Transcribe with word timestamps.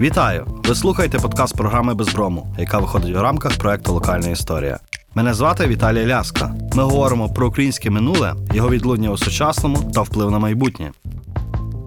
Вітаю! 0.00 0.46
Ви 0.64 0.74
слухаєте 0.74 1.18
подкаст 1.18 1.56
програми 1.56 1.94
Безброму, 1.94 2.54
яка 2.58 2.78
виходить 2.78 3.16
у 3.16 3.22
рамках 3.22 3.58
проекту 3.58 3.92
Локальна 3.92 4.28
історія. 4.28 4.78
Мене 5.14 5.34
звати 5.34 5.66
Віталій 5.66 6.06
Ляска. 6.06 6.54
Ми 6.74 6.82
говоримо 6.82 7.28
про 7.28 7.48
українське 7.48 7.90
минуле, 7.90 8.34
його 8.54 8.70
відлуння 8.70 9.10
у 9.10 9.16
сучасному 9.16 9.90
та 9.94 10.02
вплив 10.02 10.30
на 10.30 10.38
майбутнє. 10.38 10.92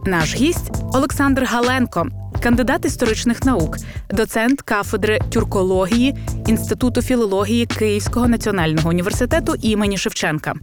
Наш 0.05 0.35
гість 0.35 0.71
Олександр 0.93 1.43
Галенко, 1.43 2.07
кандидат 2.43 2.85
історичних 2.85 3.43
наук, 3.45 3.77
доцент 4.09 4.61
кафедри 4.61 5.19
тюркології 5.29 6.15
Інституту 6.47 7.01
філології 7.01 7.65
Київського 7.65 8.27
національного 8.27 8.89
університету 8.89 9.55
імені 9.61 9.97
Шевченка. 9.97 10.53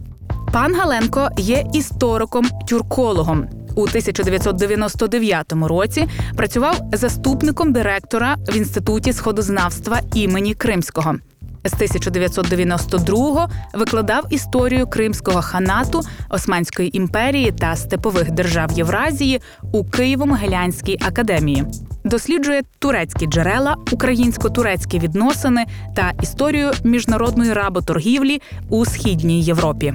Пан 0.53 0.75
Галенко 0.75 1.29
є 1.37 1.65
істориком-тюркологом. 1.73 3.54
У 3.75 3.81
1999 3.81 5.53
році 5.53 6.07
працював 6.35 6.81
заступником 6.93 7.73
директора 7.73 8.35
в 8.47 8.55
інституті 8.55 9.13
сходознавства 9.13 9.99
імені 10.13 10.53
Кримського. 10.53 11.15
З 11.65 11.73
1992-го 11.73 13.49
викладав 13.73 14.23
історію 14.29 14.87
Кримського 14.87 15.41
ханату, 15.41 16.01
Османської 16.29 16.97
імперії 16.97 17.51
та 17.51 17.75
степових 17.75 18.31
держав 18.31 18.71
Євразії 18.71 19.41
у 19.71 19.83
Києво-Могилянській 19.83 21.07
академії. 21.07 21.65
Досліджує 22.03 22.61
турецькі 22.79 23.27
джерела, 23.27 23.75
українсько-турецькі 23.91 24.99
відносини 24.99 25.65
та 25.95 26.13
історію 26.21 26.71
міжнародної 26.83 27.53
работоргівлі 27.53 28.41
у 28.69 28.85
східній 28.85 29.43
Європі. 29.43 29.93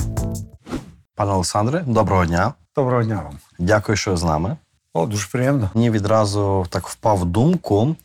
Пане 1.14 1.32
Олександре, 1.32 1.84
доброго 1.86 2.24
дня. 2.24 2.52
Доброго 2.76 3.04
дня 3.04 3.16
вам. 3.16 3.38
Дякую, 3.58 3.96
що 3.96 4.16
з 4.16 4.24
нами. 4.24 4.56
О, 4.92 5.06
дуже 5.06 5.28
приємно. 5.28 5.70
Мені 5.74 5.90
відразу 5.90 6.66
так 6.70 6.88
впав 6.88 7.18
в 7.18 7.24
думку 7.24 7.96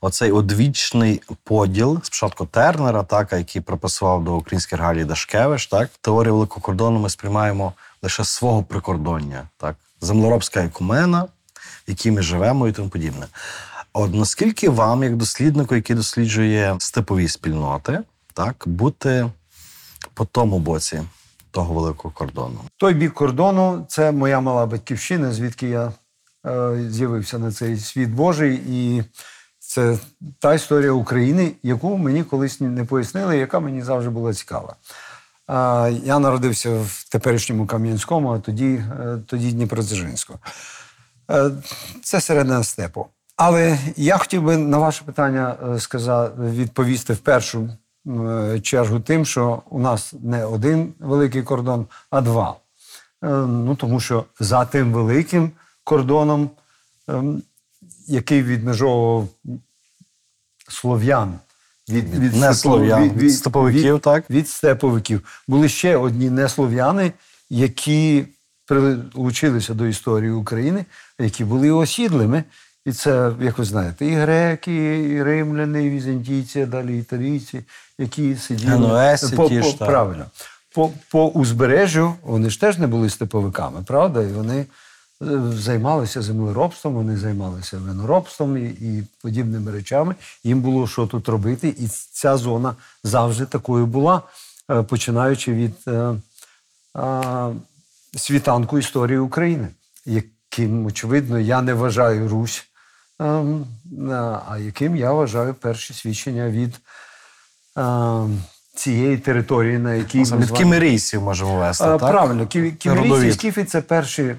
оцей 0.00 0.32
одвічний 0.32 1.22
поділ 1.44 2.00
спочатку 2.02 2.46
Тернера, 2.46 3.02
так, 3.02 3.32
який 3.32 3.62
прописував 3.62 4.24
до 4.24 4.34
українських 4.34 4.78
реалій 4.78 5.04
Дашкевич. 5.04 5.66
Так, 5.66 5.90
теорію 6.00 6.34
великого 6.34 6.60
кордону 6.60 6.98
ми 6.98 7.10
сприймаємо 7.10 7.72
лише 8.02 8.24
з 8.24 8.28
свого 8.28 8.62
прикордоння, 8.62 9.48
так, 9.56 9.76
землеробська 10.00 10.60
екумена, 10.60 11.22
в 11.22 11.28
якій 11.86 12.10
ми 12.10 12.22
живемо 12.22 12.68
і 12.68 12.72
тому 12.72 12.88
подібне. 12.88 13.26
От 13.92 14.14
наскільки 14.14 14.68
вам, 14.68 15.02
як 15.02 15.16
досліднику, 15.16 15.74
який 15.74 15.96
досліджує 15.96 16.76
степові 16.78 17.28
спільноти, 17.28 18.00
так, 18.34 18.64
бути 18.66 19.30
по 20.14 20.24
тому 20.24 20.58
боці 20.58 21.02
того 21.54 21.74
великого 21.74 22.14
кордону? 22.14 22.60
Той 22.76 22.94
бік 22.94 23.14
кордону 23.14 23.84
це 23.88 24.12
моя 24.12 24.40
мала 24.40 24.66
батьківщина, 24.66 25.32
звідки 25.32 25.68
я 25.68 25.92
е, 26.46 26.86
з'явився 26.90 27.38
на 27.38 27.52
цей 27.52 27.78
світ 27.78 28.10
Божий. 28.10 28.60
І 28.68 29.04
це 29.58 29.98
та 30.38 30.54
історія 30.54 30.92
України, 30.92 31.52
яку 31.62 31.96
мені 31.96 32.24
колись 32.24 32.60
не 32.60 32.84
пояснили, 32.84 33.38
яка 33.38 33.60
мені 33.60 33.82
завжди 33.82 34.10
була 34.10 34.34
цікава. 34.34 34.76
Е, 35.50 35.92
я 36.04 36.18
народився 36.18 36.70
в 36.70 37.04
теперішньому 37.10 37.66
Кам'янському, 37.66 38.32
а 38.32 38.38
тоді, 38.38 38.74
е, 38.74 39.18
тоді 39.26 39.52
Дніпродзержинську. 39.52 40.38
Е, 41.30 41.50
це 42.02 42.20
середина 42.20 42.64
степу. 42.64 43.06
Але 43.36 43.78
я 43.96 44.18
хотів 44.18 44.42
би 44.42 44.56
на 44.56 44.78
ваше 44.78 45.04
питання 45.04 45.56
е, 45.74 45.80
сказати, 45.80 46.42
відповісти 46.42 47.12
в 47.12 47.18
першу 47.18 47.68
чергу 48.62 49.00
тим, 49.00 49.26
що 49.26 49.62
у 49.70 49.78
нас 49.78 50.14
не 50.22 50.44
один 50.44 50.94
великий 50.98 51.42
кордон, 51.42 51.86
а 52.10 52.20
два. 52.20 52.56
Е, 53.24 53.28
Ну, 53.46 53.76
тому 53.76 54.00
що 54.00 54.24
за 54.40 54.64
тим 54.64 54.92
великим 54.92 55.50
кордоном, 55.84 56.50
ем, 57.08 57.42
який 58.06 58.42
відмежовував 58.42 59.28
слов'ян 60.68 61.38
від, 61.88 62.14
від 62.18 62.36
Не 62.36 62.54
слов'ян, 62.54 63.10
від 63.10 63.34
степовиків, 63.34 63.94
від, 63.94 64.00
так? 64.02 64.30
від 64.30 64.48
степовиків. 64.48 65.42
Були 65.48 65.68
ще 65.68 65.96
одні 65.96 66.30
неслов'яни, 66.30 67.12
які 67.50 68.24
прилучилися 68.66 69.74
до 69.74 69.86
історії 69.86 70.30
України, 70.30 70.84
які 71.18 71.44
були 71.44 71.70
осідлими. 71.70 72.44
І 72.86 72.92
це, 72.92 73.32
як 73.40 73.58
ви 73.58 73.64
знаєте, 73.64 74.06
і 74.06 74.14
греки, 74.14 74.98
і 75.10 75.22
римляни, 75.22 75.84
і 75.84 75.90
візантійці, 75.90 76.60
а 76.60 76.66
далі 76.66 76.98
італійці, 76.98 77.64
які 77.98 78.36
сиділи 78.36 79.16
по, 79.36 79.48
ті 79.48 79.60
по, 79.60 79.66
ж, 79.66 79.76
правильно. 79.76 80.26
По, 80.74 80.90
по 81.10 81.28
узбережжю 81.28 82.14
вони 82.22 82.50
ж 82.50 82.60
теж 82.60 82.78
не 82.78 82.86
були 82.86 83.10
степовиками, 83.10 83.82
правда? 83.86 84.22
І 84.22 84.26
вони 84.26 84.58
е, 84.58 84.66
займалися 85.52 86.22
землеробством, 86.22 86.94
вони 86.94 87.16
займалися 87.16 87.78
виноробством 87.78 88.56
і, 88.56 88.64
і 88.64 89.04
подібними 89.22 89.72
речами. 89.72 90.14
Їм 90.44 90.60
було 90.60 90.86
що 90.86 91.06
тут 91.06 91.28
робити, 91.28 91.68
і 91.68 91.88
ця 92.12 92.36
зона 92.36 92.74
завжди 93.04 93.46
такою 93.46 93.86
була, 93.86 94.22
е, 94.70 94.82
починаючи 94.82 95.52
від 95.52 95.74
е, 95.88 96.14
е, 96.98 97.54
світанку 98.16 98.78
історії 98.78 99.18
України, 99.18 99.68
яким, 100.06 100.86
очевидно, 100.86 101.38
я 101.38 101.62
не 101.62 101.74
вважаю 101.74 102.28
Русь, 102.28 102.68
а 103.18 104.58
яким 104.60 104.96
я 104.96 105.12
вважаю 105.12 105.54
перші 105.54 105.94
свідчення 105.94 106.48
від 106.48 106.80
е, 107.78 108.26
цієї 108.74 109.18
території, 109.18 109.78
на 109.78 109.94
якій 109.94 110.18
ми 110.18 110.24
з 110.24 110.32
Від 110.32 110.50
кімерійців 110.50 111.22
можемо 111.22 111.58
вести, 111.58 111.84
так? 111.84 111.98
Правильно, 111.98 112.46
кімерійці 112.46 113.26
і 113.26 113.32
скіфи 113.32 113.64
це 113.64 113.80
перші 113.80 114.36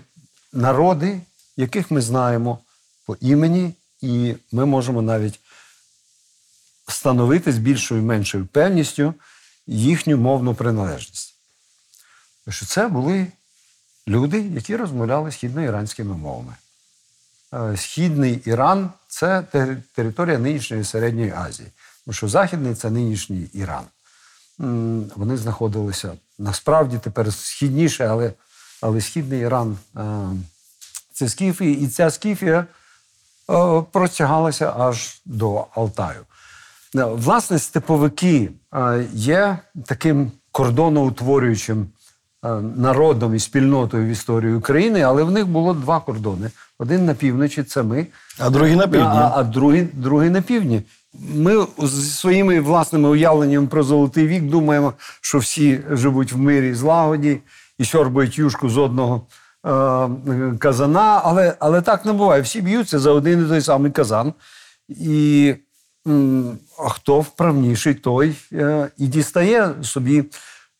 народи, 0.54 1.22
яких 1.58 1.92
ми 1.92 2.02
знаємо 2.02 2.60
по 3.06 3.18
імені, 3.22 3.74
і 4.02 4.36
ми 4.52 4.66
можемо 4.66 5.02
навіть 5.02 5.40
встановити 6.88 7.52
з 7.52 7.58
більшою 7.58 8.04
меншою 8.04 8.46
певністю 8.46 9.14
їхню 9.68 10.18
мовну 10.18 10.56
приналежність. 10.56 11.36
Тому 12.46 12.54
що 12.54 12.66
це 12.66 12.88
були 12.88 13.28
люди, 14.08 14.42
які 14.42 14.76
розмовляли 14.76 15.32
східноіранськими 15.32 16.18
мовами. 16.18 16.56
Е, 17.56 17.78
Східний 17.78 18.42
Іран 18.46 18.90
це 19.08 19.44
територія 19.96 20.38
нинішньої 20.38 20.84
Середньої 20.84 21.32
Азії, 21.32 21.70
тому 22.06 22.14
що 22.14 22.28
Західний 22.28 22.76
це 22.76 22.90
нинішній 22.90 23.50
Іран. 23.54 23.84
Вони 25.16 25.38
знаходилися 25.38 26.14
насправді 26.40 26.98
тепер 26.98 27.34
східніше, 27.34 28.08
але, 28.08 28.34
але 28.82 29.02
східний 29.02 29.40
Іран 29.40 29.78
е, 29.96 30.02
це 31.14 31.30
Скіфія, 31.30 31.72
і 31.72 31.88
ця 31.88 32.12
Скіфія 32.12 32.60
е, 32.60 32.66
простягалася 33.92 34.74
аж 34.78 35.22
до 35.26 35.68
Алтаю. 35.76 36.26
Власне, 36.94 37.60
степовики 37.60 38.52
є 39.14 39.58
таким 39.86 40.32
кордоноутворюючим 40.52 41.88
народом 42.76 43.36
і 43.36 43.40
спільнотою 43.40 44.06
в 44.06 44.10
історії 44.10 44.54
України, 44.54 45.02
але 45.02 45.24
в 45.24 45.32
них 45.32 45.48
було 45.48 45.74
два 45.74 46.00
кордони: 46.00 46.52
один 46.80 47.06
на 47.06 47.14
півночі 47.14 47.64
це 47.64 47.84
ми, 47.84 48.08
А 48.40 48.50
другий 48.50 48.76
на 48.76 48.88
півдні. 48.88 49.08
а, 49.08 49.32
а 49.36 49.44
другий, 49.44 49.88
другий 49.94 50.30
на 50.30 50.42
півдні. 50.42 50.82
Ми 51.36 51.68
зі 51.84 52.10
своїми 52.12 52.60
власними 52.60 53.10
уявленнями 53.10 53.68
про 53.68 53.84
золотий 53.84 54.28
вік 54.28 54.44
думаємо, 54.44 54.94
що 55.22 55.38
всі 55.38 55.80
живуть 55.92 56.32
в 56.34 56.38
мирі 56.38 56.70
і 56.70 56.74
злагоді 56.74 57.40
і 57.78 57.86
сьорбають 57.86 58.38
юшку 58.38 58.70
з 58.70 58.78
одного 58.78 59.22
е, 59.66 60.10
казана, 60.60 61.22
але, 61.24 61.56
але 61.60 61.82
так 61.82 62.06
не 62.06 62.14
буває. 62.14 62.42
Всі 62.42 62.62
б'ються 62.62 63.00
за 63.00 63.12
один 63.12 63.46
і 63.46 63.50
той 63.50 63.62
самий 63.62 63.92
казан. 63.92 64.34
І 64.90 65.56
м, 66.08 66.58
а 66.80 66.90
хто 66.90 67.20
вправніший, 67.20 67.94
той 67.94 68.36
е, 68.54 68.88
і 68.98 69.08
дістає 69.08 69.70
собі, 69.82 70.24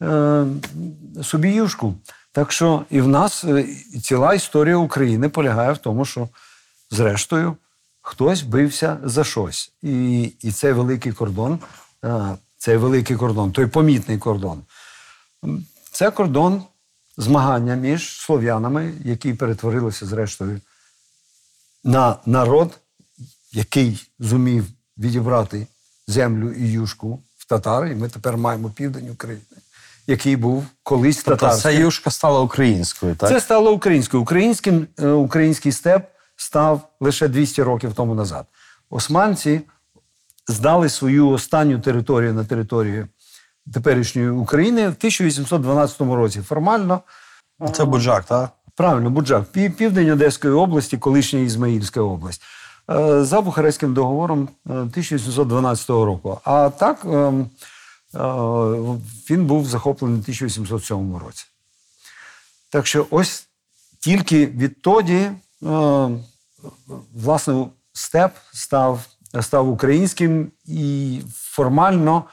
е, 0.04 0.46
собі 1.24 1.50
юшку. 1.50 1.94
Так 2.36 2.52
що 2.52 2.86
і 2.90 3.02
в 3.02 3.08
нас 3.08 3.44
е, 3.44 3.68
ціла 4.04 4.34
історія 4.34 4.78
України 4.78 5.30
полягає 5.30 5.74
в 5.74 5.78
тому, 5.78 6.06
що 6.06 6.30
зрештою 6.92 7.58
хтось 8.02 8.42
бився 8.42 8.98
за 9.04 9.24
щось. 9.24 9.72
І, 9.82 10.22
і 10.24 10.52
цей 10.52 10.74
великий 10.74 11.12
кордон, 11.12 11.60
е, 12.04 12.38
цей 12.58 12.78
великий 12.78 13.18
кордон, 13.18 13.52
той 13.52 13.68
помітний 13.68 14.18
кордон, 14.18 14.64
це 15.92 16.12
кордон 16.12 16.64
змагання 17.18 17.76
між 17.76 18.22
слов'янами, 18.22 18.94
які 19.06 19.34
перетворилися 19.34 20.06
зрештою 20.06 20.62
на 21.84 22.18
народ, 22.26 22.80
який 23.52 24.08
зумів 24.20 24.66
відібрати 24.98 25.68
землю 26.08 26.52
і 26.52 26.72
юшку 26.72 27.24
в 27.38 27.46
татар, 27.46 27.88
і 27.88 27.96
ми 27.96 28.10
тепер 28.10 28.38
маємо 28.38 28.70
південь 28.70 29.10
України, 29.10 29.42
який 30.08 30.36
був 30.36 30.66
колись 30.84 31.16
Тобто 31.24 31.32
татарським. 31.32 31.72
ця 31.72 31.78
юшка 31.80 32.12
стала 32.12 32.40
українською, 32.42 33.16
так? 33.16 33.30
Це 33.30 33.40
стало 33.40 33.72
українською. 33.74 34.24
Українським, 34.24 34.88
е, 35.00 35.08
український 35.08 35.72
степ 35.72 36.06
став 36.36 36.82
лише 37.00 37.28
200 37.28 37.64
років 37.64 37.94
тому 37.94 38.16
назад. 38.16 38.46
Османці 38.90 39.62
здали 40.48 40.90
свою 40.90 41.30
останню 41.30 41.80
територію 41.80 42.34
на 42.34 42.44
територію 42.44 43.08
теперішньої 43.74 44.30
України 44.30 44.82
в 44.82 44.96
1812 45.00 46.16
році. 46.16 46.42
Формально 46.42 47.00
Це 47.74 47.86
Буджак, 47.86 48.24
так? 48.26 48.50
Правильно, 48.76 49.10
Буджак, 49.10 49.44
південь 49.52 50.10
Одеської 50.10 50.54
області, 50.54 50.98
колишня 50.98 51.40
Ізмаїльська 51.40 52.02
область. 52.02 52.42
е, 52.92 53.24
за 53.24 53.42
Бухарестським 53.42 53.94
договором 53.94 54.50
е, 54.70 54.72
1812 54.72 55.90
року. 55.90 56.40
А 56.44 56.70
так 56.70 57.06
е, 57.06 57.10
е, 57.10 57.34
він 59.30 59.46
був 59.46 59.68
захоплений 59.68 60.18
у 60.18 60.22
1807 60.22 61.18
році. 61.18 61.46
Так 62.70 62.88
що 62.88 63.08
ось 63.10 63.48
тільки 64.00 64.46
відтоді, 64.46 65.14
е, 65.14 65.32
власне, 67.14 67.68
степ 67.94 68.32
став, 68.54 69.06
став 69.42 69.70
українським 69.70 70.52
і 70.66 71.22
формально, 71.34 72.24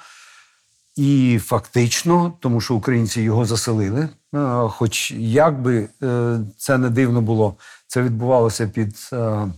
і 0.97 1.41
фактично, 1.43 2.33
тому 2.41 2.61
що 2.61 2.75
українці 2.75 3.23
його 3.23 3.45
заселили. 3.45 4.09
Е, 4.35 4.69
Хоч 4.69 5.11
як 5.11 5.63
би 5.63 5.89
е, 6.03 6.39
це 6.59 6.79
не 6.79 6.91
дивно 6.91 7.21
було, 7.21 7.57
це 7.87 8.03
відбувалося 8.03 8.69
під 8.69 9.11
е, 9.13 9.49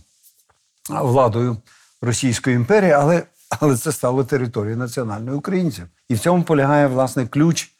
владою 0.89 1.57
Російської 2.01 2.55
імперії, 2.55 2.91
але, 2.91 3.23
але 3.59 3.77
це 3.77 3.91
стало 3.91 4.23
територією 4.23 4.77
національної 4.77 5.37
українців. 5.37 5.85
І 6.09 6.15
в 6.15 6.19
цьому 6.19 6.43
полягає 6.43 6.87
власне 6.87 7.27
ключ 7.27 7.71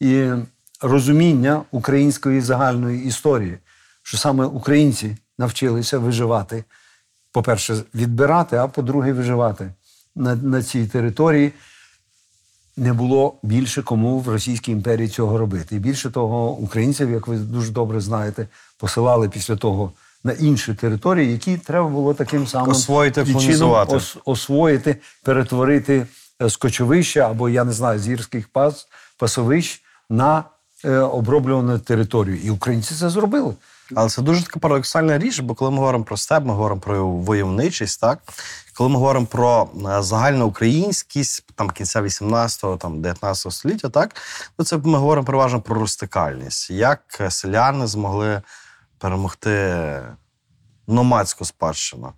і 0.00 0.30
розуміння 0.80 1.62
української 1.70 2.40
загальної 2.40 3.04
історії, 3.04 3.58
що 4.02 4.18
саме 4.18 4.44
українці 4.44 5.16
навчилися 5.38 5.98
виживати, 5.98 6.64
по-перше, 7.32 7.76
відбирати, 7.94 8.56
а 8.56 8.68
по-друге, 8.68 9.12
виживати 9.12 9.72
на, 10.14 10.34
на 10.34 10.62
цій 10.62 10.86
території. 10.86 11.52
Не 12.76 12.92
було 12.92 13.34
більше 13.42 13.82
кому 13.82 14.18
в 14.20 14.28
Російській 14.28 14.72
імперії 14.72 15.08
цього 15.08 15.38
робити. 15.38 15.76
І 15.76 15.78
більше 15.78 16.10
того, 16.10 16.50
українців, 16.50 17.10
як 17.10 17.28
ви 17.28 17.36
дуже 17.36 17.72
добре 17.72 18.00
знаєте, 18.00 18.48
посилали 18.78 19.28
після 19.28 19.56
того 19.56 19.92
на 20.24 20.32
інші 20.32 20.74
території, 20.74 21.32
які 21.32 21.56
треба 21.56 21.88
було 21.88 22.14
таким 22.14 22.46
самим 22.46 22.70
Освоїти, 22.70 23.24
чином 23.24 23.70
ос- 23.96 24.16
освоїти, 24.24 24.96
перетворити 25.22 26.06
е, 26.42 26.48
з 26.50 26.56
кочовища 26.56 27.20
або 27.30 27.48
я 27.48 27.64
не 27.64 27.72
знаю, 27.72 27.98
з 27.98 28.08
гірських 28.08 28.48
пас, 28.48 28.88
пасовищ 29.18 29.82
на 30.10 30.44
е, 30.84 30.96
оброблювану 30.98 31.78
територію. 31.78 32.38
І 32.44 32.50
українці 32.50 32.94
це 32.94 33.10
зробили. 33.10 33.54
Але 33.94 34.08
це 34.08 34.22
дуже 34.22 34.44
така 34.44 34.60
парадоксальна 34.60 35.18
річ, 35.18 35.40
бо 35.40 35.54
коли 35.54 35.70
ми 35.70 35.76
говоримо 35.76 36.04
про 36.04 36.16
степ, 36.16 36.44
ми 36.44 36.54
говоримо 36.54 36.80
про 36.80 37.06
войовничість, 37.08 38.00
так? 38.00 38.18
Коли 38.74 38.90
ми 38.90 38.96
говоримо 38.96 39.26
про 39.26 39.68
е, 39.98 40.02
загальноукраїнськість 40.02 41.44
там 41.54 41.70
кінця 41.70 42.02
18-го, 42.02 42.76
там 42.76 43.00
19 43.02 43.52
століття, 43.52 43.88
так, 43.88 44.16
то 44.56 44.64
це 44.64 44.76
ми 44.76 44.98
говоримо 44.98 45.24
переважно 45.26 45.60
про 45.60 45.80
рустикальність. 45.80 46.70
Як 46.70 47.00
е, 47.20 47.30
селяни 47.30 47.86
змогли 47.86 48.42
перемогти 48.98 50.02
номадську 50.86 51.44
спадщину? 51.44 52.12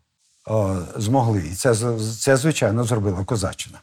Е, 0.48 0.76
змогли. 0.96 1.42
І 1.52 1.54
це, 1.54 1.74
це, 2.18 2.36
звичайно, 2.36 2.84
зробила 2.84 3.24
Козаччина, 3.24 3.78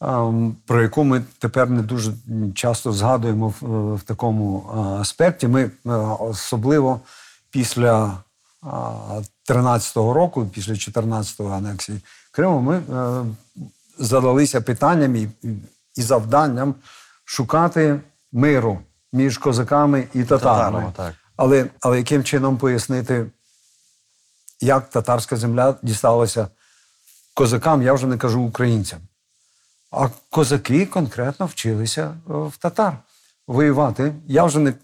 ем, 0.00 0.56
про 0.66 0.82
яку 0.82 1.04
ми 1.04 1.24
тепер 1.38 1.70
не 1.70 1.82
дуже 1.82 2.12
часто 2.54 2.92
згадуємо 2.92 3.54
в, 3.60 3.94
в 3.94 4.02
такому 4.02 4.70
е, 4.70 4.78
аспекті. 4.78 5.48
Ми 5.48 5.62
е, 5.62 5.90
особливо 6.20 7.00
після 7.50 8.18
13-го 9.48 10.12
року, 10.12 10.46
після 10.54 10.72
14-го 10.72 11.54
анексії 11.54 12.00
Криму, 12.30 12.60
ми 12.60 12.76
е, 12.76 13.24
задалися 13.98 14.60
питанням 14.60 15.16
і, 15.16 15.28
і 15.96 16.02
завданням 16.02 16.74
шукати 17.24 18.00
миру 18.32 18.78
між 19.12 19.38
козаками 19.38 20.08
і 20.14 20.24
татарами. 20.24 20.78
Татарами, 20.78 20.92
так. 20.96 21.14
Але, 21.36 21.66
але 21.80 21.98
яким 21.98 22.24
чином 22.24 22.58
пояснити 22.58 23.26
як 24.60 24.90
татарська 24.90 25.36
земля 25.36 25.74
дісталася 25.82 26.48
козакам, 27.34 27.82
я 27.82 27.92
вже 27.92 28.06
не 28.06 28.18
кажу 28.18 28.42
українцям. 28.42 29.00
А 29.90 30.08
козаки 30.30 30.86
конкретно 30.86 31.46
вчилися 31.46 32.02
е, 32.02 32.14
в 32.26 32.56
татар 32.58 32.96
воювати. 33.46 34.14
Я 34.26 34.44
вже 34.44 34.58
не 34.58 34.74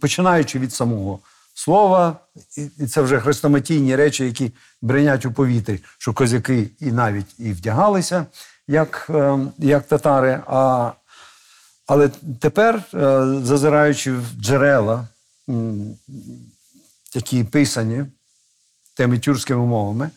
починаючи 0.00 0.58
від 0.58 0.72
самого 0.72 1.18
слова, 1.54 2.16
і 2.78 2.86
це 2.86 3.02
вже 3.02 3.20
хрестоматійні 3.20 3.96
речі, 3.96 4.24
які 4.24 4.52
бринять 4.82 5.26
у 5.26 5.32
повітрі, 5.32 5.80
що 5.98 6.12
козаки 6.12 6.70
і 6.80 6.92
навіть 6.92 7.34
і 7.38 7.52
вдягалися, 7.52 8.26
як, 8.68 9.06
е, 9.10 9.38
як 9.58 9.86
татари. 9.86 10.40
А, 10.46 10.92
але 11.86 12.10
тепер, 12.40 12.82
е, 12.94 13.24
зазираючи 13.42 14.12
в 14.12 14.24
джерела, 14.40 15.08
які 17.14 17.44
писані 17.44 18.04
тими 18.96 19.18
тюркськими 19.18 19.66
мовами, 19.66 20.10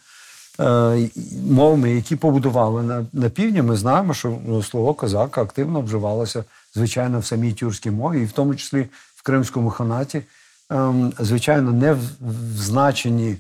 е, 0.59 1.09
мовами, 1.49 1.91
які 1.91 2.15
побудували 2.15 2.83
на, 2.83 3.05
на 3.13 3.29
півдні, 3.29 3.61
ми 3.61 3.75
знаємо, 3.75 4.13
що 4.13 4.37
ну, 4.47 4.63
слово 4.63 4.93
козак 4.93 5.37
активно 5.37 5.81
вживалося, 5.81 6.43
звичайно, 6.73 7.19
в 7.19 7.25
самій 7.25 7.53
тюркській 7.53 7.91
мові, 7.91 8.21
і 8.21 8.25
в 8.25 8.31
тому 8.31 8.55
числі 8.55 8.87
в 9.15 9.23
Кримському 9.23 9.69
ханаті, 9.69 10.21
ем, 10.69 11.13
звичайно, 11.19 11.71
не 11.71 11.93
в, 11.93 11.99
в 12.21 12.57
значенні 12.57 13.37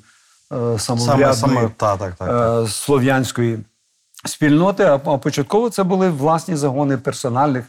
е, 0.53 0.79
самоврядної 0.79 1.35
саме- 1.35 1.69
та, 1.77 1.97
так, 1.97 2.15
так, 2.15 2.63
е, 2.63 2.67
слов'янської 2.69 3.59
спільноти, 4.25 4.83
а, 4.83 4.95
а 4.95 5.17
початково 5.17 5.69
це 5.69 5.83
були 5.83 6.09
власні 6.09 6.55
загони 6.55 6.97
персональних 6.97 7.65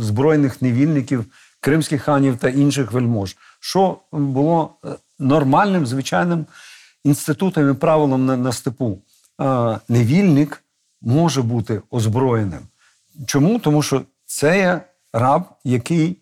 збройних 0.00 0.62
невільників, 0.62 1.24
кримських 1.60 2.02
ханів 2.02 2.36
та 2.36 2.48
інших 2.48 2.92
вельмож, 2.92 3.36
що 3.60 3.98
було 4.12 4.74
е, 4.84 4.88
нормальним, 5.18 5.86
звичайним 5.86 6.46
інститутом 7.04 7.70
і 7.70 7.74
правилом 7.74 8.26
на, 8.26 8.36
на 8.36 8.52
степу. 8.52 8.98
Е, 9.40 9.78
невільник 9.88 10.64
може 11.00 11.42
бути 11.42 11.82
озброєним. 11.90 12.60
Чому? 13.26 13.58
Тому 13.58 13.82
що 13.82 14.02
це 14.26 14.58
є 14.58 14.80
раб, 15.12 15.42
який 15.64 16.16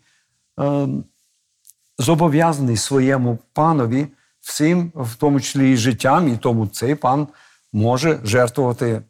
е, 0.61 0.89
зобов'язаний 1.99 2.77
своєму 2.77 3.39
панові 3.53 4.07
всім, 4.41 4.93
в 4.95 5.17
тому 5.17 5.41
числі 5.41 5.73
і 5.73 5.77
життям, 5.77 6.29
і 6.29 6.37
тому 6.37 6.67
цей 6.67 6.95
пан 6.95 7.29
може 7.73 8.21
жертвувати 8.25 9.03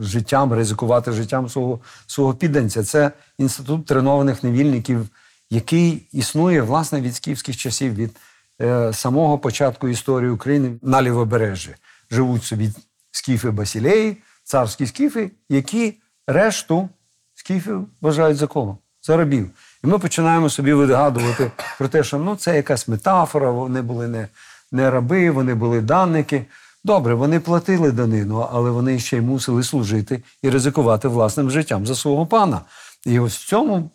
життям, 0.00 0.52
ризикувати 0.52 1.12
життям 1.12 1.48
свого, 1.48 1.80
свого 2.06 2.34
підданця. 2.34 2.84
Це 2.84 3.10
інститут 3.38 3.86
тренованих 3.86 4.42
невільників, 4.42 5.08
який 5.50 6.06
існує 6.12 6.62
власне 6.62 7.00
від 7.00 7.16
скіфських 7.16 7.56
часів, 7.56 7.94
від 7.94 8.16
е, 8.60 8.92
самого 8.92 9.38
початку 9.38 9.88
історії 9.88 10.30
України 10.30 10.72
на 10.82 11.02
лівобережжі. 11.02 11.74
Живуть 12.10 12.44
собі 12.44 12.70
скіфи 13.10 13.50
Басілеї, 13.50 14.16
царські 14.44 14.86
скіфи, 14.86 15.30
які 15.48 15.94
решту 16.26 16.88
скіфів 17.34 17.86
вважають 18.00 18.36
за 18.36 18.46
кого? 18.46 18.78
За 19.02 19.16
рабів. 19.16 19.50
І 19.84 19.86
ми 19.86 19.98
починаємо 19.98 20.50
собі 20.50 20.72
вигадувати 20.72 21.50
про 21.78 21.88
те, 21.88 22.04
що 22.04 22.18
ну, 22.18 22.36
це 22.36 22.56
якась 22.56 22.88
метафора, 22.88 23.50
вони 23.50 23.82
були 23.82 24.08
не, 24.08 24.28
не 24.72 24.90
раби, 24.90 25.30
вони 25.30 25.54
були 25.54 25.80
данники. 25.80 26.46
Добре, 26.84 27.14
вони 27.14 27.40
платили 27.40 27.92
данину, 27.92 28.48
але 28.52 28.70
вони 28.70 28.98
ще 28.98 29.16
й 29.16 29.20
мусили 29.20 29.62
служити 29.62 30.22
і 30.42 30.50
ризикувати 30.50 31.08
власним 31.08 31.50
життям 31.50 31.86
за 31.86 31.94
свого 31.94 32.26
пана. 32.26 32.60
І 33.06 33.18
ось 33.18 33.36
в 33.36 33.48
цьому 33.48 33.90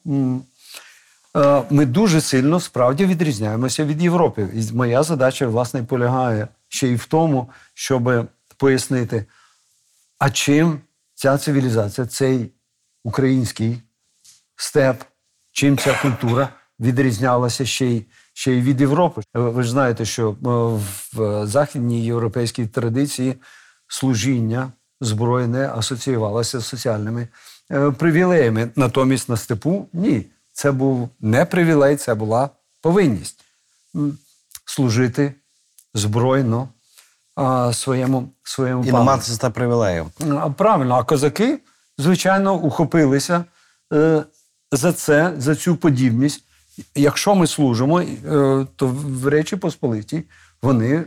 е, 1.36 1.64
ми 1.70 1.86
дуже 1.86 2.22
сильно 2.22 2.60
справді 2.60 3.06
відрізняємося 3.06 3.86
від 3.86 4.02
Європи. 4.02 4.50
І 4.54 4.74
моя 4.74 5.04
задача, 5.04 5.48
власне, 5.48 5.84
полягає 5.84 6.48
ще 6.68 6.88
й 6.88 6.96
в 6.96 7.06
тому, 7.06 7.50
щоб 7.74 8.28
пояснити, 8.58 9.26
а 10.20 10.30
чим 10.30 10.82
ця 11.16 11.38
цивілізація, 11.38 12.08
цей 12.08 12.52
український 13.04 13.82
степ, 14.56 15.04
чим 15.52 15.78
ця 15.78 16.00
культура 16.02 16.50
відрізнялася 16.80 17.66
ще 17.66 17.86
й, 17.86 18.06
ще 18.38 18.52
й 18.52 18.62
від 18.62 18.82
Європи. 18.82 19.22
Ви 19.34 19.64
ж 19.64 19.72
знаєте, 19.72 20.06
що 20.06 20.30
е, 20.30 20.36
в 21.14 21.48
західній 21.48 22.06
європейській 22.06 22.68
традиції 22.68 23.36
служіння 23.88 24.72
збройне 25.02 25.70
асоціювалося 25.70 26.60
з 26.60 26.66
соціальними 26.66 27.28
е, 27.72 27.92
привілеями. 27.92 28.70
Натомість 28.76 29.30
на 29.30 29.38
степу 29.38 29.88
ні. 29.94 30.26
Це 30.54 30.72
був 30.72 31.10
не 31.20 31.46
привілей, 31.46 31.96
це 31.96 32.16
була 32.16 32.50
повинність 32.82 33.40
служити 34.66 35.34
збройно 35.94 36.70
а, 37.36 37.74
своєму, 37.74 38.30
своєму 38.44 38.84
І 38.84 38.86
не 38.86 38.92
пану. 38.92 39.04
мати 39.04 39.24
за 39.32 39.38
те 39.38 39.50
привілеїв. 39.50 40.06
Правильно, 40.58 40.96
а 40.96 41.04
козаки, 41.04 41.60
звичайно, 41.98 42.56
ухопилися 42.56 43.46
е, 43.94 44.24
за 44.72 44.94
це, 44.94 45.34
за 45.38 45.56
цю 45.56 45.76
подібність. 45.76 46.47
Якщо 46.96 47.36
ми 47.36 47.48
служимо, 47.48 48.02
е, 48.02 48.08
то 48.76 48.88
в 48.88 49.28
Речі 49.28 49.56
Посполитій 49.56 50.24
вони 50.62 51.04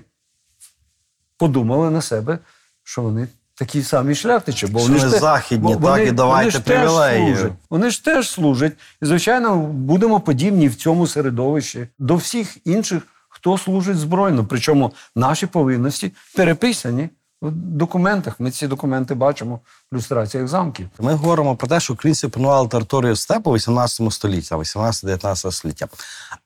подумали 1.37 1.91
на 1.91 2.03
себе, 2.03 2.39
що 2.85 3.03
вони 3.03 3.29
такі 3.55 3.83
самі 3.83 4.15
шляхтичі. 4.15 4.67
Бо 4.67 4.79
вони 4.79 4.99
ж 4.99 5.09
західні, 5.09 5.75
бо 5.75 5.89
так, 5.89 6.09
і 6.09 6.13
давайте 6.13 6.61
привілеї. 6.61 7.37
служать. 7.37 7.53
Вони 7.71 7.91
ж 7.91 8.05
теж 8.05 8.31
служать. 8.31 8.73
І, 9.03 9.07
звичайно, 9.07 9.57
будемо 9.57 10.21
подібні 10.21 10.69
в 10.69 10.75
цьому 10.75 11.07
середовищі 11.07 11.87
до 11.99 12.17
всіх 12.17 12.57
інших, 12.67 13.03
хто 13.29 13.59
служить 13.59 13.99
збройно. 13.99 14.47
Причому 14.49 14.93
наші 15.17 15.47
повинності 15.47 16.13
переписані 16.37 17.09
в 17.43 17.51
документах. 17.51 18.41
Ми 18.41 18.51
ці 18.51 18.67
документи 18.67 19.15
бачимо 19.15 19.61
в 19.93 19.97
люстраціях 19.97 20.49
замків. 20.49 20.89
Ми 20.99 21.15
говоримо 21.15 21.57
про 21.57 21.69
те, 21.69 21.81
що 21.81 21.93
українці 21.93 22.27
опанували 22.27 22.69
територію 22.69 23.17
степу 23.17 23.55
18 23.55 24.13
столітті, 24.13 24.55
18-19 24.55 25.53
століття. 25.53 25.89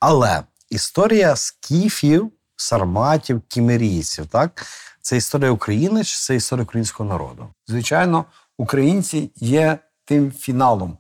Але 0.01 0.43
історія 0.71 1.37
скіфів, 1.37 2.31
сарматів, 2.57 3.43
кімерійців, 3.49 4.27
так? 4.27 4.67
Це 5.01 5.17
історія 5.17 5.51
України 5.51 6.05
чи 6.05 6.19
це 6.19 6.35
історія 6.35 6.63
українського 6.63 7.09
народу? 7.09 7.49
Звичайно, 7.67 8.25
українці 8.59 9.31
є 9.37 9.79
тим 10.05 10.33
фіналом 10.33 10.99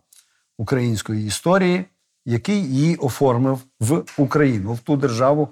української 0.58 1.26
історії, 1.26 1.84
який 2.26 2.62
її 2.62 2.96
оформив 2.96 3.58
в 3.80 4.02
Україну, 4.16 4.72
в 4.72 4.78
ту 4.78 4.96
державу, 4.96 5.48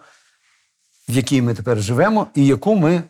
в 1.09 1.13
якій 1.13 1.43
ми 1.43 1.55
тепер 1.55 1.83
живемо, 1.83 2.27
і 2.35 2.47
яку 2.47 2.75
ми 2.75 3.03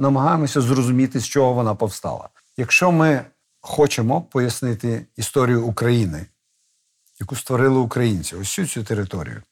намагаємося 0.00 0.60
зрозуміти, 0.60 1.20
з 1.20 1.26
чого 1.26 1.52
вона 1.52 1.74
повстала. 1.74 2.28
Якщо 2.56 2.92
ми 2.92 3.24
хочемо 3.60 4.22
пояснити 4.22 5.06
історію 5.16 5.64
України, 5.66 6.26
яку 7.20 7.36
створили 7.36 7.78
українці, 7.78 8.36
ось 8.36 8.48
цю 8.52 8.66
цю 8.66 8.84
територію, 8.84 9.42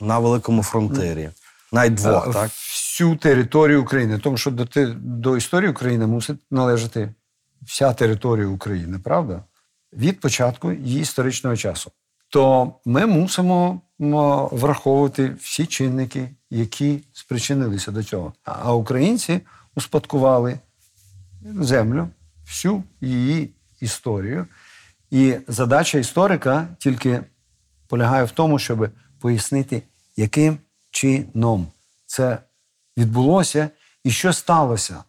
На 0.00 0.18
великому 0.18 0.62
фронтирі. 0.62 1.30
Навіть 1.72 1.94
двох, 1.94 2.28
Е, 2.28 2.32
так? 2.32 2.50
всю 2.50 3.16
територію 3.16 3.82
України, 3.82 4.18
тому 4.18 4.36
що 4.36 4.50
до, 4.50 4.66
до 4.96 5.36
історії 5.36 5.70
України 5.70 6.06
мусить 6.06 6.38
належати 6.50 7.14
вся 7.62 7.92
територія 7.92 8.46
України, 8.46 8.98
правда? 9.04 9.44
Від 9.92 10.20
початку 10.20 10.72
її 10.72 11.00
історичного 11.00 11.56
часу. 11.56 11.92
То 12.28 12.74
ми 12.84 13.06
мусимо 13.06 13.80
враховувати 14.52 15.36
всі 15.40 15.66
чинники, 15.66 16.30
які 16.50 17.04
спричинилися 17.12 17.90
до 17.90 18.02
цього. 18.04 18.32
А 18.44 18.74
українці 18.74 19.40
успадкували 19.76 20.58
землю, 21.42 22.08
всю 22.46 22.82
її 23.00 23.50
історію. 23.80 24.46
І 25.10 25.36
задача 25.48 25.98
історика 25.98 26.68
тільки 26.78 27.24
полягає 27.88 28.24
в 28.24 28.30
тому, 28.30 28.58
щоб 28.58 28.90
пояснити, 29.20 29.82
яким 30.16 30.58
чином 30.90 31.66
це 32.06 32.38
відбулося 32.96 33.70
і 34.04 34.10
що 34.10 34.32
сталося 34.32 35.04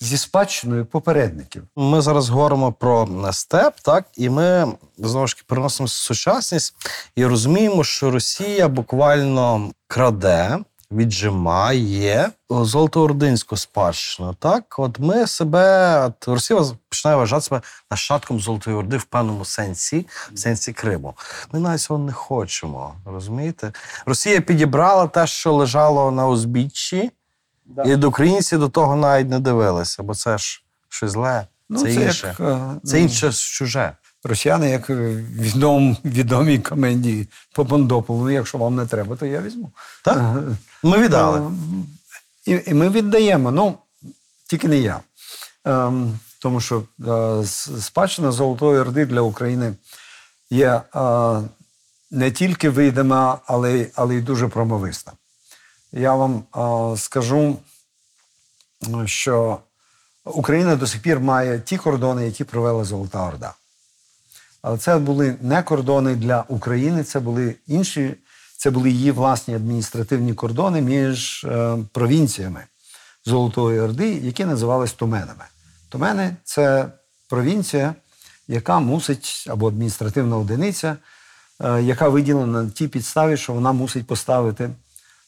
зі 0.00 0.18
спадщиною 0.18 0.86
попередників. 0.86 1.62
Ми 1.76 2.00
зараз 2.00 2.28
говоримо 2.28 2.72
про 2.72 3.08
степ, 3.32 3.80
так, 3.82 4.04
і 4.16 4.30
ми 4.30 4.72
знову 4.98 5.26
ж 5.26 5.34
таки 5.34 5.44
переносимо 5.48 5.88
сучасність 5.88 6.74
і 7.16 7.26
розуміємо, 7.26 7.84
що 7.84 8.10
Росія 8.10 8.68
буквально 8.68 9.72
краде, 9.86 10.58
віджимає 10.90 12.30
золотоординську 12.50 13.56
спадщину. 13.56 14.34
Так, 14.38 14.78
от 14.78 14.98
ми 14.98 15.26
себе, 15.26 15.98
от 16.06 16.28
Росія 16.28 16.64
починає 16.88 17.16
вважати 17.18 17.42
себе 17.42 17.60
нащадком 17.90 18.40
Золотої 18.40 18.76
Орди 18.76 18.96
в 18.96 19.04
певному 19.04 19.44
сенсі, 19.44 20.06
в 20.32 20.38
сенсі 20.38 20.72
Криму. 20.72 21.14
Ми 21.52 21.60
навіть 21.60 21.80
цього 21.80 21.98
не 21.98 22.12
хочемо. 22.12 22.94
Розумієте? 23.04 23.72
Росія 24.06 24.40
підібрала 24.40 25.06
те, 25.06 25.26
що 25.26 25.52
лежало 25.52 26.10
на 26.10 26.28
узбіччі. 26.28 27.10
І 27.84 27.96
до 27.96 28.08
українців 28.08 28.58
до 28.58 28.68
того 28.68 28.96
навіть 28.96 29.28
не 29.28 29.40
дивилися, 29.40 30.02
бо 30.02 30.14
це 30.14 30.38
ж 30.38 30.62
щось 30.88 31.10
зле, 31.10 31.46
Ну, 31.68 31.78
це, 31.78 31.84
це 31.84 32.02
інше. 32.02 32.26
як, 32.26 32.40
е, 32.40 32.60
це 32.84 32.96
ну, 32.96 33.02
інше 33.02 33.32
чуже. 33.32 33.92
Росіяни, 34.24 34.70
як 34.70 34.90
відом, 34.90 35.96
відомій 36.04 36.58
комедії 36.58 37.28
по 37.54 37.64
Бондополу, 37.64 38.24
«Ну, 38.24 38.30
якщо 38.30 38.58
вам 38.58 38.76
не 38.76 38.86
треба, 38.86 39.16
то 39.16 39.26
я 39.26 39.40
візьму. 39.40 39.70
Так? 40.04 40.16
Е, 40.18 40.56
Ми 40.82 40.98
віддали. 40.98 41.40
Е, 42.48 42.50
І, 42.52 42.62
і 42.70 42.74
ми 42.74 42.88
віддаємо. 42.88 43.50
Ну, 43.50 43.74
тільки 44.50 44.68
не 44.68 44.78
я. 44.78 45.00
Ем, 45.64 46.18
тому 46.42 46.60
що 46.60 46.82
е, 47.08 47.46
спадщина 47.80 48.32
Золотої 48.32 48.80
Орди 48.80 49.06
для 49.06 49.20
України 49.20 49.74
є 50.50 50.82
е, 50.96 51.40
не 52.10 52.30
тільки 52.30 52.70
видима, 52.70 53.38
але, 53.46 53.72
й- 53.78 53.90
але 53.94 54.14
й 54.14 54.20
дуже 54.20 54.48
промовиста. 54.48 55.12
Я 55.92 56.14
вам 56.14 56.42
е, 56.92 56.96
скажу, 56.96 57.56
що 59.04 59.58
Україна 60.24 60.76
до 60.76 60.86
сих 60.86 61.02
пір 61.02 61.20
має 61.20 61.60
ті 61.60 61.76
кордони, 61.76 62.26
які 62.26 62.44
провела 62.44 62.84
Золота 62.84 63.26
Орда. 63.28 63.54
Але 64.62 64.78
це 64.78 64.98
були 64.98 65.36
не 65.40 65.62
кордони 65.62 66.14
для 66.14 66.44
України, 66.48 67.04
це 67.04 67.20
були 67.20 67.54
інші, 67.66 68.14
це 68.56 68.70
були 68.70 68.90
її 68.90 69.10
власні 69.10 69.54
адміністративні 69.54 70.34
кордони 70.34 70.80
між 70.80 71.44
е, 71.44 71.78
провінціями 71.92 72.64
Золотої 73.24 73.80
Орди, 73.80 74.08
які 74.14 74.44
називались 74.44 74.92
Туменами. 74.92 75.44
Тумени 75.88 76.36
це 76.44 76.86
провінція, 77.28 77.94
яка 78.48 78.80
мусить, 78.80 79.44
або 79.48 79.68
адміністративна 79.68 80.36
одиниця, 80.36 80.96
е, 81.60 81.82
яка 81.82 82.08
виділена 82.08 82.62
на 82.62 82.70
тій 82.70 82.88
підставі, 82.88 83.36
що 83.36 83.52
вона 83.52 83.72
мусить 83.72 84.06
поставити 84.06 84.64
е, 84.64 84.70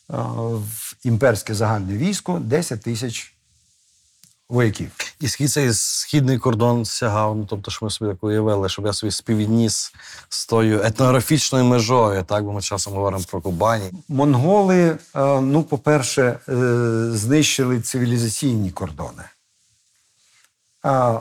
в 0.09 0.95
імперське 1.05 1.55
загальне 1.55 1.97
військо 1.97 2.39
10 2.39 2.83
тисяч 2.83 3.35
вояків. 4.51 4.91
І 5.21 5.29
скільки 5.29 5.49
цей 5.49 5.73
східний 5.73 6.39
кордон 6.39 6.85
сягав, 6.85 7.37
ну 7.37 7.47
тобто, 7.51 7.71
що 7.71 7.85
ми 7.87 7.91
собі 7.91 8.11
так 8.11 8.25
уявили, 8.25 8.69
щоб 8.69 8.87
я 8.87 8.93
собі 8.93 9.11
співвідніс 9.11 9.93
з 10.29 10.47
тою 10.47 10.83
етнографічною 10.83 11.65
межою, 11.65 12.23
так, 12.23 12.45
бо 12.45 12.53
ми 12.53 12.61
часом 12.61 12.95
говоримо 12.95 13.25
про 13.31 13.41
Кубані. 13.41 13.91
Монголи, 14.09 14.81
е, 14.81 15.41
ну, 15.41 15.63
по-перше, 15.63 16.23
е, 16.49 16.55
знищили 17.13 17.81
цивілізаційні 17.81 18.71
кордони. 18.71 19.23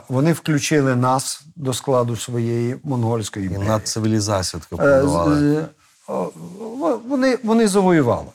Вони 0.08 0.32
включили 0.32 0.96
нас 0.96 1.42
до 1.56 1.74
складу 1.74 2.16
своєї 2.16 2.76
монгольської 2.84 3.44
І 3.44 3.48
імперії. 3.48 3.68
над 3.68 3.88
цивілізацією 3.88 4.64
таку 4.70 4.82
Е, 4.82 5.00
побудували. 5.00 5.66
Вони, 7.08 7.38
вони 7.44 7.68
завоювали. 7.68 8.28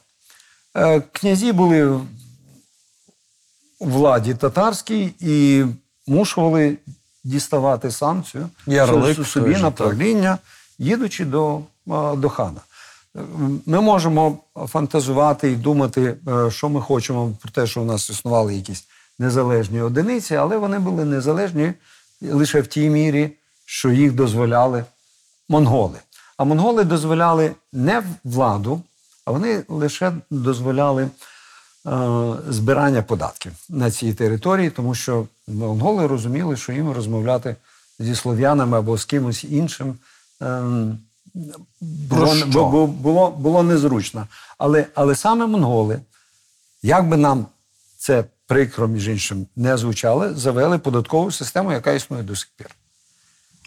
Князі 1.12 1.52
були 1.52 2.00
владі 3.80 4.34
татарській 4.34 5.14
і 5.20 5.66
мушували 6.08 6.78
діставати 7.24 7.92
санкцію 7.92 8.50
Ярлик 8.68 9.28
собі 9.28 9.56
на 9.56 9.72
правління, 9.72 10.38
їдучи 10.80 11.26
до, 11.26 11.60
до 12.16 12.30
хана. 12.30 12.62
Ми 13.66 13.82
можемо 13.82 14.38
фантазувати 14.68 15.52
і 15.52 15.56
думати, 15.56 16.18
е, 16.28 16.52
що 16.52 16.70
ми 16.70 16.82
хочемо 16.82 17.32
про 17.42 17.52
те, 17.52 17.68
що 17.68 17.82
у 17.82 17.86
нас 17.86 18.10
існували 18.10 18.56
якісь 18.56 18.84
незалежні 19.20 19.82
одиниці, 19.82 20.36
але 20.36 20.58
вони 20.58 20.80
були 20.80 21.06
незалежні 21.06 21.74
лише 22.22 22.62
в 22.62 22.68
тій 22.68 22.90
мірі, 22.90 23.32
що 23.66 23.92
їх 23.92 24.14
дозволяли 24.14 24.86
монголи. 25.50 26.00
А 26.38 26.44
монголи 26.44 26.84
дозволяли 26.84 27.52
не 27.74 28.04
владу, 28.24 28.82
а 29.26 29.32
вони 29.32 29.64
лише 29.68 30.14
дозволяли 30.30 31.10
збирання 32.50 33.02
податків 33.02 33.52
на 33.70 33.92
цій 33.92 34.14
території, 34.14 34.70
тому 34.70 34.96
що 34.96 35.28
монголи 35.48 36.08
розуміли, 36.08 36.58
що 36.58 36.72
їм 36.72 36.92
розмовляти 36.92 37.56
зі 38.00 38.16
слов'янами 38.16 38.78
або 38.78 38.98
з 38.98 39.06
кимось 39.06 39.44
іншим 39.44 39.96
ем, 40.42 41.00
було, 41.82 42.36
що? 42.36 42.46
бу- 42.46 42.70
бу- 42.70 42.88
було, 42.88 43.32
було 43.32 43.64
незручно. 43.64 44.28
Але, 44.58 44.86
але 44.96 45.16
саме 45.16 45.46
монголи, 45.48 46.00
як 46.84 47.10
би 47.10 47.18
нам 47.18 47.46
це 47.98 48.24
прикро, 48.48 48.88
між 48.88 49.08
іншим, 49.08 49.48
не 49.56 49.78
звучало, 49.78 50.34
завели 50.34 50.78
податкову 50.78 51.32
систему, 51.32 51.72
яка 51.72 51.92
існує 51.92 52.24
до 52.24 52.36
сих 52.36 52.50
пір. 52.58 52.68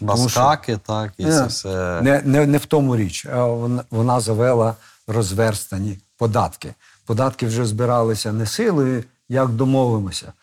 Баскаки, 0.01 0.79
так, 0.85 1.13
і 1.17 1.25
це 1.25 1.45
все. 1.45 2.01
Не, 2.01 2.21
не, 2.25 2.45
не 2.45 2.57
в 2.57 2.65
тому 2.65 2.97
річ. 2.97 3.25
Вона, 3.35 3.83
вона 3.91 4.19
завела 4.19 4.75
розверстані 5.07 5.99
податки. 6.17 6.73
Податки 7.09 7.47
вже 7.47 7.65
збиралися 7.65 8.31
не 8.33 8.45
силою, 8.45 9.03
як 9.29 9.49
домовимося. 9.49 10.33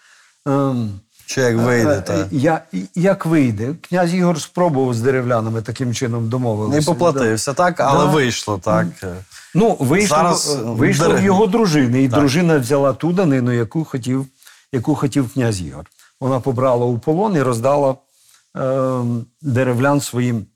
Ем, 0.47 0.91
Чи 1.27 1.41
як 1.41 1.57
вийде, 1.57 1.91
е, 1.91 2.01
так. 2.01 2.27
Я, 2.31 2.61
як 2.95 3.27
вийде? 3.27 3.75
Князь 3.89 4.15
Ігор 4.15 4.41
спробував 4.41 4.95
з 4.95 5.01
деревлянами 5.01 5.63
таким 5.63 5.95
чином 5.95 6.29
домовилися. 6.29 6.79
Не 6.79 6.85
поплатився, 6.87 7.53
так, 7.55 7.81
але 7.81 8.05
Да. 8.07 8.11
вийшло, 8.13 8.59
так. 8.65 8.87
Ну, 9.55 9.77
вийшло, 9.81 10.17
Зараз, 10.17 10.59
вийшло 10.65 11.15
в 11.15 11.23
його 11.23 11.47
дружини, 11.47 12.03
і 12.03 12.09
Так. 12.09 12.19
дружина 12.21 12.59
взяла 12.59 12.93
ту 12.93 13.13
данину, 13.13 13.53
яку 13.53 13.85
хотів, 13.85 14.27
яку 14.73 14.95
хотів 14.95 15.33
князь 15.33 15.61
Ігор. 15.63 15.85
Вона 16.21 16.41
побрала 16.41 16.87
у 16.87 16.99
полон 16.99 17.37
і 17.37 17.43
роздала 17.43 17.95
е, 18.57 19.01
деревлян 19.43 20.01
своїм 20.01 20.47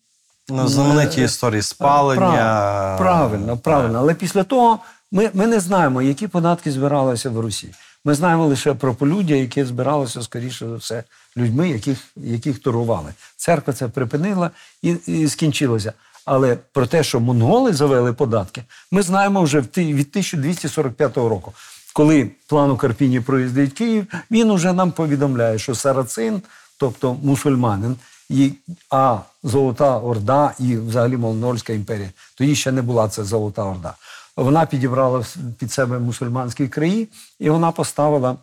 Ну, 0.49 0.69
знамениті 0.69 1.23
історії 1.23 1.63
спалення. 1.63 2.21
Прав- 2.21 2.99
Правильно, 2.99 3.57
правильно. 3.57 3.99
Але 3.99 4.15
після 4.15 4.45
того 4.45 4.79
ми, 5.13 5.31
ми 5.35 5.47
не 5.47 5.61
знаємо, 5.61 6.03
які 6.03 6.29
податки 6.29 6.73
збиралися 6.73 7.31
в 7.31 7.41
Русі. 7.41 7.75
Ми 8.05 8.15
знаємо 8.15 8.47
лише 8.47 8.75
про 8.75 8.95
полюддя, 8.95 9.35
яке 9.35 9.67
збиралося, 9.67 10.23
скоріше 10.23 10.69
за 10.69 10.77
все, 10.77 11.05
людьми, 11.37 11.69
яких, 11.69 11.99
яких 12.17 12.59
торгували. 12.59 13.15
Церква 13.37 13.73
це 13.73 13.89
припинила 13.89 14.51
і, 14.83 14.97
і 15.07 15.29
скінчилося. 15.29 15.93
Але 16.25 16.57
про 16.73 16.87
те, 16.87 17.03
що 17.03 17.21
монголи 17.21 17.73
завели 17.73 18.13
податки, 18.13 18.63
ми 18.91 19.03
знаємо 19.03 19.43
вже 19.43 19.61
від 19.61 19.71
1245 19.77 21.17
року. 21.17 21.53
Коли 21.93 22.31
план 22.47 22.71
у 22.71 22.77
Карпіні 22.77 23.21
проїздить 23.21 23.73
Київ, 23.73 24.07
він 24.31 24.51
уже 24.51 24.73
нам 24.73 24.93
повідомляє, 24.93 25.59
що 25.59 25.75
сарацин, 25.75 26.43
тобто 26.79 27.17
мусульманин, 27.23 27.97
і, 28.29 28.53
а 28.91 29.19
Золота 29.43 29.99
Орда 29.99 30.55
і 30.59 30.77
взагалі 30.77 31.17
Монгольська 31.17 31.73
імперія, 31.73 32.11
тоді 32.35 32.55
ще 32.55 32.73
не 32.73 32.83
була 32.83 33.09
це 33.09 33.25
Золота 33.25 33.65
Орда. 33.65 33.95
Вона 34.37 34.67
підібрала 34.67 35.25
під 35.59 35.73
себе 35.73 35.99
мусульманські 35.99 36.69
краї, 36.69 37.09
і 37.39 37.51
вона 37.51 37.71
поставила 37.73 38.37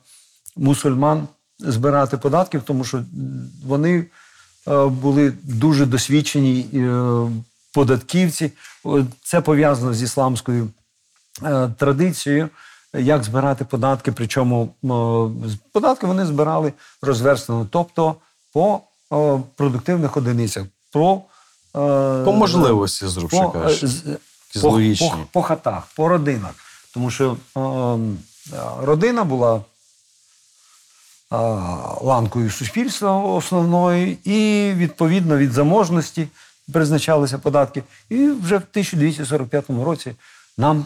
мусульман 0.56 1.28
збирати 1.60 2.18
податків, 2.18 2.62
тому 2.64 2.84
що 2.84 3.04
вони 3.66 4.06
е, 4.68 4.86
були 4.86 5.34
дуже 5.44 5.86
досвідчені 5.86 6.70
е, 6.74 7.02
податківці. 7.74 8.52
Це 9.24 9.42
пов'язано 9.42 9.94
з 9.94 10.02
ісламською 10.02 10.70
е, 11.44 11.70
традицією, 11.78 12.50
як 12.94 13.24
збирати 13.24 13.66
податки. 13.66 14.12
Причому 14.12 14.74
податки 15.72 16.08
вони 16.08 16.26
збирали 16.26 16.74
розверстано, 17.02 17.68
тобто 17.72 18.16
по 18.54 18.82
продуктивних 19.56 20.18
одиницях. 20.18 20.66
Про, 20.92 21.22
По 22.26 22.34
можливості, 22.34 23.08
зручно 23.08 23.52
кажучи. 23.52 23.88
Е, 24.58 24.96
по, 25.00 25.10
по, 25.10 25.18
по 25.32 25.42
хатах, 25.42 25.84
по 25.96 26.08
родинах. 26.08 26.52
Тому 26.94 27.12
що 27.12 27.38
е, 27.56 27.60
е, 27.60 27.98
родина 28.82 29.24
була 29.24 29.56
е, 29.56 29.62
ланкою 32.02 32.52
суспільства 32.52 33.24
основною, 33.24 34.18
і 34.24 34.72
відповідно 34.76 35.38
від 35.38 35.52
заможності 35.52 36.28
призначалися 36.74 37.38
податки. 37.38 37.84
І 38.10 38.28
вже 38.28 38.58
в 38.58 38.66
1245 38.72 39.70
році 39.70 40.16
нам 40.58 40.86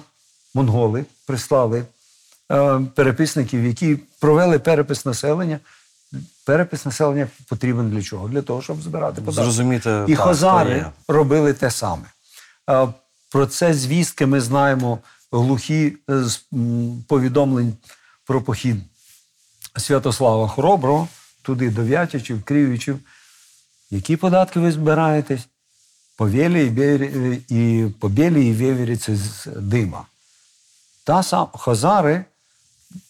монголи 0.54 1.06
прислали 1.28 1.84
е, 2.51 2.80
переписників, 2.96 3.66
які 3.66 4.00
провели 4.20 4.60
перепис 4.60 5.06
населення. 5.06 5.60
Перепис 6.46 6.86
населення 6.86 7.28
потрібен 7.50 7.90
для 7.90 8.01
чого? 8.01 8.28
Для 8.28 8.42
того, 8.42 8.62
щоб 8.62 8.82
збирати 8.82 9.22
податки. 9.22 9.44
Зрозуміти, 9.44 10.06
І 10.08 10.16
так, 10.16 10.25
є. 10.75 10.92
робили 11.08 11.54
те 11.54 11.72
саме. 11.72 12.04
Е, 13.32 13.38
Про 13.38 13.46
це 13.48 13.74
звістки 13.74 14.26
ми 14.26 14.42
знаємо 14.42 15.00
глухі 15.32 15.98
е, 16.10 16.24
з 16.24 16.44
повідомлень 17.08 17.74
про 18.26 18.42
похід 18.42 18.76
Святослава 19.78 20.48
Хороброго 20.48 21.08
туди 21.42 21.70
до 21.70 21.86
Вятичів, 21.86 22.44
Крівічів. 22.44 23.00
Які 23.92 24.18
податки 24.18 24.60
ви 24.60 24.72
збираєтесь? 24.72 25.42
По 26.18 26.30
Вєлі 26.30 26.68
і, 26.68 26.70
Бєрі- 26.70 27.92
по 28.00 28.10
Білі 28.10 28.48
і 28.48 28.54
Вєвері 28.54 28.98
це 28.98 29.16
з 29.16 29.48
дима. 29.56 30.06
Та 31.04 31.24
сам 31.24 31.48
Хазари 31.58 32.26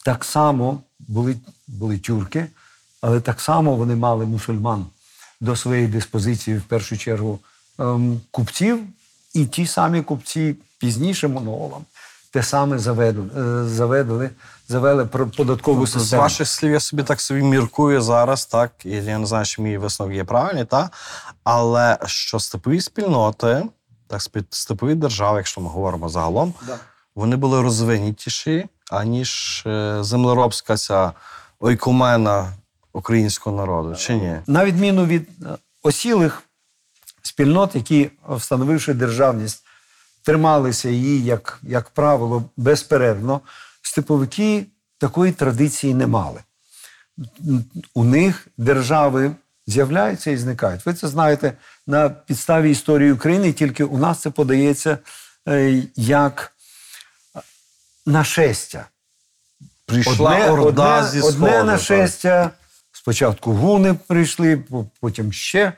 так 0.06 0.26
само 0.26 0.82
були, 1.00 1.36
були 1.68 1.98
тюрки, 2.00 2.48
але 3.02 3.20
так 3.22 3.42
само 3.42 3.76
вони 3.76 3.96
мали 3.96 4.26
мусульман 4.26 4.86
до 5.42 5.56
своєї 5.56 5.88
диспозиції, 5.88 6.58
в 6.58 6.64
першу 6.64 6.98
чергу, 6.98 7.40
ем, 7.80 8.22
купців, 8.32 8.80
і 9.34 9.46
ті 9.46 9.68
самі 9.68 10.02
купці 10.02 10.56
пізніше 10.80 11.28
монголам 11.28 11.86
те 12.32 12.44
саме 12.44 12.80
заведли, 12.80 13.24
е, 13.38 13.66
заведли, 13.66 14.30
завели 14.68 15.06
про 15.06 15.28
податкову 15.28 15.88
З 15.88 16.14
ваших 16.14 16.48
слів 16.48 16.72
я 16.72 16.80
собі 16.80 17.04
так 17.04 17.22
собі 17.22 17.42
міркую 17.42 18.02
зараз, 18.02 18.46
так, 18.46 18.72
і 18.86 18.90
я 18.90 19.18
не 19.18 19.26
знаю, 19.26 19.46
чи 19.46 19.62
мій 19.62 19.78
висновок 19.78 20.14
є 20.16 20.24
правильний, 20.24 20.66
так? 20.66 20.92
але 21.44 21.98
що 22.06 22.40
степові 22.40 22.82
спільноти, 22.82 23.66
так, 24.08 24.22
степові 24.50 24.96
держави, 24.96 25.38
якщо 25.38 25.62
ми 25.62 25.70
говоримо 25.70 26.10
загалом, 26.10 26.54
Да. 26.68 26.78
вони 27.16 27.36
були 27.36 27.62
розвинутіші, 27.62 28.66
аніж 28.92 29.64
е, 29.68 29.98
землеробська 30.04 30.78
ця 30.78 31.12
ойкумена 31.60 32.54
українського 32.94 33.58
народу, 33.58 33.96
чи 33.96 34.16
ні? 34.16 34.38
на 34.48 34.66
відміну 34.66 35.06
від 35.06 35.30
е, 35.42 35.46
осілих 35.84 36.44
спільнот, 37.32 37.76
які, 37.76 38.10
встановивши 38.30 38.94
державність, 38.94 39.64
трималися 40.24 40.90
її, 40.90 41.24
як, 41.24 41.60
як 41.64 41.90
правило, 41.90 42.44
безперервно, 42.58 43.42
степовики 43.82 44.66
такої 44.98 45.32
традиції 45.32 45.94
не 45.94 46.08
мали. 46.08 46.40
У 47.94 48.04
них 48.04 48.48
держави 48.58 49.32
з'являються 49.68 50.32
і 50.32 50.38
зникають. 50.38 50.86
Ви 50.86 50.94
це 50.94 51.08
знаєте 51.08 51.54
на 51.88 52.10
підставі 52.10 52.72
історії 52.72 53.12
України, 53.12 53.54
тільки 53.54 53.84
у 53.84 53.98
нас 53.98 54.20
це 54.20 54.30
подається 54.30 54.98
е, 55.48 55.84
як 55.96 56.52
нашестя. 58.06 58.86
Прийшла 59.86 60.52
орда 60.52 61.08
зі 61.08 61.22
одне 61.22 61.64
нашестя. 61.64 62.50
Спочатку 62.92 63.54
гуни 63.54 63.94
прийшли, 63.94 64.64
потім 65.00 65.34
ще 65.34 65.60
е, 65.60 65.74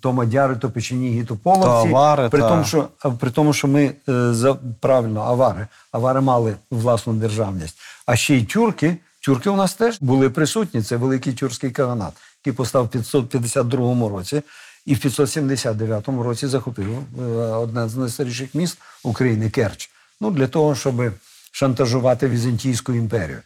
то 0.00 0.12
мадяри, 0.12 0.56
то 0.56 0.70
печеніги, 0.70 1.24
то 1.24 1.36
половці. 1.36 1.90
То 1.90 1.96
авари, 1.96 2.28
при, 2.28 2.40
та. 2.40 2.48
тому, 2.48 2.64
що, 2.64 2.88
а 3.00 3.10
при 3.10 3.30
тому, 3.30 3.52
що 3.52 3.68
ми 3.68 3.92
е, 4.08 4.32
за, 4.32 4.54
правильно, 4.54 5.20
авари. 5.20 5.66
Авари 5.92 6.20
мали 6.20 6.56
власну 6.70 7.12
державність. 7.12 7.78
А 8.06 8.16
ще 8.16 8.34
й 8.34 8.44
тюрки. 8.44 8.96
Тюрки 9.20 9.50
у 9.50 9.56
нас 9.56 9.74
теж 9.74 9.98
були 10.00 10.30
присутні. 10.30 10.82
Це 10.82 10.96
великий 10.96 11.32
тюркський 11.32 11.70
каганат, 11.70 12.12
який 12.40 12.52
постав 12.52 12.84
в 12.84 12.88
552 12.88 14.08
році. 14.08 14.42
І 14.86 14.94
в 14.94 14.98
579 15.00 16.08
році 16.08 16.46
захопив 16.46 16.88
е, 16.88 17.22
одне 17.32 17.88
з 17.88 17.96
найстаріших 17.96 18.54
міст 18.54 18.78
України 19.04 19.50
Керч. 19.50 19.90
Ну, 20.20 20.30
для 20.30 20.46
того, 20.46 20.74
щоб 20.74 21.12
шантажувати 21.52 22.28
Візантійську 22.28 22.92
імперію. 22.92 23.38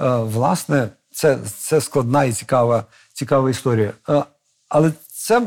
Е, 0.00 0.16
власне, 0.16 0.88
це, 1.12 1.38
це 1.58 1.80
складна 1.80 2.24
і 2.24 2.32
цікава, 2.32 2.84
цікава 3.12 3.50
історія. 3.50 3.92
Е, 4.08 4.22
але 4.68 4.92
це 5.26 5.42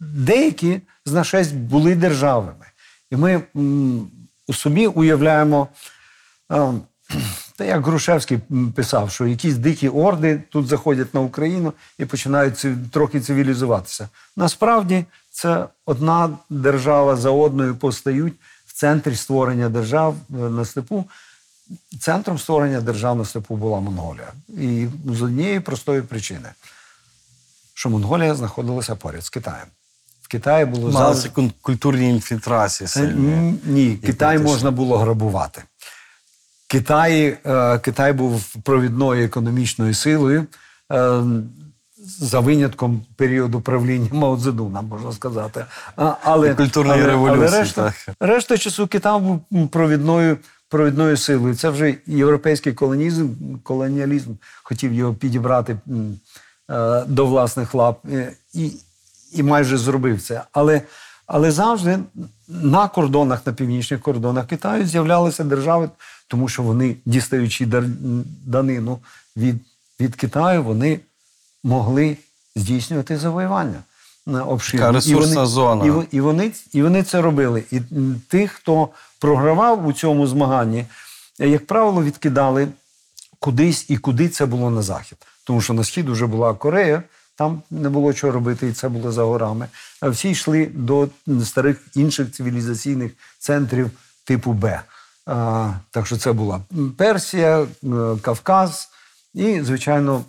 деякі 0.00 0.80
з 1.06 1.12
нашесть 1.12 1.54
були 1.54 1.94
державами. 1.94 2.66
І 3.10 3.16
ми 3.16 3.42
у 4.46 4.54
собі 4.54 4.86
уявляємо, 4.86 5.68
та 7.56 7.64
як 7.64 7.86
Грушевський 7.86 8.38
писав, 8.74 9.10
що 9.10 9.26
якісь 9.26 9.54
дикі 9.54 9.88
орди 9.88 10.42
тут 10.50 10.66
заходять 10.66 11.14
на 11.14 11.20
Україну 11.20 11.72
і 11.98 12.04
починають 12.04 12.66
трохи 12.90 13.20
цивілізуватися. 13.20 14.08
Насправді 14.36 15.04
це 15.30 15.66
одна 15.86 16.30
держава 16.50 17.16
за 17.16 17.30
одною 17.30 17.76
постають 17.76 18.34
в 18.66 18.72
центрі 18.72 19.16
створення 19.16 19.68
держав 19.68 20.14
е, 20.30 20.34
на 20.34 20.64
степу. 20.64 21.04
Центром 22.00 22.38
створення 22.38 22.80
держав 22.80 23.16
на 23.16 23.24
степу 23.24 23.56
була 23.56 23.80
Монголія. 23.80 24.32
І 24.48 24.86
з 25.06 25.22
однієї 25.22 25.60
простої 25.60 26.02
причини, 26.02 26.48
що 27.80 27.90
Монголія 27.90 28.34
знаходилася 28.34 28.94
поряд 28.94 29.24
з 29.24 29.30
Китаєм. 29.30 29.66
В 30.22 30.28
Китаї 30.28 30.64
було 30.64 30.90
завжди... 30.90 31.50
культурні 31.62 32.10
інфільтрації 32.10 32.84
Е, 32.84 32.88
сильні. 32.88 33.54
Ні, 33.64 33.98
Китай 34.06 34.38
можна 34.38 34.70
було 34.70 34.98
грабувати. 34.98 35.62
Китай, 36.66 37.38
е, 37.46 37.78
Китай 37.78 38.12
був 38.12 38.54
провідною 38.62 39.24
економічною 39.24 39.94
силою 39.94 40.46
е, 40.92 41.22
за 42.20 42.40
винятком 42.40 43.02
періоду 43.16 43.60
правління 43.60 44.08
Мао 44.12 44.36
Цзедуна, 44.36 44.82
можна 44.82 45.12
сказати. 45.12 45.64
Але, 46.22 46.50
І 46.50 46.54
культурної 46.54 47.04
революції, 47.04 47.48
Але 47.48 47.60
решта, 47.60 47.94
так. 48.06 48.16
решта 48.20 48.58
часу 48.58 48.86
Китай 48.86 49.20
був 49.20 49.68
провідною, 49.68 50.36
провідною 50.68 51.16
силою. 51.16 51.54
Це 51.54 51.70
вже 51.70 51.94
європейський 52.06 52.72
колонізм, 52.72 53.28
колоніалізм 53.62 54.30
хотів 54.62 54.92
його 54.92 55.14
підібрати 55.14 55.76
до 57.06 57.26
власних 57.26 57.74
лап 57.74 58.00
е, 58.12 58.32
і, 58.54 58.72
і 59.32 59.42
майже 59.42 59.78
зробив 59.78 60.22
це. 60.22 60.42
Але, 60.52 60.82
але 61.26 61.50
завжди 61.50 61.98
на 62.48 62.88
кордонах, 62.88 63.46
на 63.46 63.52
північних 63.52 64.00
кордонах 64.00 64.46
Китаю 64.46 64.86
з'являлися 64.86 65.44
держави, 65.44 65.90
тому 66.28 66.48
що 66.48 66.62
вони, 66.62 66.96
дістаючи 67.04 67.66
данину 68.46 68.98
від, 69.36 69.56
від 70.00 70.14
Китаю, 70.14 70.62
вони 70.62 71.00
могли 71.64 72.16
здійснювати 72.56 73.18
завоювання. 73.18 73.82
Така 74.78 74.92
ресурсна 74.92 75.32
і 75.32 75.36
вони, 75.36 75.46
зона. 75.46 76.04
І, 76.10 76.16
і, 76.16 76.20
вони, 76.20 76.52
і 76.72 76.82
вони 76.82 77.02
це 77.02 77.20
робили. 77.20 77.64
І 77.70 77.80
тих, 78.28 78.52
хто 78.52 78.88
програвав 79.18 79.86
у 79.86 79.92
цьому 79.92 80.26
змаганні, 80.26 80.86
е, 81.40 81.48
як 81.48 81.66
правило, 81.66 82.02
відкидали 82.02 82.68
кудись 83.38 83.86
і 83.88 83.96
куди 83.96 84.28
це 84.28 84.46
було 84.46 84.70
на 84.70 84.82
захід. 84.82 85.18
Тому 85.50 85.60
що 85.60 85.74
на 85.74 85.84
схід 85.84 86.08
вже 86.08 86.26
була 86.26 86.54
Корея, 86.54 87.02
там 87.34 87.62
не 87.70 87.88
було 87.88 88.12
чого 88.12 88.32
робити, 88.32 88.68
і 88.68 88.72
це 88.72 88.88
було 88.88 89.12
за 89.12 89.22
горами. 89.22 89.68
А 90.00 90.08
всі 90.08 90.30
йшли 90.30 90.70
до 90.74 91.08
старих 91.44 91.80
інших 91.94 92.32
цивілізаційних 92.32 93.12
центрів 93.38 93.90
типу 94.24 94.52
Б. 94.52 94.80
А, 95.26 95.70
так 95.90 96.06
що 96.06 96.16
це 96.16 96.32
була 96.32 96.60
Персія, 96.96 97.60
е, 97.60 97.66
Кавказ 98.22 98.88
і, 99.34 99.60
звичайно, 99.60 100.24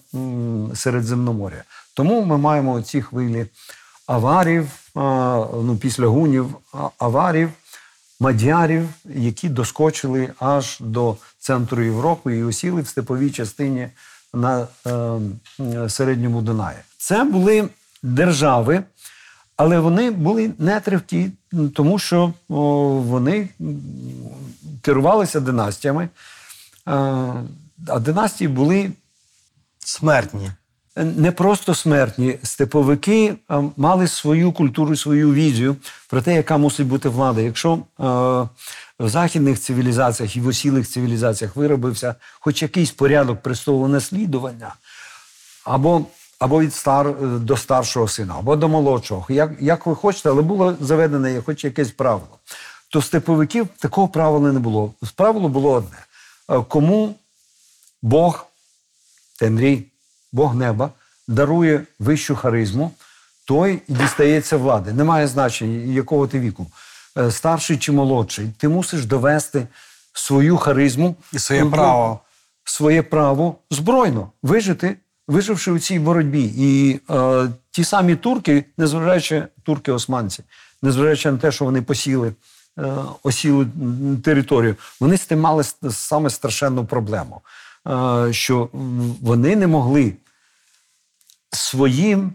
Середземномор'я. 0.75 1.63
Тому 1.93 2.25
ми 2.25 2.37
маємо 2.37 2.81
ці 2.81 3.01
хвилі. 3.01 3.45
аварів, 4.07 4.67
ну, 5.63 5.77
після 5.81 6.07
гунів, 6.07 6.55
аварів, 6.97 7.49
мадярів, 8.19 8.89
які 9.05 9.49
доскочили 9.49 10.29
аж 10.39 10.77
до 10.79 11.17
центру 11.39 11.83
Європи 11.83 12.37
і 12.37 12.43
осіли 12.43 12.81
в 12.81 12.87
степовій 12.87 13.31
частині 13.31 13.89
на 14.33 14.67
е, 14.87 15.89
середньому 15.89 16.41
Дунаї. 16.41 16.77
Це 16.97 17.23
були 17.23 17.69
держави, 18.03 18.83
але 19.57 19.79
вони 19.79 20.11
були 20.11 20.51
нетривкі, 20.57 21.31
тому 21.75 21.99
що 21.99 22.33
вони 22.49 23.49
керувалися 24.81 25.39
династіями. 25.39 26.03
Е, 26.03 26.09
А 27.87 27.99
династії 27.99 28.47
були 28.47 28.91
Смертні. 29.85 30.51
Не 30.95 31.31
просто 31.31 31.75
смертні. 31.75 32.37
Степовики 32.43 33.35
мали 33.77 34.07
свою 34.07 34.51
культуру, 34.51 34.95
свою 34.95 35.33
візію 35.33 35.75
про 36.09 36.21
те, 36.21 36.33
яка 36.33 36.57
мусить 36.57 36.87
бути 36.87 37.09
влада. 37.09 37.41
Якщо 37.41 37.73
е, 37.73 38.03
в 38.99 39.09
західних 39.09 39.59
цивілізаціях 39.59 40.35
і 40.35 40.41
в 40.41 40.47
осілих 40.47 40.89
цивілізаціях 40.89 41.55
виробився 41.55 42.15
хоч 42.39 42.61
якийсь 42.61 42.91
порядок 42.91 43.41
престолу 43.41 43.87
наслідування, 43.87 44.75
або, 45.65 46.05
або 46.39 46.61
від 46.61 46.73
стар, 46.73 47.07
е, 47.07 47.13
до 47.25 47.57
старшого 47.57 48.07
сина, 48.07 48.35
або 48.37 48.55
до 48.55 48.69
молодшого, 48.69 49.25
як, 49.29 49.51
як 49.59 49.85
ви 49.85 49.95
хочете, 49.95 50.29
але 50.29 50.41
було 50.41 50.75
заведене 50.79 51.41
хоч 51.45 51.63
якесь 51.63 51.91
правило. 51.91 52.37
То 52.89 53.01
степовиків 53.01 53.67
такого 53.79 54.07
правила 54.07 54.51
не 54.51 54.59
було. 54.59 54.93
Правило 55.15 55.49
було 55.49 55.71
одне: 55.71 55.97
Е, 56.49 56.61
кому 56.67 57.15
Бог 58.01 58.45
Тенрі, 59.39 59.90
Бог 60.31 60.55
неба, 60.55 60.89
дарує 61.27 61.83
вищу 61.99 62.35
харизму, 62.35 62.91
той 63.45 63.81
і 63.87 63.93
дістається 63.93 64.57
влади. 64.57 64.93
Немає 64.93 65.27
значення, 65.27 65.93
якого 65.93 66.27
ти 66.27 66.39
віку. 66.39 66.67
Е, 67.17 67.31
Старший 67.31 67.77
чи 67.77 67.91
молодший. 67.91 68.49
Ти 68.57 68.67
мусиш 68.67 69.05
довести 69.05 69.67
свою 70.13 70.57
харизму 70.57 71.15
І 71.33 71.39
своє 71.39 71.63
в- 71.63 71.71
право. 71.71 72.19
своє 72.63 73.03
право 73.03 73.55
збройно 73.71 74.31
вижити, 74.43 74.97
виживши 75.27 75.71
у 75.71 75.79
цій 75.79 75.99
боротьбі. 75.99 76.53
І 76.57 76.99
е, 77.09 77.47
ті 77.71 77.83
самі 77.83 78.15
турки, 78.15 78.65
незважаючи 78.77 79.43
турки 79.63 79.91
османці, 79.91 80.43
незважаючи 80.81 81.31
на 81.31 81.37
те, 81.37 81.51
що 81.51 81.65
вони 81.65 81.81
посіли, 81.81 82.33
е, 82.79 82.93
осіли 83.23 83.67
територію, 84.23 84.75
вони 84.99 85.17
з 85.17 85.25
тим 85.25 85.39
мали 85.39 85.63
саме 85.91 86.29
страшенну 86.29 86.85
проблему, 86.85 87.41
що 88.31 88.69
вони 89.21 89.55
не 89.55 89.67
могли 89.67 90.13
своїм 91.51 92.33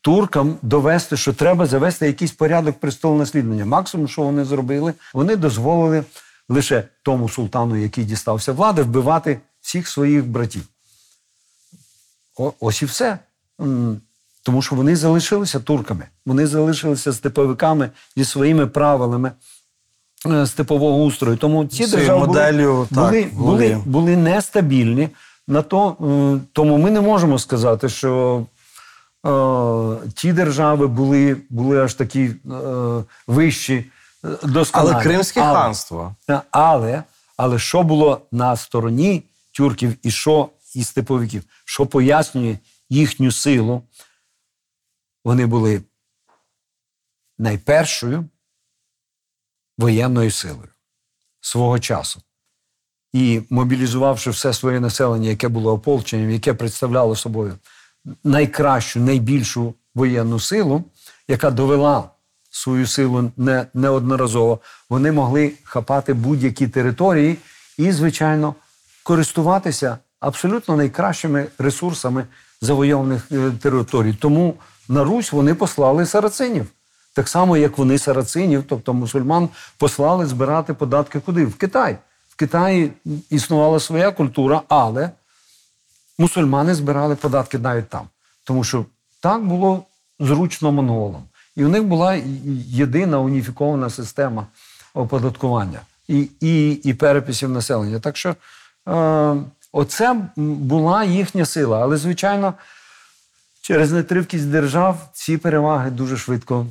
туркам 0.00 0.56
довести, 0.62 1.16
що 1.16 1.32
треба 1.32 1.66
завести 1.66 2.06
якийсь 2.06 2.32
порядок 2.32 2.80
престолонаслідування. 2.80 3.64
Максимум, 3.64 4.08
що 4.08 4.22
вони 4.22 4.44
зробили, 4.44 4.94
вони 5.14 5.36
дозволили 5.36 6.04
лише 6.48 6.88
тому 7.02 7.28
султану, 7.28 7.76
який 7.76 8.04
дістався 8.04 8.52
влади, 8.52 8.82
вбивати 8.82 9.40
всіх 9.60 9.88
своїх 9.88 10.26
братів. 10.26 10.62
Ось 12.60 12.82
і 12.82 12.84
все. 12.84 13.18
Тому 14.42 14.62
що 14.62 14.76
вони 14.76 14.96
залишилися 14.96 15.60
турками, 15.60 16.08
вони 16.26 16.46
залишилися 16.46 17.12
степовиками 17.12 17.90
зі 18.16 18.24
своїми 18.24 18.66
правилами 18.66 19.28
е, 19.28 19.32
степового 20.46 21.04
устрою. 21.04 21.36
Тому 21.36 21.64
ці 21.64 21.76
Цією 21.76 21.96
держави 21.96 22.26
моделлю, 22.26 22.86
так, 22.94 22.98
були, 23.04 23.28
були, 23.32 23.82
були 23.86 24.16
нестабільні. 24.16 25.08
На 25.48 25.62
то, 25.62 25.96
е, 26.00 26.46
тому 26.52 26.78
ми 26.78 26.90
не 26.90 27.00
можемо 27.00 27.38
сказати, 27.38 27.88
що 27.88 28.46
е, 29.26 30.10
ті 30.14 30.32
держави 30.32 30.86
були, 30.86 31.36
були 31.50 31.84
аж 31.84 31.94
такі 31.94 32.22
е, 32.24 32.34
вищі, 33.26 33.84
е, 34.24 34.28
досконалі. 34.42 34.92
Але 34.94 35.02
Кримське 35.02 35.40
Але- 35.40 35.54
ханство. 35.54 36.14
але, 36.50 37.02
але 37.36 37.58
що 37.58 37.82
було 37.82 38.20
на 38.32 38.56
стороні 38.56 39.22
тюрків 39.52 39.94
і 40.02 40.10
що 40.10 40.48
і 40.74 40.84
степовиків, 40.84 41.42
що 41.64 41.86
пояснює 41.86 42.58
їхню 42.90 43.32
силу, 43.32 43.82
вони 45.24 45.46
були 45.46 45.82
найпершою 47.38 48.24
воєнною 49.78 50.30
силою 50.30 50.68
свого 51.40 51.78
часу. 51.78 52.20
І 53.12 53.42
мобілізувавши 53.50 54.30
все 54.30 54.52
своє 54.52 54.80
населення, 54.80 55.28
яке 55.28 55.48
було 55.48 55.72
ополченням, 55.72 56.30
яке 56.30 56.54
представляло 56.54 57.16
собою 57.16 57.58
найкращу, 58.24 59.00
найбільшу 59.00 59.74
воєнну 59.94 60.40
силу, 60.40 60.84
яка 61.28 61.50
довела 61.50 62.10
свою 62.50 62.86
силу 62.86 63.32
не, 63.36 63.66
неодноразово, 63.74 64.60
вони 64.90 65.12
могли 65.12 65.52
хапати 65.64 66.14
будь-які 66.14 66.68
території 66.68 67.38
і, 67.78 67.92
звичайно, 67.92 68.54
користуватися 69.02 69.98
абсолютно 70.20 70.76
найкращими 70.76 71.46
ресурсами 71.58 72.26
завойованих 72.60 73.32
е, 73.32 73.50
територій. 73.62 74.14
Тому 74.20 74.54
на 74.88 75.04
Русь 75.04 75.32
вони 75.32 75.54
послали 75.54 76.06
сарацинів. 76.06 76.66
Так 77.14 77.28
само, 77.28 77.56
як 77.56 77.78
вони 77.78 77.98
сарацинів, 77.98 78.64
тобто 78.68 78.94
мусульман, 78.94 79.48
послали 79.78 80.26
збирати 80.26 80.74
податки 80.74 81.20
куди? 81.20 81.44
В 81.44 81.56
Китай. 81.56 81.98
В 82.28 82.36
Китаї 82.36 82.92
існувала 83.30 83.80
своя 83.80 84.10
культура, 84.10 84.62
але 84.68 85.10
мусульмани 86.18 86.74
збирали 86.74 87.14
податки 87.14 87.58
навіть 87.58 87.88
там. 87.88 88.08
Тому 88.44 88.64
що 88.64 88.84
так 89.20 89.44
було 89.44 89.84
зручно 90.20 90.72
монголам. 90.72 91.22
І 91.56 91.64
у 91.64 91.68
них 91.68 91.84
була 91.84 92.14
єдина 92.68 93.18
уніфікована 93.18 93.90
система 93.90 94.46
оподаткування 94.94 95.80
і, 96.08 96.28
і, 96.40 96.70
і 96.70 96.94
переписів 96.94 97.50
населення. 97.50 98.00
Так 98.00 98.16
що 98.16 98.34
е, 98.88 99.36
оце 99.72 100.16
була 100.36 101.04
їхня 101.04 101.46
сила. 101.46 101.80
Але, 101.82 101.96
звичайно, 101.96 102.54
через 103.64 103.92
нетривкість 103.92 104.50
держав 104.50 105.08
ці 105.12 105.36
переваги 105.36 105.90
дуже 105.90 106.16
швидко 106.16 106.66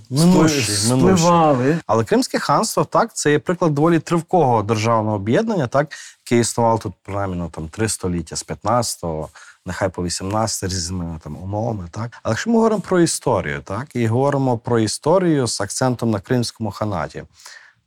спливали. 0.58 1.80
Але 1.88 2.04
Кримське 2.04 2.40
ханство, 2.40 2.86
так, 2.86 3.16
це 3.16 3.32
є 3.32 3.40
приклад 3.40 3.74
доволі 3.74 4.00
тривкого 4.00 4.64
державного 4.64 5.16
об'єднання, 5.16 5.68
так, 5.68 5.92
яке 6.26 6.40
існувало 6.40 6.78
тут 6.78 6.94
принаймні 7.04 7.36
ну, 7.36 7.50
там, 7.50 7.70
три 7.70 7.90
століття 7.90 8.36
з 8.36 8.46
15-го, 8.46 9.30
нехай 9.66 9.90
по 9.90 10.04
18 10.04 10.70
різними 10.70 11.20
там, 11.24 11.38
умовами. 11.38 11.88
Так. 11.92 12.12
Але 12.24 12.34
якщо 12.34 12.50
ми 12.50 12.56
говоримо 12.56 12.82
про 12.82 13.00
історію, 13.00 13.62
так, 13.62 13.96
і 13.96 14.08
говоримо 14.08 14.58
про 14.58 14.80
історію 14.80 15.48
з 15.48 15.62
акцентом 15.62 16.12
на 16.12 16.20
Кримському 16.20 16.72
ханаті, 16.72 17.24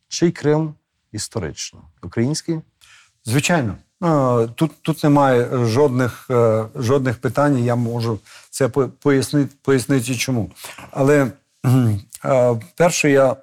чий 0.09 0.33
Крим 0.33 0.75
історично? 1.13 1.81
Український? 2.03 2.61
Звичайно. 3.25 3.77
Е, 4.05 4.49
Тут, 4.55 4.83
тут 4.83 5.05
немає 5.05 5.67
жодних, 5.67 6.27
е, 6.31 6.65
жодних 6.75 7.19
питань, 7.19 7.59
я 7.59 7.77
можу 7.77 8.19
це 8.51 8.69
пояснити, 9.03 9.55
пояснити 9.63 10.15
чому. 10.15 10.51
Але 10.91 11.31
е, 12.25 12.61
перше, 12.77 13.11
я 13.11 13.33
е, 13.33 13.37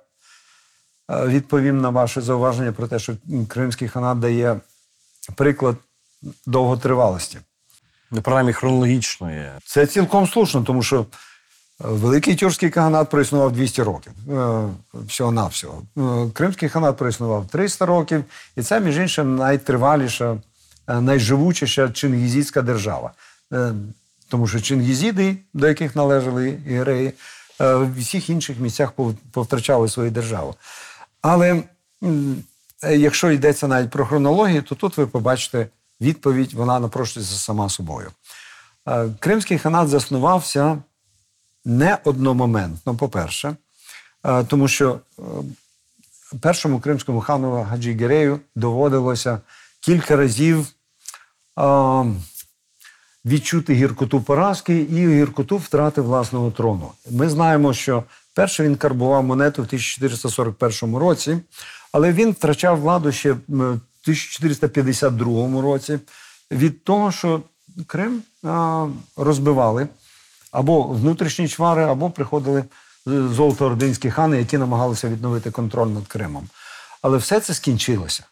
відповім 1.28 1.82
на 1.82 1.90
ваше 1.90 2.22
зауваження 2.22 2.72
про 2.72 2.88
те, 2.88 3.00
що 3.00 3.14
Кримський 3.48 3.88
ханат 3.88 4.20
дає 4.20 4.60
приклад 5.36 5.76
довготривалості. 6.46 7.40
Ну, 8.12 8.22
принаймні 8.22 8.54
хронологічної. 8.54 9.52
Це 9.66 9.88
цілком 9.88 10.28
слушно, 10.28 10.64
тому 10.64 10.84
що 10.84 11.06
Великий 11.84 12.36
тюркський 12.36 12.70
каганат 12.70 13.10
проіснував 13.10 13.52
200 13.52 13.84
років. 13.84 14.12
е, 14.32 14.68
Всього-навсього. 15.08 15.82
Е, 15.98 16.30
Кримський 16.34 16.70
ханат 16.70 16.98
проіснував 16.98 17.48
300 17.48 17.86
років, 17.86 18.24
і 18.56 18.64
це, 18.64 18.80
між 18.80 18.98
іншим, 18.98 19.36
найтриваліша, 19.36 20.38
е, 20.88 21.02
найживучіша 21.02 21.90
чингізійська 21.90 22.62
держава. 22.62 23.12
Тому 24.30 24.48
що 24.48 24.62
чингізіди, 24.62 25.38
до 25.54 25.68
яких 25.68 25.96
належали 25.96 26.60
ігреї, 26.68 27.14
в 27.60 28.00
всіх 28.00 28.30
інших 28.30 28.60
місцях 28.60 28.92
повтрачали 29.32 29.90
свою 29.90 30.12
державу. 30.12 30.56
Але 31.22 31.64
якщо 32.92 33.32
йдеться 33.32 33.68
навіть 33.68 33.90
про 33.90 34.06
хронологію, 34.06 34.62
то 34.62 34.76
тут 34.76 34.98
ви 34.98 35.08
побачите 35.08 35.68
відповідь, 36.02 36.54
вона 36.54 36.80
напрошується 36.80 37.36
сама 37.36 37.70
собою. 37.70 38.12
Кримський 39.20 39.58
ханат 39.58 39.88
заснувався 39.90 40.78
не 41.66 41.98
одномоментно, 42.04 42.96
по-перше, 42.96 43.56
тому 44.48 44.68
що 44.68 45.00
е, 45.20 45.22
першому 46.42 46.80
кримському 46.80 47.22
хану 47.22 47.68
Хаджі 47.70 47.94
Герею 47.94 48.40
доводилося 48.56 49.42
кілька 49.80 50.16
разів 50.16 50.68
відчути 53.26 53.74
гіркоту 53.74 54.22
поразки 54.22 54.78
і 54.78 55.08
гіркоту 55.08 55.58
втрати 55.58 56.02
власного 56.02 56.52
трону. 56.52 56.92
Ми 57.12 57.30
знаємо, 57.30 57.74
що 57.74 58.04
перше 58.34 58.64
він 58.64 58.76
карбував 58.76 59.24
монету 59.24 59.62
в 59.62 59.66
1441 59.66 60.96
році, 60.96 61.38
але 61.92 62.12
він 62.12 62.32
втрачав 62.32 62.80
владу 62.80 63.12
ще 63.12 63.32
в 63.32 63.40
1452 63.48 65.62
році 65.62 66.00
від 66.52 66.84
того, 66.84 67.12
що 67.12 67.42
Крим 67.88 68.24
розбивали 69.18 69.88
або 70.54 70.84
внутрішні 70.84 71.48
чвари, 71.48 71.84
або 71.84 72.10
приходили 72.10 72.60
е, 72.60 72.66
золотоординські 73.08 74.12
хани, 74.12 74.38
які 74.38 74.58
намагалися 74.58 75.10
відновити 75.10 75.52
контроль 75.52 75.88
над 75.88 76.08
Кримом. 76.08 76.50
Але 77.02 77.18
все 77.18 77.40
це 77.40 77.54
скінчилося 77.54 78.24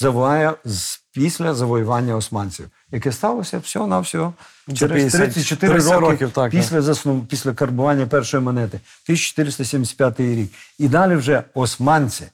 завоює 0.00 0.54
з 0.64 1.00
після 1.12 1.54
завоювання 1.54 2.16
османців, 2.16 2.70
яке 2.90 3.12
сталося 3.12 3.58
всього 3.58 3.86
на 3.86 4.00
всього 4.00 4.34
через 4.74 5.12
34 5.12 5.78
роки 5.78 5.98
років, 5.98 6.30
так, 6.30 6.50
після 6.50 6.82
заснув, 6.82 7.26
після 7.26 7.52
карбування 7.52 8.06
першої 8.06 8.42
монети, 8.42 8.76
1475 8.76 10.20
рік. 10.20 10.52
І 10.78 10.88
далі 10.88 11.16
вже 11.16 11.44
османці 11.54 12.24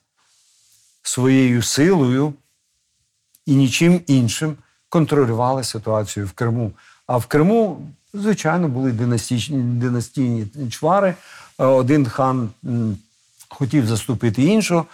своєю 1.03 1.62
силою 1.62 2.35
і 3.47 3.55
нічим 3.55 4.01
іншим 4.07 4.57
контролювали 4.89 5.65
ситуацію 5.65 6.27
в 6.27 6.33
Криму. 6.33 6.73
А 7.07 7.17
в 7.17 7.27
Криму, 7.27 7.89
звичайно, 8.21 8.69
були 8.69 8.93
династичні, 8.93 9.59
династійні 9.59 10.47
чвари. 10.71 11.15
Е, 11.59 11.65
Один 11.65 12.07
хан 12.07 12.51
хотів 13.49 13.87
заступити 13.87 14.43
іншого. 14.43 14.87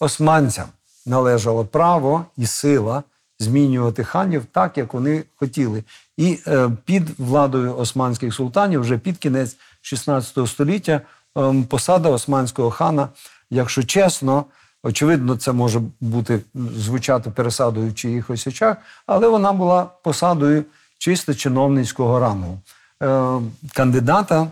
Османцям 0.00 0.66
належало 1.06 1.64
право 1.64 2.24
і 2.36 2.46
сила 2.46 3.02
змінювати 3.38 4.04
ханів 4.04 4.44
так, 4.52 4.78
як 4.78 4.94
вони 4.94 5.24
хотіли. 5.36 5.84
І 6.16 6.38
е, 6.46 6.70
під 6.84 7.20
владою 7.20 7.76
османських 7.76 8.34
султанів, 8.34 8.80
вже 8.80 8.98
під 8.98 9.18
кінець 9.18 9.56
16 9.80 10.48
століття, 10.48 11.00
ем, 11.36 11.64
посада 11.64 12.08
османського 12.08 12.70
хана, 12.70 13.08
якщо 13.50 13.82
чесно, 13.82 14.44
очевидно, 14.82 15.36
це 15.36 15.52
може 15.52 15.80
бути 16.00 16.40
звучати 16.76 17.30
пересадою 17.30 17.90
в 17.90 17.94
чиїхось 17.94 18.46
очах, 18.46 18.76
але 19.06 19.28
вона 19.28 19.52
була 19.52 19.84
посадою 19.84 20.64
чисто 21.00 21.34
чиновницького 21.34 22.20
рангу. 22.20 22.58
Е, 23.02 23.40
кандидата, 23.72 24.48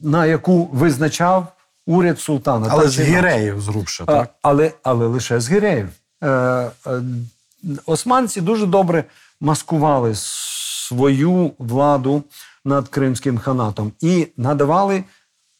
на 0.00 0.26
яку 0.26 0.64
визначав 0.72 1.52
уряд 1.86 2.20
султана. 2.20 2.66
Але 2.70 2.82
Так 2.82 2.90
з 2.90 3.00
гіреїв 3.00 3.60
зрубше, 3.60 4.04
так? 4.04 4.34
але, 4.42 4.72
але 4.82 5.06
лише 5.06 5.40
з 5.40 5.50
гіреїв. 5.50 5.88
Е, 6.22 6.28
е, 6.28 6.70
османці 7.86 8.40
дуже 8.40 8.66
добре 8.66 9.04
маскували 9.40 10.12
свою 10.14 11.52
владу 11.58 12.22
над 12.64 12.88
Кримським 12.88 13.38
ханатом 13.38 13.92
і 14.00 14.28
надавали 14.36 15.04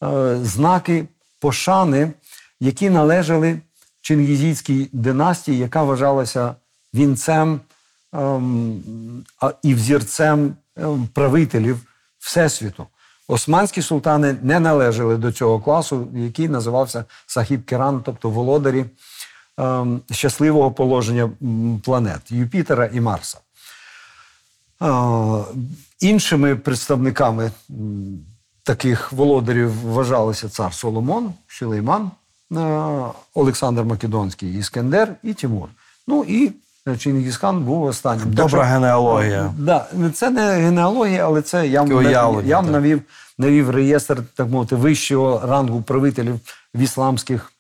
е, 0.05 0.39
знаки 0.43 1.05
пошани, 1.41 2.13
які 2.61 2.91
належали 2.91 3.61
Чингізійській 4.01 4.89
династії, 4.93 5.59
яка 5.59 5.83
вважалася 5.83 6.55
вінцем 6.95 7.49
ем, 7.49 7.61
і 9.63 9.75
взірцем 9.75 10.55
ем, 10.77 11.09
правителів 11.15 11.81
Всесвіту. 12.19 12.87
Османські 13.29 13.83
султани 13.83 14.37
не 14.43 14.61
належали 14.61 15.17
до 15.17 15.33
цього 15.33 15.61
класу, 15.61 16.09
який 16.15 16.49
називався 16.49 17.05
Сахіб 17.27 17.65
Керан, 17.65 18.03
тобто 18.05 18.31
володарі 18.31 18.85
ем, 19.59 20.01
щасливого 20.11 20.73
положення 20.73 21.31
планет 21.83 22.21
Юпітера 22.31 22.91
і 22.93 23.01
Марса. 23.01 23.39
Іншими 26.01 26.57
представниками 26.57 27.51
таких 28.63 29.13
володарів 29.13 29.81
вважалися 29.81 30.49
цар 30.49 30.75
Соломон, 30.75 31.33
Шилейман, 31.47 32.11
е, 32.53 32.57
Олександр 33.35 33.83
Македонський, 33.83 34.59
Іскендер 34.59 35.15
і 35.23 35.35
Тимур. 35.35 35.69
Ну 36.07 36.25
і 36.25 36.47
е, 36.47 36.53
Чингісхан 36.99 37.65
був 37.65 37.83
останнім. 37.83 38.25
Так 38.25 38.35
Добра 38.35 38.49
що- 38.49 38.61
генеалогія. 38.75 39.55
Да, 39.59 39.87
це 40.15 40.31
не 40.31 40.53
генеалогія, 40.53 41.25
але 41.27 41.43
це 41.43 41.67
я, 41.69 41.83
уявлення, 41.83 42.49
я 42.49 42.63
так. 42.63 42.71
навів, 42.71 43.03
навів 43.39 43.71
реєстр, 43.71 44.23
так 44.35 44.49
мовити, 44.49 44.77
вищого 44.77 45.47
рангу 45.47 45.83
правителів 45.83 46.41
в 46.75 46.81
ісламських 46.81 47.53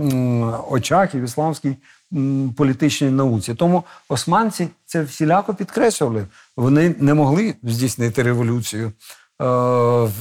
м, 0.00 0.54
очах 0.70 1.14
і 1.14 1.20
в 1.20 1.24
ісламській 1.24 1.76
м, 2.12 2.54
політичній 2.56 3.10
науці. 3.10 3.54
Тому 3.54 3.84
османці 4.08 4.68
це 4.86 5.02
всіляко 5.02 5.54
підкреслювали. 5.54 6.26
Вони 6.56 6.94
не 6.98 7.14
могли 7.14 7.54
здійснити 7.62 8.22
революцію 8.22 8.86
е, 8.86 8.92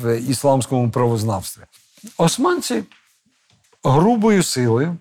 в 0.01 0.19
ісламському 0.29 0.89
правознавстві. 0.91 1.61
Османці 2.17 2.83
грубою 3.83 4.43
силою 4.43 4.95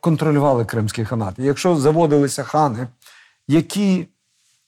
контролювали 0.00 0.64
Кримський 0.64 1.04
ханат. 1.04 1.34
Якщо 1.38 1.76
заводилися 1.76 2.42
хани, 2.42 2.88
які 3.48 4.06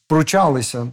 пручалися, 0.07 0.87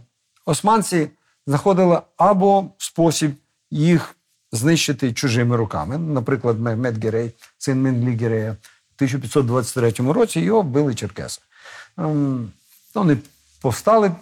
османці 0.46 1.10
знаходили 1.46 2.00
або 2.16 2.66
спосіб 2.78 3.34
їх 3.70 4.16
знищити 4.52 5.12
чужими 5.12 5.56
руками. 5.56 5.98
Наприклад, 5.98 6.60
Мехмед 6.60 7.04
Герей, 7.04 7.32
син 7.58 7.82
Менглі 7.82 8.16
Герея, 8.16 8.50
в 8.50 8.96
1523 8.96 10.12
році 10.12 10.40
його 10.40 10.62
били 10.62 10.94
черкеси. 10.94 11.40
Ем, 11.98 12.52
Вони 12.94 13.16
повстали 13.60 14.12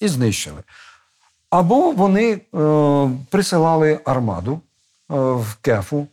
і 0.00 0.08
знищили. 0.08 0.62
Або 1.50 1.92
вони 1.92 2.32
е, 2.32 2.40
присилали 3.30 4.00
армаду 4.04 4.52
е, 4.52 4.60
в 5.16 5.56
кефу 5.60 6.06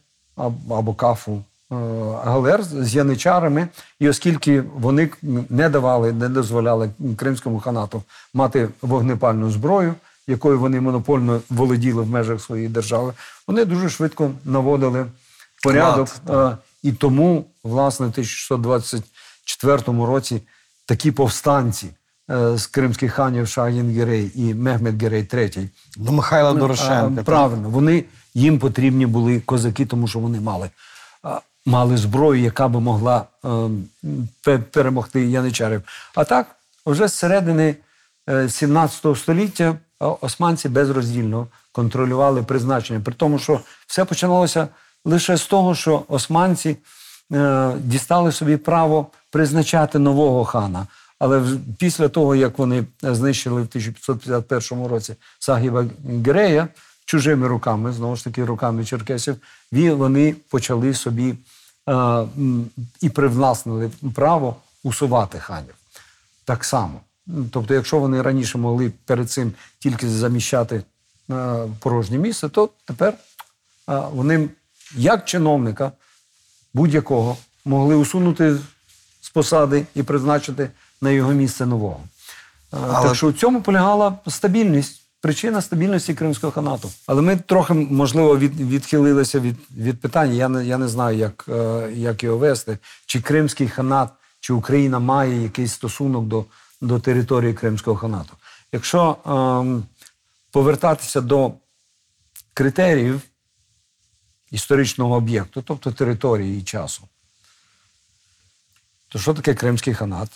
або 0.70 0.94
кафу 0.94 1.44
е, 1.72 1.76
галер 2.24 2.64
з 2.64 2.96
яничарами, 2.96 3.68
і 4.00 4.10
оскільки 4.10 4.62
вони 4.62 5.10
не 5.50 5.70
давали, 5.70 6.12
не 6.14 6.30
дозволяли 6.30 6.90
кримському 7.18 7.60
ханату 7.60 8.04
мати 8.34 8.70
вогнепальну 8.82 9.52
зброю, 9.52 9.94
якою 10.28 10.60
вони 10.60 10.82
монопольно 10.82 11.42
володіли 11.50 12.02
в 12.02 12.10
межах 12.10 12.42
своєї 12.42 12.70
держави, 12.70 13.14
вони 13.48 13.66
дуже 13.66 13.90
швидко 13.90 14.32
наводили 14.46 15.06
порядок. 15.64 16.08
Лад, 16.28 16.54
Е, 16.54 16.58
І 16.84 16.92
тому, 16.92 17.46
власне, 17.64 18.06
в 18.06 18.10
1624 18.10 20.06
році 20.06 20.42
такі 20.86 21.12
повстанці 21.12 21.90
е, 22.32 22.58
з 22.58 22.68
кримських 22.68 23.14
ханів 23.14 23.48
Шагін 23.48 23.92
Герей 23.92 24.32
і 24.36 24.54
Мехмед 24.54 25.02
Герей 25.04 25.24
III 25.24 25.68
До 25.98 26.12
Михайла 26.12 26.54
Дорошенка. 26.54 27.24
Правильно, 27.24 27.70
вони 27.70 28.04
їм 28.34 28.60
потрібні 28.60 29.06
були 29.06 29.40
козаки, 29.40 29.86
тому 29.86 30.08
що 30.08 30.20
вони 30.20 30.40
мали, 30.40 30.70
мали 31.70 31.98
зброю, 31.98 32.42
яка 32.42 32.68
би 32.68 32.80
могла 32.80 33.26
е, 34.46 34.58
перемогти 34.58 35.26
яничарів. 35.26 35.82
А 36.16 36.24
так, 36.24 36.48
вже 36.86 37.08
з 37.08 37.14
середини 37.14 37.76
е, 38.30 38.50
17 38.50 39.18
століття 39.18 39.64
е, 39.64 40.06
османці 40.22 40.70
безроздільно 40.70 41.48
контролювали 41.72 42.44
призначення. 42.44 43.00
При 43.00 43.14
тому, 43.14 43.40
що 43.40 43.60
все 43.88 44.06
починалося 44.06 44.68
лише 45.06 45.38
з 45.38 45.46
того, 45.46 45.76
що 45.76 46.04
османці 46.08 46.78
е, 47.34 47.72
дістали 47.80 48.32
собі 48.32 48.58
право 48.58 49.08
призначати 49.32 50.00
нового 50.00 50.46
хана. 50.46 50.88
Але 51.20 51.44
після 51.78 52.08
того, 52.08 52.36
як 52.36 52.60
вони 52.60 52.84
знищили 53.02 53.62
в 53.62 53.66
1551 53.66 54.88
році 54.88 55.16
Сагіба 55.40 55.86
Герея 56.26 56.68
чужими 57.06 57.48
руками, 57.48 57.92
знову 57.92 58.16
ж 58.16 58.24
таки, 58.24 58.46
руками 58.46 58.86
черкесів, 58.86 59.36
вони 59.72 60.36
почали 60.50 60.94
собі 60.94 61.30
е, 61.30 61.36
і 63.02 63.10
привласнили 63.10 63.92
право 64.16 64.56
усувати 64.84 65.40
ханів. 65.40 65.74
Так 66.46 66.64
само. 66.64 67.00
Тобто, 67.52 67.74
якщо 67.74 68.00
вони 68.00 68.22
раніше 68.22 68.58
могли 68.58 68.92
перед 69.06 69.32
цим 69.32 69.54
тільки 69.80 70.10
заміщати 70.10 70.84
е, 71.32 71.56
порожнє 71.80 72.18
місце, 72.18 72.50
то 72.50 72.70
тепер 72.86 73.14
е, 73.14 74.02
вони, 74.14 74.50
як 74.96 75.26
чиновника 75.26 75.92
будь-якого, 76.74 77.38
могли 77.66 77.96
усунути 77.96 78.56
з 79.22 79.30
посади 79.30 79.86
і 79.96 80.04
призначити 80.04 80.70
на 81.02 81.10
його 81.10 81.32
місце 81.32 81.66
нового. 81.66 82.00
Е, 82.74 82.78
Але- 82.82 83.08
Так 83.08 83.16
що 83.16 83.30
в 83.30 83.34
цьому 83.34 83.62
полягала 83.62 84.18
стабільність, 84.28 84.99
причина 85.22 85.62
стабільності 85.62 86.14
Кримського 86.14 86.52
ханату. 86.52 86.92
Але 87.08 87.22
ми 87.22 87.38
трохи, 87.38 87.74
можливо, 87.74 88.38
від, 88.38 88.60
відхилилися 88.60 89.40
від, 89.40 89.56
від 89.78 90.02
питання. 90.02 90.34
Я 90.34 90.50
не, 90.50 90.66
я 90.66 90.78
не 90.78 90.88
знаю, 90.88 91.18
як, 91.18 91.46
е, 91.50 91.92
як 91.96 92.24
його 92.24 92.38
вести. 92.38 92.78
Чи 93.06 93.22
Кримський 93.22 93.68
ханат, 93.68 94.10
чи 94.40 94.54
Україна 94.54 95.00
має 95.00 95.44
якийсь 95.44 95.74
стосунок 95.74 96.26
до, 96.26 96.46
до 96.82 97.00
території 97.00 97.54
Кримського 97.54 97.98
ханату. 97.98 98.34
Якщо 98.72 99.18
ем, 99.26 99.84
повертатися 100.52 101.22
до 101.22 101.54
критеріїв 102.54 103.22
історичного 104.52 105.16
об'єкту, 105.16 105.62
тобто 105.62 105.92
території 105.92 106.60
і 106.60 106.64
часу, 106.64 107.04
то 109.08 109.20
що 109.20 109.34
таке 109.34 109.54
Кримський 109.56 109.94
ханат? 109.94 110.30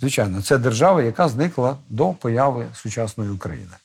Звичайно, 0.00 0.42
це 0.42 0.58
держава, 0.58 1.02
яка 1.02 1.28
зникла 1.28 1.76
до 1.88 2.12
появи 2.12 2.66
сучасної 2.74 3.30
України. 3.30 3.76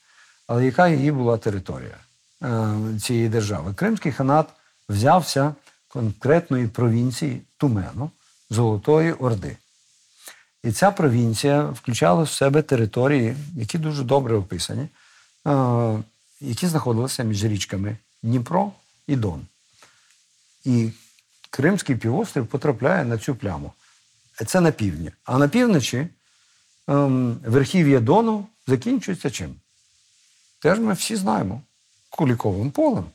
Але 0.47 0.65
яка 0.65 0.87
її 0.87 1.11
була 1.11 1.37
територія 1.37 1.97
е, 2.43 2.73
цієї 3.01 3.29
держави? 3.29 3.73
Кримський 3.73 4.11
ханат 4.11 4.47
взявся 4.89 5.55
конкретної 5.87 6.67
провінції 6.67 7.41
Тумену 7.57 8.11
Золотої 8.49 9.13
Орди. 9.13 9.57
І 10.63 10.71
ця 10.71 10.91
провінція 10.91 11.63
включала 11.63 12.23
в 12.23 12.29
себе 12.29 12.61
території, 12.61 13.35
які 13.55 13.77
дуже 13.77 14.03
добре 14.03 14.35
описані, 14.35 14.87
е, 15.47 16.03
які 16.41 16.67
знаходилися 16.67 17.23
між 17.23 17.43
річками 17.43 17.97
Дніпро 18.23 18.71
і 19.07 19.15
Дон. 19.15 19.41
І 20.65 20.89
Кримський 21.49 21.95
півострів 21.95 22.47
потрапляє 22.47 23.05
на 23.05 23.17
цю 23.17 23.35
пляму. 23.35 23.73
Це 24.47 24.61
на 24.61 24.71
півдні. 24.71 25.11
А 25.25 25.37
на 25.37 25.47
півночі 25.47 26.07
ем, 26.87 27.37
верхів'я 27.45 27.99
Дону 27.99 28.45
закінчується 28.67 29.29
чим? 29.29 29.55
Теж 30.59 30.79
ми 30.79 30.93
всі 30.93 31.15
знаємо 31.15 31.61
Куліковим 32.09 32.71
полем. 32.71 33.05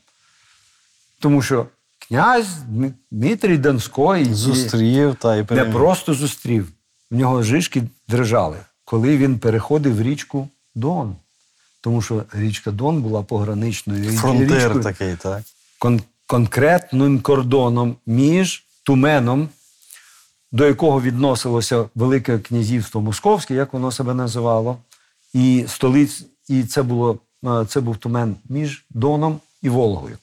Тому 1.19 1.41
що 1.41 1.67
князь 1.99 2.47
Дмит- 2.69 2.93
Дмитрій 3.11 3.57
Донський 3.57 4.33
Зустрів 4.33 5.15
та 5.15 5.35
і 5.35 5.45
не 5.51 5.65
просто 5.65 6.13
зустрів, 6.13 6.67
в 7.11 7.15
нього 7.15 7.43
жишки 7.43 7.83
дрижали, 8.07 8.57
коли 8.85 9.17
він 9.17 9.39
переходив 9.39 10.01
річку 10.01 10.49
Дон. 10.75 11.15
Тому 11.81 12.01
що 12.01 12.23
річка 12.33 12.71
Дон 12.71 13.01
була 13.01 13.23
пограничною 13.23 14.11
Фронтир 14.17 14.57
річкою, 14.57 14.83
такий, 14.83 15.15
так. 15.15 15.41
кон- 15.79 16.01
конкретним 16.27 17.19
кордоном 17.21 17.95
між 18.05 18.63
Туменом, 18.83 19.49
до 20.51 20.65
якого 20.65 21.01
відносилося 21.01 21.85
Велике 21.95 22.39
князівство 22.39 23.01
Московське, 23.01 23.53
як 23.53 23.73
воно 23.73 23.91
себе 23.91 24.13
називало, 24.13 24.77
і 25.33 25.65
столиць, 25.67 26.25
і 26.49 26.63
це 26.63 26.83
було 26.83 27.19
е, 27.45 27.65
це 27.67 27.81
був 27.81 27.97
тумен 27.97 28.35
між 28.49 28.85
Доном 28.89 29.39
і 29.61 29.69
Волгою. 29.69 30.17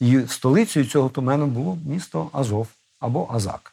І 0.00 0.20
столицею 0.28 0.86
цього 0.86 1.08
тумену 1.08 1.46
було 1.46 1.78
місто 1.86 2.30
Азов 2.32 2.68
або 3.00 3.28
Азак. 3.32 3.72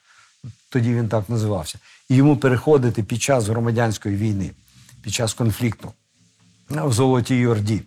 Тоді 0.69 0.93
він 0.93 1.09
так 1.09 1.29
називався. 1.29 1.79
І 2.09 2.15
йому 2.15 2.37
переходити 2.37 3.03
під 3.03 3.21
час 3.21 3.47
громадянської 3.47 4.15
війни, 4.15 4.51
під 5.01 5.13
час 5.13 5.33
конфлікту 5.33 5.93
в 6.69 6.93
Золотій 6.93 7.47
Орді, 7.47 7.81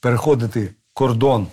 переходити 0.00 0.74
кордон 0.94 1.46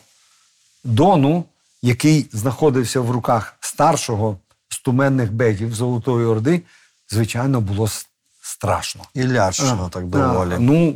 Дону, 0.83 1.45
який 1.81 2.29
знаходився 2.31 3.01
в 3.01 3.11
руках 3.11 3.57
старшого 3.59 4.37
з 4.75 4.79
туменних 4.79 5.33
беків 5.33 5.75
Золотої 5.75 6.25
Орди, 6.25 6.61
звичайно, 7.09 7.61
було 7.61 7.87
страшно. 8.41 9.03
І 9.13 9.27
лячно 9.27 9.89
так 9.93 10.05
доволі. 10.05 10.53
А, 10.53 10.59
Ну, 10.59 10.95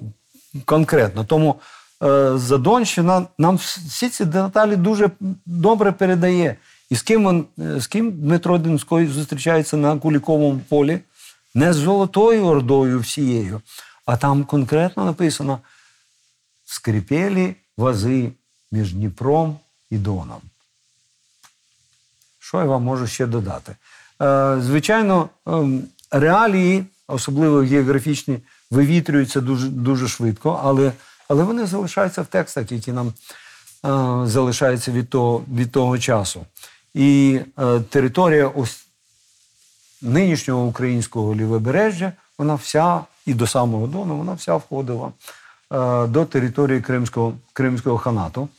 конкретно. 0.66 1.24
Тому 1.26 1.56
е, 2.04 2.38
Задонщина 2.38 3.26
нам 3.38 3.56
всі 3.56 4.10
ці 4.10 4.26
деталі 4.26 4.76
дуже 4.76 5.10
добре 5.46 5.92
передає. 5.92 6.56
І 6.90 6.96
з 6.96 7.02
ким, 7.02 7.30
він, 7.30 7.46
е, 7.66 7.80
з 7.82 7.88
ким 7.88 8.12
Дмитро 8.12 8.58
Донський 8.58 9.08
зустрічається 9.08 9.78
на 9.78 9.98
Куліковому 9.98 10.62
полі? 10.70 11.00
Не 11.54 11.74
з 11.74 11.76
Золотою 11.76 12.46
Ордою 12.46 13.00
всією, 13.00 13.62
а 14.06 14.18
там 14.18 14.44
конкретно 14.44 15.06
написано: 15.06 15.60
скрипєлі 16.66 17.56
вази 17.78 18.32
між 18.72 18.94
Дніпром 18.94 19.58
і 19.90 19.98
Доном. 19.98 20.42
Що 22.50 22.58
я 22.58 22.66
вам 22.66 22.84
можу 22.84 23.08
ще 23.08 23.26
додати? 23.26 23.76
Е, 24.22 24.58
звичайно, 24.62 25.30
ем, 25.48 25.84
реалії, 26.12 26.86
особливо 27.08 27.60
географічні, 27.60 28.40
вивітрюються 28.72 29.42
дуже, 29.42 29.68
дуже 29.68 30.08
швидко, 30.08 30.62
але, 30.64 30.92
але 31.28 31.44
вони 31.44 31.66
залишаються 31.66 32.22
в 32.22 32.26
текстах, 32.26 32.72
які 32.72 32.92
нам 32.92 33.08
е, 33.08 33.12
залишаються 34.28 34.92
від 34.92 35.10
того, 35.10 35.44
від 35.56 35.72
того 35.72 36.00
часу. 36.00 36.46
І 36.94 37.40
е, 37.60 37.80
територія 37.80 38.48
ось 38.48 38.86
нинішнього 40.02 40.66
українського 40.66 41.36
лівобережжя, 41.36 42.14
вона 42.38 42.56
вся, 42.56 43.02
і 43.26 43.34
до 43.34 43.48
самого 43.48 43.88
Дону, 43.88 44.18
вона 44.18 44.34
вся 44.34 44.56
входила 44.56 45.08
е, 45.08 46.08
до 46.08 46.26
території 46.26 46.82
Кримського, 46.82 47.34
Кримського 47.54 47.98
ханату. 47.98 48.50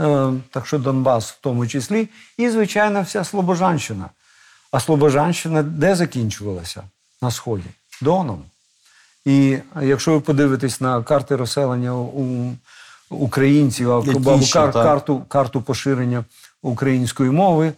Е, 0.00 0.32
Так 0.50 0.66
що 0.66 0.78
Донбас 0.78 1.30
в 1.30 1.38
тому 1.40 1.66
числі, 1.66 2.08
і, 2.38 2.50
звичайно, 2.50 3.02
вся 3.02 3.24
Слобожанщина. 3.24 4.10
А 4.70 4.80
Слобожанщина 4.80 5.62
де 5.62 5.94
закінчувалася? 5.94 6.82
На 7.22 7.30
Сході, 7.30 7.64
Доном. 8.02 8.44
І 9.24 9.58
якщо 9.82 10.12
ви 10.12 10.20
подивитесь 10.20 10.80
на 10.80 11.02
карти 11.02 11.36
розселення 11.36 11.94
у 11.94 12.52
українців 13.10 13.92
або 13.92 14.40
кар, 14.52 14.72
карту, 14.72 15.22
карту 15.28 15.62
поширення 15.62 16.24
української 16.62 17.30
мови, 17.30 17.72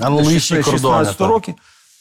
Аналогічні 0.00 0.62
16 0.62 1.20
років, 1.20 1.54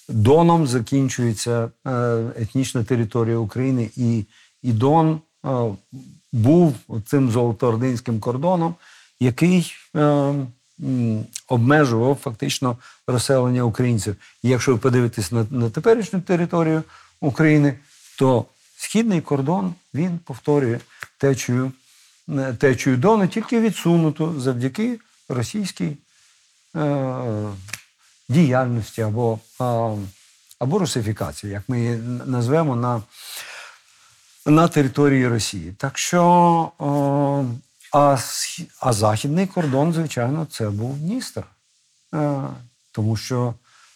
Доном 0.09 0.67
закінчується 0.67 1.69
е, 1.87 2.23
етнічна 2.39 2.83
територія 2.83 3.37
України, 3.37 3.89
і, 3.95 4.25
і 4.63 4.71
Дон 4.71 5.19
був 6.31 6.75
цим 7.05 7.31
золотоординським 7.31 8.19
кордоном, 8.19 8.75
який 9.19 9.73
е, 9.95 10.33
обмежував 11.47 12.15
фактично 12.15 12.77
розселення 13.07 13.63
українців. 13.63 14.15
І 14.43 14.49
якщо 14.49 14.71
ви 14.71 14.77
подивитесь 14.77 15.31
на, 15.31 15.45
на 15.49 15.69
теперішню 15.69 16.21
територію 16.21 16.83
України, 17.21 17.73
то 18.19 18.45
східний 18.77 19.21
кордон 19.21 19.73
він 19.93 20.19
повторює 20.19 20.79
течію, 21.17 21.71
е, 22.29 22.53
течію 22.53 22.97
Дону, 22.97 23.27
тільки 23.27 23.59
відсунуту 23.59 24.39
завдяки 24.39 24.99
російській 25.29 25.97
е, 26.75 27.15
діяльності 28.29 29.01
або, 29.01 29.39
а, 29.59 29.95
або 30.59 30.79
русифікації, 30.79 31.53
як 31.53 31.63
ми 31.67 31.79
її 31.79 31.97
назвемо 32.25 32.75
на, 32.75 33.01
на 34.45 34.67
території 34.67 35.27
Росії. 35.27 35.73
Так 35.77 35.97
що, 35.97 36.23
о, 36.79 37.45
а, 37.93 38.17
а 38.79 38.93
західний 38.93 39.47
кордон, 39.47 39.93
звичайно, 39.93 40.47
це 40.51 40.69
був 40.69 40.97
Дністер. 40.97 41.43
Е, 42.13 42.41
тому, 42.91 43.17
що, 43.17 43.53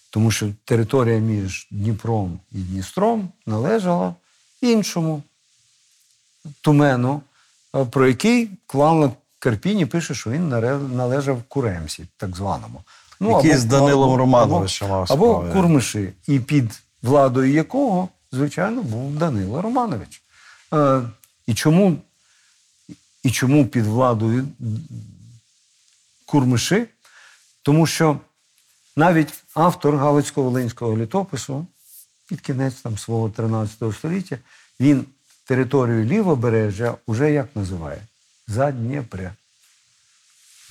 тому 0.10 0.32
що 0.32 0.50
територія 0.66 1.20
між 1.20 1.68
Дніпром 1.72 2.40
і 2.52 2.58
Дністром 2.58 3.30
належала 3.46 4.16
іншому 4.62 5.24
тумену, 6.62 7.22
е, 7.76 7.86
про 7.86 8.08
який 8.08 8.50
Клан 8.68 9.12
Карпіні 9.40 9.86
пише, 9.86 10.14
що 10.14 10.30
він 10.30 10.50
належав 10.96 11.44
Куремсі, 11.48 12.06
так 12.18 12.36
званому. 12.36 12.82
Який 13.22 13.58
з 13.58 13.66
Данилом 13.66 14.16
Романовичем 14.16 14.90
мав 14.90 14.98
або, 15.00 15.08
справи. 15.08 15.50
або 15.50 15.54
Курмиші, 15.54 16.14
і 16.28 16.40
під 16.40 16.80
владою 17.02 17.54
якого, 17.54 18.10
звичайно, 18.32 18.82
був 18.82 19.16
Данило 19.16 19.62
Романович. 19.62 20.22
Е, 20.74 21.02
і, 21.48 21.54
чому, 21.54 21.98
і 23.24 23.32
чому 23.32 23.68
під 23.68 23.86
владою 23.86 24.48
Курмиши? 26.26 26.88
Тому 27.62 27.88
що 27.88 28.20
навіть 28.96 29.34
автор 29.54 29.96
Галицько-Волинського 29.96 30.98
літопису 30.98 31.68
під 32.28 32.42
кінець 32.42 32.82
там, 32.82 32.98
свого 32.98 33.30
13 33.30 33.96
століття, 33.98 34.38
він 34.80 35.06
територію 35.46 36.06
лівобережжя 36.06 36.98
уже 37.06 37.32
як 37.32 37.56
називає? 37.56 38.02
Задніпре. 38.48 39.34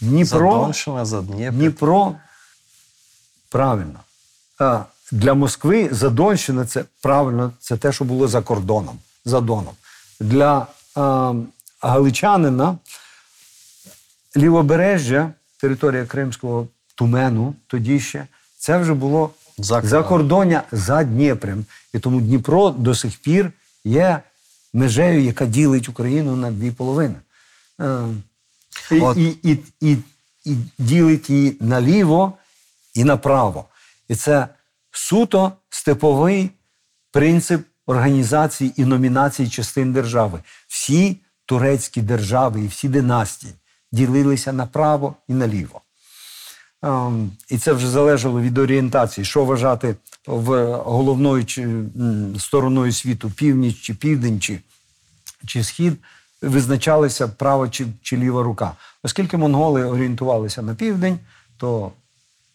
Дніпро, 0.00 0.38
Дніпро. 0.40 0.72
Дніпро 1.50 2.16
правильно. 3.48 4.00
А 4.58 4.84
для 5.12 5.34
Москви 5.34 5.88
Задонщина 5.92 6.66
це 6.66 6.84
правильно, 7.02 7.52
це 7.60 7.76
те, 7.76 7.92
що 7.92 8.04
було 8.04 8.28
за 8.28 8.42
кордоном, 8.42 8.98
за 9.24 9.40
Доном. 9.40 9.74
Для 10.20 10.66
а, 10.94 11.34
галичанина 11.80 12.78
лівобережжя, 14.36 15.32
територія 15.60 16.06
Кримського 16.06 16.68
тумену, 16.94 17.54
тоді 17.66 18.00
ще, 18.00 18.26
це 18.58 18.78
вже 18.78 18.94
було 18.94 19.30
За 19.58 20.02
за 20.72 21.04
Дніпрем. 21.04 21.64
І 21.94 21.98
тому 21.98 22.20
Дніпро 22.20 22.70
до 22.70 22.94
сих 22.94 23.18
пір 23.18 23.52
є 23.84 24.20
межею, 24.72 25.22
яка 25.22 25.46
ділить 25.46 25.88
Україну 25.88 26.36
на 26.36 26.50
дві 26.50 26.70
половини. 26.70 27.14
Е, 27.80 28.08
І, 28.90 29.00
От. 29.00 29.16
і, 29.16 29.38
і, 29.42 29.58
і, 29.80 29.96
і 30.44 30.56
ділить 30.78 31.30
її 31.30 31.56
наліво 31.60 32.32
і 32.94 33.04
направо. 33.04 33.64
І 34.08 34.14
це 34.14 34.48
суто 34.90 35.52
степовий 35.70 36.50
принцип 37.12 37.62
організації 37.86 38.72
і 38.76 38.84
номінації 38.84 39.48
частин 39.48 39.92
держави. 39.92 40.40
Всі 40.68 41.16
турецькі 41.46 42.02
держави 42.02 42.60
і 42.60 42.66
всі 42.66 42.88
династії 42.88 43.52
ділилися 43.92 44.52
направо 44.52 45.14
і 45.28 45.34
наліво. 45.34 45.80
Ем, 46.82 47.30
І 47.48 47.58
це 47.58 47.72
вже 47.72 47.88
залежало 47.88 48.40
від 48.40 48.58
орієнтації, 48.58 49.24
що 49.24 49.44
вважати 49.44 49.96
в 50.26 50.72
головною 50.72 51.46
стороною 52.38 52.92
світу, 52.92 53.30
північ 53.30 53.80
чи 53.80 53.94
південь, 53.94 54.40
чи, 54.40 54.60
чи 55.46 55.64
схід, 55.64 55.92
визначалися 56.42 57.28
права 57.28 57.68
чи, 57.68 57.86
чи 58.02 58.16
ліва 58.16 58.42
рука. 58.42 58.72
Оскільки 59.02 59.36
монголи 59.36 59.84
орієнтувалися 59.84 60.62
на 60.62 60.74
південь, 60.74 61.18
то 61.56 61.92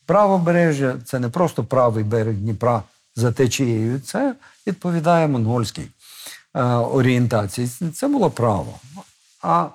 правобережжя 0.05 0.95
це 1.05 1.19
не 1.19 1.29
просто 1.29 1.63
правий 1.63 2.03
берег 2.03 2.35
Дніпра, 2.35 2.83
за 3.15 3.31
течією. 3.31 3.99
Це 3.99 4.35
відповідає 4.67 5.27
монгольській 5.27 5.87
е, 6.55 6.63
орієнтації. 6.63 7.69
Це 7.93 8.07
було 8.07 8.29
право. 8.29 8.79
А, 9.41 9.67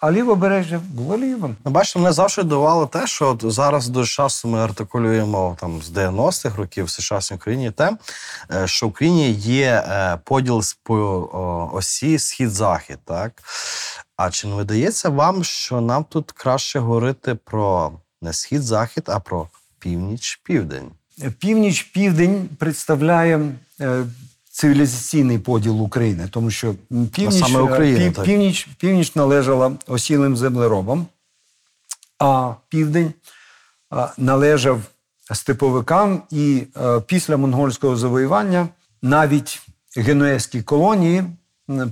а 0.00 0.12
лівобережжя 0.12 0.80
було 0.92 1.18
лівим. 1.18 1.56
Ну, 1.64 1.70
бачите, 1.70 1.98
мене 1.98 2.12
завжди 2.12 2.42
дивувало 2.42 2.86
те, 2.86 3.06
що 3.06 3.28
от 3.28 3.52
зараз 3.52 3.88
дуже 3.88 4.14
часто 4.14 4.48
ми 4.48 4.58
артикулюємо 4.58 5.56
там 5.60 5.82
з 5.82 5.90
90-х 5.90 6.56
років 6.56 6.84
в 6.84 6.90
сучасній 6.90 7.36
Україні 7.36 7.70
те, 7.70 7.96
е, 8.54 8.66
що 8.66 8.86
в 8.86 8.88
Україні 8.88 9.30
є 9.32 9.84
е, 9.88 10.18
поділ 10.24 10.62
по 10.82 11.70
осі 11.72 12.18
схід-захід, 12.18 12.98
так? 13.04 13.32
А 14.16 14.30
чи 14.30 14.46
не 14.46 14.54
видається 14.54 15.08
вам, 15.08 15.44
що 15.44 15.80
нам 15.80 16.04
тут 16.04 16.32
краще 16.32 16.78
говорити 16.78 17.34
про 17.34 17.92
не 18.22 18.32
схід-захід, 18.32 19.04
а 19.06 19.20
про 19.20 19.48
північ-південь? 19.78 20.90
Північ-південь 21.38 22.48
представляє 22.58 23.52
е, 23.80 24.04
цивілізаційний 24.50 25.38
поділ 25.38 25.82
України, 25.82 26.28
тому 26.30 26.50
що 26.50 26.74
північ, 27.12 27.40
саме 27.44 27.60
Україна, 27.60 28.00
е, 28.04 28.10
пів- 28.10 28.24
північ, 28.24 28.68
північ 28.78 29.14
належала 29.14 29.72
осілим 29.86 30.36
землеробам, 30.36 31.06
а 32.18 32.54
південь 32.68 33.12
належав 34.18 34.80
степовикам, 35.32 36.22
і 36.30 36.62
е, 36.76 37.00
після 37.00 37.36
монгольського 37.36 37.96
завоювання 37.96 38.68
навіть 39.02 39.62
генуезькі 39.96 40.62
колонії 40.62 41.24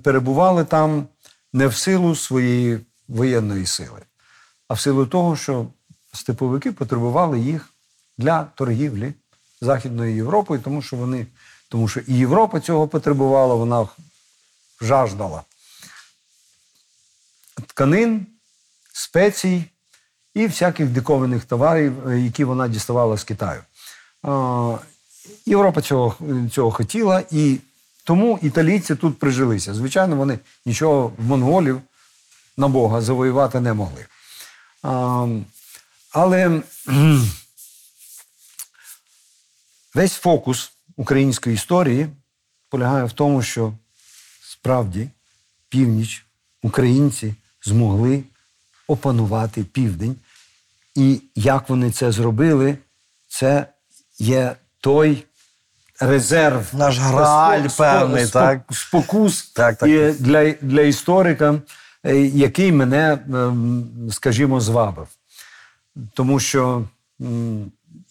перебували 0.02 0.64
там 0.64 1.06
не 1.52 1.66
в 1.66 1.74
силу 1.76 2.14
своєї 2.16 2.80
воєнної 3.08 3.66
сили, 3.66 4.00
а 4.68 4.74
в 4.74 4.80
силу 4.80 5.06
того, 5.06 5.36
що 5.36 5.66
степовики 6.12 6.72
потребували 6.72 7.40
їх 7.40 7.68
для 8.22 8.44
торгівлі 8.54 9.12
Західною 9.60 10.16
Європою, 10.16 10.60
тому 10.60 10.82
що 10.82 10.96
вони, 10.96 11.26
тому 11.68 11.88
що 11.88 12.00
і 12.00 12.14
Європа 12.14 12.60
цього 12.60 12.88
потребувала, 12.88 13.54
вона 13.54 13.88
жаждала 14.80 15.42
тканин, 17.66 18.26
спецій 18.92 19.64
і 20.34 20.46
всяких 20.46 20.88
диковинних 20.88 21.44
товарів, 21.44 22.08
е, 22.08 22.20
які 22.20 22.44
вона 22.44 22.68
діставала 22.68 23.16
з 23.16 23.24
Китаю. 23.24 23.62
Європа 25.46 25.82
цього, 25.82 26.16
цього 26.52 26.70
хотіла, 26.70 27.22
і 27.30 27.58
тому 28.04 28.38
італійці 28.42 28.94
тут 28.94 29.18
прижилися. 29.18 29.74
Звичайно, 29.74 30.16
вони 30.16 30.38
нічого 30.66 31.12
в 31.18 31.24
монголів 31.24 31.80
на 32.56 32.68
Бога 32.68 33.00
завоювати 33.00 33.60
не 33.60 33.72
могли. 33.72 34.06
Але 36.12 36.62
весь 39.94 40.14
фокус 40.14 40.72
української 40.96 41.54
історії 41.54 42.08
полягає 42.68 43.04
в 43.04 43.12
тому, 43.12 43.42
що 43.42 43.72
справді 44.42 45.08
північ 45.68 46.26
українці 46.62 47.34
змогли 47.62 48.22
опанувати 48.88 49.64
південь. 49.64 50.16
І 50.94 51.20
як 51.34 51.68
вони 51.68 51.90
це 51.90 52.12
зробили, 52.12 52.78
це 53.28 53.66
є 54.18 54.56
той 54.80 55.24
резерв. 56.00 56.66
Наш 56.72 56.98
грааль 56.98 57.68
певний, 57.78 58.26
так? 58.26 58.60
Спокус 58.70 59.42
Так, 59.42 59.76
так. 59.78 59.88
і 59.88 60.12
для, 60.12 60.50
для 60.50 60.80
історика, 60.80 61.60
е, 62.04 62.16
який 62.20 62.72
мене, 62.72 63.12
ем, 63.12 64.08
скажімо, 64.12 64.60
звабив. 64.60 65.08
Тому 66.14 66.40
що 66.40 66.84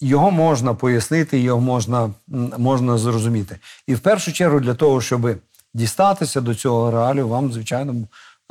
його 0.02 0.32
можна 0.32 0.74
пояснити, 0.74 1.40
його 1.40 1.62
можна, 1.62 2.10
можна 2.58 2.98
зрозуміти. 2.98 3.58
І 3.88 3.96
в 3.96 4.00
першу 4.00 4.34
чергу 4.34 4.60
для 4.60 4.74
того, 4.74 5.02
щоб 5.02 5.38
дістатися 5.74 6.42
до 6.42 6.56
цього 6.56 6.92
реалію, 6.92 7.28
вам, 7.28 7.54
звичайно, 7.54 7.96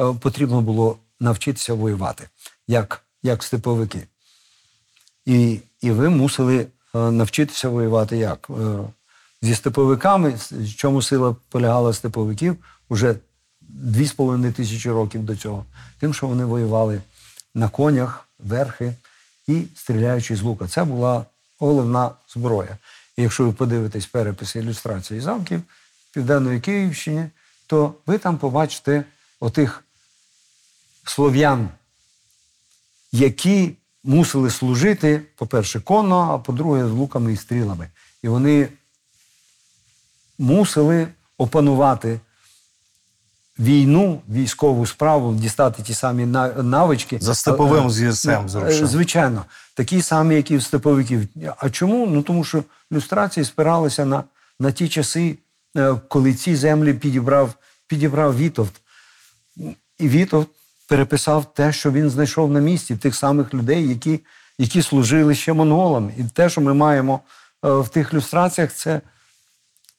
е, 0.00 0.14
потрібно 0.20 0.60
було 0.60 0.96
навчитися 1.20 1.74
воювати, 1.74 2.28
як, 2.68 3.02
як 3.22 3.42
степовики. 3.42 4.06
І, 5.26 5.60
і 5.80 5.90
ви 5.90 6.08
мусили 6.08 6.66
е, 6.94 6.98
навчитися 6.98 7.68
воювати 7.68 8.16
як? 8.16 8.50
Е, 8.50 8.78
Зі 9.42 9.54
степовиками, 9.54 10.34
в 10.50 10.74
чому 10.74 11.02
сила 11.02 11.36
полягала 11.48 11.92
степовиків 11.92 12.56
уже 12.88 13.14
2,5 13.84 14.52
тисячі 14.52 14.90
років 14.90 15.22
до 15.22 15.36
цього. 15.36 15.64
Тим, 15.98 16.14
що 16.14 16.26
вони 16.26 16.44
воювали 16.44 17.00
на 17.54 17.68
конях, 17.68 18.28
верхи 18.38 18.94
і 19.46 19.62
стріляючи 19.74 20.36
з 20.36 20.42
лука. 20.42 20.68
Це 20.68 20.84
була 20.84 21.24
головна 21.60 22.10
зброя. 22.28 22.78
І 23.16 23.22
якщо 23.22 23.44
ви 23.44 23.52
подивитесь 23.52 24.06
переписи 24.06 24.58
ілюстрації 24.58 25.20
замків 25.20 25.62
Південної 26.12 26.60
Київщини, 26.60 27.30
то 27.66 27.94
ви 28.06 28.18
там 28.18 28.38
побачите 28.38 29.04
отих 29.40 29.84
слов'ян, 31.04 31.68
які 33.12 33.76
мусили 34.04 34.50
служити, 34.50 35.22
по-перше, 35.36 35.80
конно, 35.80 36.20
а 36.20 36.38
по-друге, 36.38 36.88
з 36.88 36.90
луками 36.90 37.32
і 37.32 37.36
стрілами. 37.36 37.88
І 38.22 38.28
вони 38.28 38.68
мусили 40.38 41.08
опанувати 41.38 42.20
війну, 43.58 44.22
військову 44.28 44.86
справу, 44.86 45.34
дістати 45.34 45.82
ті 45.82 45.94
самі 45.94 46.26
навички. 46.56 47.18
За 47.20 47.34
степовим 47.34 47.86
Е, 47.86 47.90
з'їздцем 47.90 48.46
е. 48.56 48.86
Звичайно, 48.86 49.44
такі 49.80 50.02
самі, 50.02 50.34
як 50.34 50.50
і 50.50 50.56
в 50.56 50.62
степовиків. 50.62 51.28
А 51.58 51.70
чому? 51.70 52.06
Ну 52.06 52.22
тому 52.22 52.44
що 52.44 52.64
люстрації 52.92 53.44
спиралися 53.44 54.04
на, 54.04 54.24
на 54.58 54.72
ті 54.72 54.88
часи, 54.88 55.38
е, 55.76 55.94
коли 56.08 56.34
ці 56.34 56.56
землі 56.56 56.94
підібрав, 56.94 57.54
підібрав 57.86 58.36
Вітовт. 58.36 58.80
І 59.98 60.08
Вітовт 60.08 60.48
переписав 60.88 61.54
те, 61.54 61.72
що 61.72 61.92
він 61.92 62.10
знайшов 62.10 62.50
на 62.50 62.60
місці, 62.60 62.96
тих 62.96 63.14
самих 63.14 63.54
людей, 63.54 63.88
які, 63.88 64.20
які 64.58 64.82
служили 64.82 65.34
ще 65.34 65.52
монголам. 65.52 66.12
І 66.18 66.24
те, 66.24 66.48
що 66.48 66.60
ми 66.60 66.74
маємо 66.74 67.20
е, 67.64 67.70
в 67.70 67.88
тих 67.88 68.14
люстраціях, 68.14 68.72
це 68.72 69.00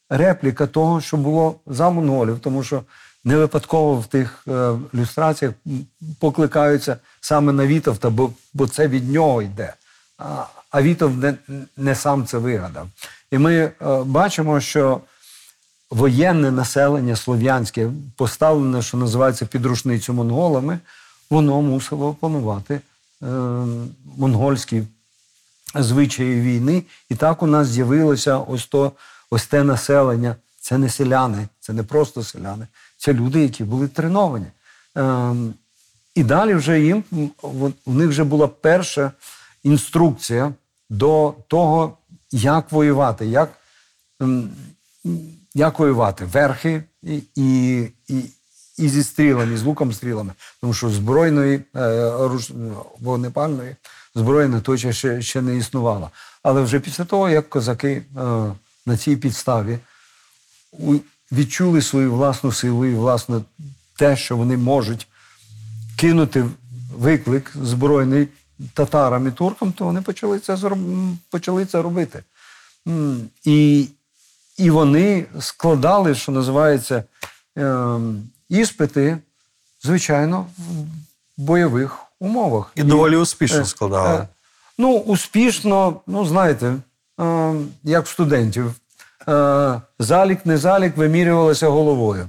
репліка 0.09 0.67
того, 0.67 1.01
що 1.01 1.17
було 1.17 1.55
за 1.67 1.89
монголів, 1.89 2.39
тому 2.39 2.63
що 2.63 2.83
не 3.23 3.37
випадково 3.37 3.95
в 3.95 4.05
тих 4.05 4.43
е, 4.47 4.73
люстраціях 4.93 5.53
покликаються 6.19 6.97
саме 7.21 7.53
на 7.53 7.67
Вітовта, 7.67 8.09
бо, 8.09 8.31
бо 8.53 8.67
це 8.67 8.87
від 8.87 9.09
нього 9.09 9.41
йде. 9.41 9.73
А, 10.17 10.45
а 10.71 10.81
Вітов 10.81 11.17
не, 11.17 11.35
не 11.77 11.95
сам 11.95 12.25
це 12.25 12.37
вигадав. 12.37 12.87
І 13.31 13.37
ми 13.37 13.55
е, 13.55 13.73
бачимо, 14.05 14.59
що 14.59 15.01
воєнне 15.89 16.51
населення 16.51 17.15
слов'янське, 17.15 17.89
поставлене, 18.15 18.81
що 18.81 18.97
називається 18.97 19.45
під 19.45 19.65
рушницю 19.65 20.13
монголами, 20.13 20.79
воно 21.29 21.61
мусило 21.61 22.07
опанувати 22.07 22.73
е, 22.73 23.27
монгольські 24.17 24.83
звичаї 25.75 26.41
війни. 26.41 26.83
І 27.09 27.15
так 27.15 27.43
у 27.43 27.47
нас 27.47 27.67
з'явилося 27.67 28.37
ось 28.37 28.65
то, 28.65 28.91
ось 29.29 29.45
те 29.45 29.63
населення. 29.63 30.35
Це 30.61 30.77
не 30.77 30.89
селяни, 30.89 31.47
це 31.59 31.73
не 31.73 31.83
просто 31.83 32.23
селяни, 32.23 32.67
це 32.97 33.13
люди, 33.13 33.41
які 33.41 33.63
були 33.63 33.87
треновані. 33.87 34.45
Ем, 34.95 35.53
і 36.15 36.23
далі 36.23 36.53
вже 36.53 36.81
їм 36.81 37.03
у 37.85 37.93
них 37.93 38.09
вже 38.09 38.23
була 38.23 38.47
перша 38.47 39.11
інструкція 39.63 40.53
до 40.89 41.33
того, 41.47 41.97
як 42.31 42.71
воювати, 42.71 43.25
як, 43.25 43.49
ем, 44.21 44.49
як 45.53 45.79
воювати 45.79 46.25
верхи 46.25 46.83
і, 47.03 47.21
і, 47.35 47.79
і, 48.07 48.23
і 48.77 48.89
зі 48.89 49.03
стрілами, 49.03 49.57
з 49.57 49.63
луком 49.63 49.93
стрілами. 49.93 50.33
Тому 50.61 50.73
що 50.73 50.89
збройної 50.89 51.61
е, 51.75 52.11
вогнепальної 52.99 53.75
зброї 54.15 54.47
на 54.47 54.61
той 54.61 54.77
час 54.77 54.95
ще, 54.95 55.21
ще 55.21 55.41
не 55.41 55.57
існувало. 55.57 56.09
Але 56.43 56.61
вже 56.61 56.79
після 56.79 57.05
того, 57.05 57.29
як 57.29 57.49
козаки 57.49 57.91
е, 57.91 58.03
на 58.85 58.97
цій 58.97 59.15
підставі 59.15 59.79
відчули 61.31 61.81
свою 61.81 62.13
власну 62.13 62.51
силу 62.51 62.85
і 62.85 62.95
власне 62.95 63.41
те, 63.97 64.17
що 64.17 64.37
вони 64.37 64.57
можуть 64.57 65.07
кинути 65.97 66.45
виклик 66.97 67.51
збройний 67.61 68.27
татарам 68.73 69.27
і 69.27 69.31
туркам, 69.31 69.71
то 69.71 69.85
вони 69.85 70.01
почали 70.01 70.39
це, 70.39 70.57
почали 71.29 71.65
це 71.65 71.81
робити. 71.81 72.23
І, 73.43 73.87
і 74.57 74.69
вони 74.69 75.25
складали, 75.39 76.15
що 76.15 76.31
називається, 76.31 77.03
ем, 77.55 78.23
іспити, 78.49 79.17
звичайно, 79.83 80.45
в 80.57 81.41
бойових 81.41 81.97
умовах. 82.19 82.71
І 82.75 82.83
доволі 82.83 83.15
Е, 83.15 83.17
успішно 83.17 83.65
складали. 83.65 84.19
е, 84.19 84.27
Ну, 84.77 84.97
успішно, 84.97 86.01
ну, 86.07 86.25
знаєте, 86.25 86.75
е, 87.19 87.53
як 87.83 88.07
студентів. 88.07 88.73
Е, 89.27 89.81
залік, 89.99 90.45
не 90.45 90.57
залік 90.57 90.97
вимірювалося 90.97 91.67
головою. 91.67 92.27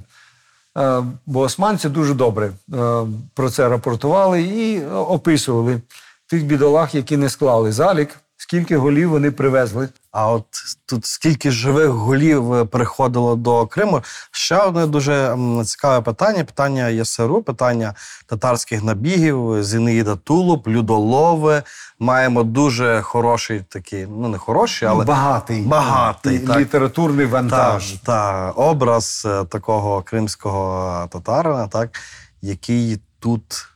Е, 0.77 1.03
бо 1.25 1.39
османці 1.39 1.89
дуже 1.89 2.13
добре 2.13 2.51
е, 2.73 3.05
про 3.33 3.49
це 3.49 3.69
рапортували 3.69 4.41
і 4.41 4.85
описували 4.85 5.81
тих 6.27 6.45
бідолах, 6.45 6.95
які 6.95 7.17
не 7.17 7.29
склали 7.29 7.71
залік, 7.71 8.09
скільки 8.37 8.77
голів 8.77 9.09
вони 9.09 9.31
привезли. 9.31 9.89
А 10.11 10.31
от 10.31 10.45
тут 10.85 11.05
скільки 11.05 11.51
живих 11.51 11.87
голів 11.87 12.53
е, 12.53 12.65
приходило 12.65 13.35
до 13.35 13.67
Криму? 13.67 14.01
Ще 14.31 14.57
одне 14.57 14.87
дуже 14.87 15.37
цікаве 15.65 16.01
питання: 16.01 16.43
питання 16.43 16.89
ЄСРУ, 16.89 17.41
питання 17.41 17.95
татарських 18.25 18.83
набігів, 18.83 19.63
Зінаїда 19.63 20.15
Тулуб, 20.15 20.67
Людолови. 20.67 21.63
Маємо 22.03 22.43
дуже 22.43 23.01
хороший 23.01 23.59
такий, 23.69 24.07
ну 24.09 24.27
не 24.27 24.37
хороший, 24.37 24.87
але 24.87 25.05
багатий, 25.05 25.61
багатий, 25.61 26.35
і- 26.35 26.39
так. 26.39 26.59
літературний 26.59 27.25
та, 27.25 27.31
вантаж. 27.31 27.91
та 27.91 28.51
образ 28.51 29.23
е, 29.25 29.45
такого 29.45 30.01
кримського 30.01 31.07
татарина, 31.11 31.67
так, 31.67 31.99
який 32.41 32.99
тут 33.19 33.67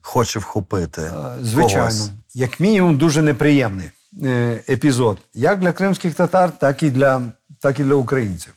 хоче 0.00 0.38
вхопити. 0.38 1.02
Е, 1.02 1.12
Звичайно, 1.42 1.80
когось. 1.80 2.10
як 2.34 2.60
мінімум, 2.60 2.98
дуже 2.98 3.22
неприємний 3.22 3.90
е, 4.22 4.60
епізод, 4.68 5.18
як 5.34 5.60
для 5.60 5.72
кримських 5.72 6.14
татар, 6.14 6.50
так 6.58 6.82
і 6.82 6.90
для, 6.90 7.22
так 7.60 7.80
і 7.80 7.84
для 7.84 7.94
українців. 7.94 8.52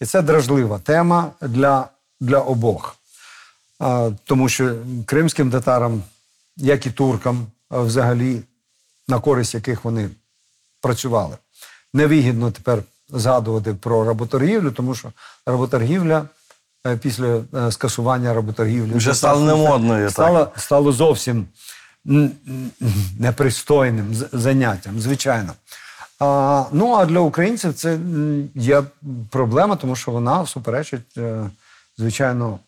І 0.00 0.04
це 0.06 0.22
дражлива 0.22 0.78
тема 0.78 1.30
для, 1.40 1.88
для 2.20 2.38
обох. 2.38 2.96
Тому 4.24 4.48
що 4.48 4.74
кримським 5.06 5.50
татарам, 5.50 6.02
як 6.56 6.86
і 6.86 6.90
туркам, 6.90 7.46
взагалі, 7.70 8.42
на 9.08 9.20
користь 9.20 9.54
яких 9.54 9.84
вони 9.84 10.10
працювали, 10.80 11.36
невигідно 11.94 12.50
тепер 12.50 12.82
згадувати 13.08 13.74
про 13.74 14.04
работоргівлю, 14.04 14.70
тому 14.70 14.94
що 14.94 15.12
работоргівля 15.46 16.24
е, 16.86 16.96
після 16.96 17.42
е, 17.54 17.72
скасування 17.72 18.34
работоргівлі 18.34 18.94
Вже 18.94 19.14
стало 19.14 19.46
немодною, 19.46 20.10
стало, 20.10 20.52
стало 20.56 20.92
зовсім 20.92 21.46
непристойним 23.18 24.14
заняттям, 24.32 25.00
звичайно. 25.00 25.52
А, 26.18 26.64
ну 26.72 26.94
а 26.94 27.06
для 27.06 27.18
українців 27.18 27.74
це 27.74 27.98
є 28.54 28.82
проблема, 29.30 29.76
тому 29.76 29.96
що 29.96 30.10
вона 30.10 30.46
суперечить, 30.46 31.18
е, 31.18 31.50
звичайно, 31.98 32.58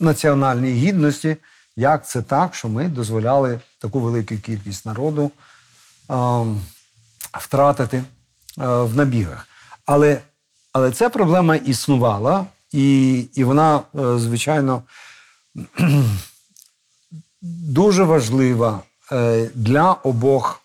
національній 0.00 0.72
гідності. 0.72 1.36
Як 1.76 2.08
це 2.08 2.22
так, 2.22 2.54
що 2.54 2.68
ми 2.68 2.88
дозволяли 2.88 3.60
таку 3.78 4.00
велику 4.00 4.34
кількість 4.36 4.86
народу 4.86 5.30
а, 6.08 6.44
втратити 7.40 7.96
е, 7.96 8.04
в 8.66 8.96
набігах. 8.96 9.48
Але, 9.86 10.20
але 10.72 10.92
ця 10.92 11.08
проблема 11.08 11.56
існувала, 11.56 12.46
і, 12.72 13.18
і 13.34 13.44
вона, 13.44 13.76
е, 13.76 14.18
звичайно, 14.18 14.82
дуже 17.42 18.04
важлива 18.04 18.80
е, 19.12 19.50
для 19.54 19.92
обох, 19.92 20.62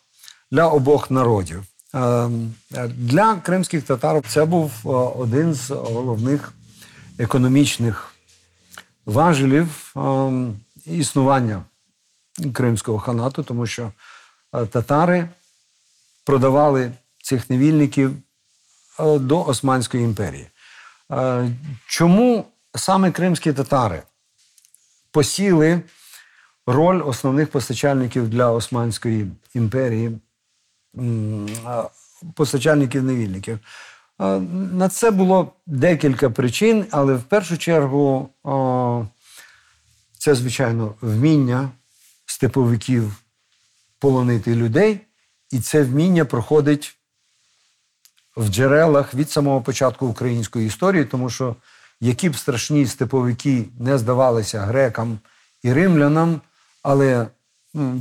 для 0.52 0.68
обох 0.68 1.12
народів. 1.12 1.64
Е, 1.96 2.30
Для 2.88 3.36
кримських 3.36 3.84
татар 3.84 4.22
це 4.28 4.46
був 4.46 4.72
е, 4.86 4.90
один 4.90 5.54
з 5.54 5.70
головних 5.70 6.54
економічних 7.18 8.14
важелів 9.06 9.94
е, 9.98 10.32
існування 10.90 11.64
Кримського 12.54 13.00
ханату, 13.00 13.44
тому 13.44 13.68
що 13.68 13.92
е, 14.54 14.66
татари 14.66 15.30
продавали 16.26 16.92
цих 17.24 17.50
невільників 17.50 18.14
е, 19.00 19.20
до 19.20 19.46
Османської 19.46 20.04
імперії. 20.04 20.48
Е, 21.12 21.50
Чому 21.88 22.46
саме 22.76 23.12
кримські 23.12 23.54
татари 23.54 24.04
посіли 25.12 25.82
роль 26.66 27.02
основних 27.06 27.52
постачальників 27.52 28.30
для 28.30 28.52
Османської 28.52 29.32
імперії, 29.54 30.20
постачальників 32.34 33.04
невільників? 33.04 33.60
На 34.74 34.90
це 34.90 35.12
було 35.12 35.54
декілька 35.66 36.30
причин, 36.30 36.86
але 36.92 37.14
в 37.14 37.24
першу 37.24 37.58
чергу 37.58 38.30
це, 40.18 40.36
звичайно, 40.36 40.96
вміння 41.02 41.70
степовиків 42.26 43.16
полонити 44.00 44.56
людей, 44.56 45.00
і 45.52 45.60
це 45.60 45.84
вміння 45.84 46.26
проходить 46.26 46.98
в 48.36 48.48
джерелах 48.48 49.14
від 49.14 49.32
самого 49.32 49.62
початку 49.62 50.08
української 50.08 50.68
історії, 50.68 51.06
тому 51.06 51.30
що 51.30 51.56
які 52.02 52.30
б 52.30 52.38
страшні 52.38 52.88
степовики 52.88 53.66
не 53.80 53.98
здавалися 53.98 54.62
грекам 54.62 55.20
і 55.64 55.74
римлянам, 55.74 56.42
але 56.84 57.28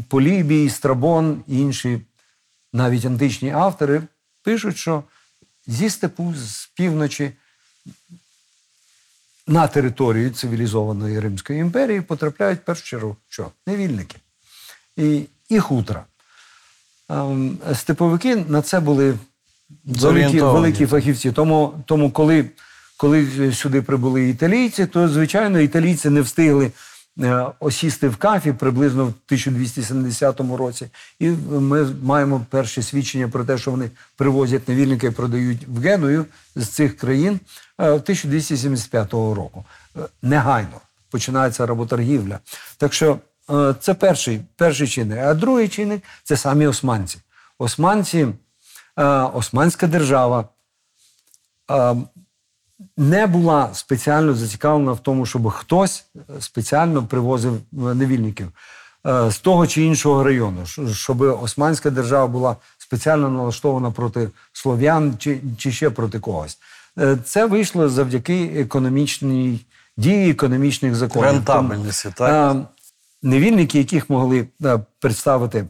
Полібій, 0.09 0.71
Страбон 0.71 1.45
і 1.47 1.61
інші 1.61 2.01
навіть 2.73 3.05
античні 3.05 3.51
автори 3.51 4.03
пишуть, 4.43 4.77
що 4.77 5.03
зі 5.67 5.91
степу 5.91 6.35
з 6.37 6.67
півночі 6.67 7.33
на 9.47 9.66
територію 9.66 10.30
цивілізованої 10.30 11.20
Римської 11.20 11.61
імперії 11.61 12.01
потрапляють 12.01 12.59
в 12.59 12.64
першу 12.64 12.84
чергу 12.84 13.16
що? 13.28 13.47
Невільники 13.66 14.16
і, 14.97 15.22
і 15.49 15.59
хутра. 15.59 16.05
Ем, 17.09 17.59
Степовики 17.74 18.36
на 18.36 18.62
це 18.62 18.80
були 18.80 19.14
великі, 19.84 20.40
великі 20.40 20.86
фахівці. 20.86 21.32
Тому, 21.32 21.74
тому 21.86 22.11
коли, 22.11 22.44
коли 22.97 23.53
сюди 23.53 23.82
прибули 23.82 24.28
італійці, 24.28 24.86
то, 24.86 25.09
звичайно, 25.09 25.61
італійці 25.61 26.11
не 26.11 26.20
встигли 26.20 26.70
осісти 27.61 28.09
в 28.09 28.17
кафі 28.17 28.53
приблизно 28.53 29.05
в 29.05 29.09
1270 29.09 30.41
році. 30.41 30.87
І 31.19 31.31
ми 31.51 31.85
маємо 32.03 32.47
перші 32.51 32.83
свідчення 32.83 33.29
про 33.29 33.45
те, 33.45 33.59
що 33.59 33.71
вони 33.71 33.91
привозять 34.17 34.69
невільника 34.69 35.07
і 35.07 35.11
продають 35.11 35.69
в 35.69 35.81
Геную 35.81 36.27
з 36.57 36.69
цих 36.69 36.97
країн 36.97 37.41
е, 37.79 37.91
1275 37.91 39.12
року. 39.12 39.64
Е, 39.97 40.01
Негайно 40.23 40.81
починається 41.11 41.67
работоргівля. 41.67 42.39
Так 42.77 42.93
що 42.93 43.19
е, 43.51 43.75
це 43.81 43.95
перший, 43.95 44.41
перший 44.57 44.89
чинник. 44.89 45.19
А 45.19 45.35
другий 45.35 45.69
чинник 45.69 46.03
це 46.25 46.37
самі 46.37 46.67
османці. 46.67 47.19
Османці, 47.59 48.29
е, 48.99 49.05
Османська 49.05 49.87
держава 49.87 50.45
е, 51.71 51.97
не 52.97 53.27
була 53.27 53.70
спеціально 53.72 54.35
зацікавлена 54.35 54.93
в 54.93 54.99
тому, 54.99 55.27
щоб 55.27 55.51
хтось 55.51 56.05
спеціально 56.41 57.03
привозив 57.07 57.55
е, 57.55 57.61
невільників 57.72 58.49
е, 59.07 59.31
з 59.31 59.39
того 59.39 59.66
чи 59.66 59.83
іншого 59.83 60.24
району, 60.24 60.66
щоб 60.93 61.20
Османська 61.20 61.91
держава 61.91 62.27
була 62.27 62.57
спеціально 62.79 63.31
налаштована 63.31 63.91
проти 63.91 64.29
слов'ян 64.53 65.14
чи, 65.18 65.41
чи 65.59 65.72
ще 65.72 65.91
проти 65.91 66.20
когось. 66.20 66.59
Е, 66.99 67.16
Це 67.24 67.47
вийшло 67.47 67.89
завдяки 67.89 68.45
економічній 68.57 69.66
дії 69.97 70.31
економічних 70.31 70.95
законів. 70.95 71.29
Рентабельності, 71.29 72.09
так? 72.14 72.57
Е, 72.57 72.61
Невільники, 73.22 73.79
яких 73.79 74.11
могли 74.11 74.49
е, 74.64 74.79
представити 74.99 75.66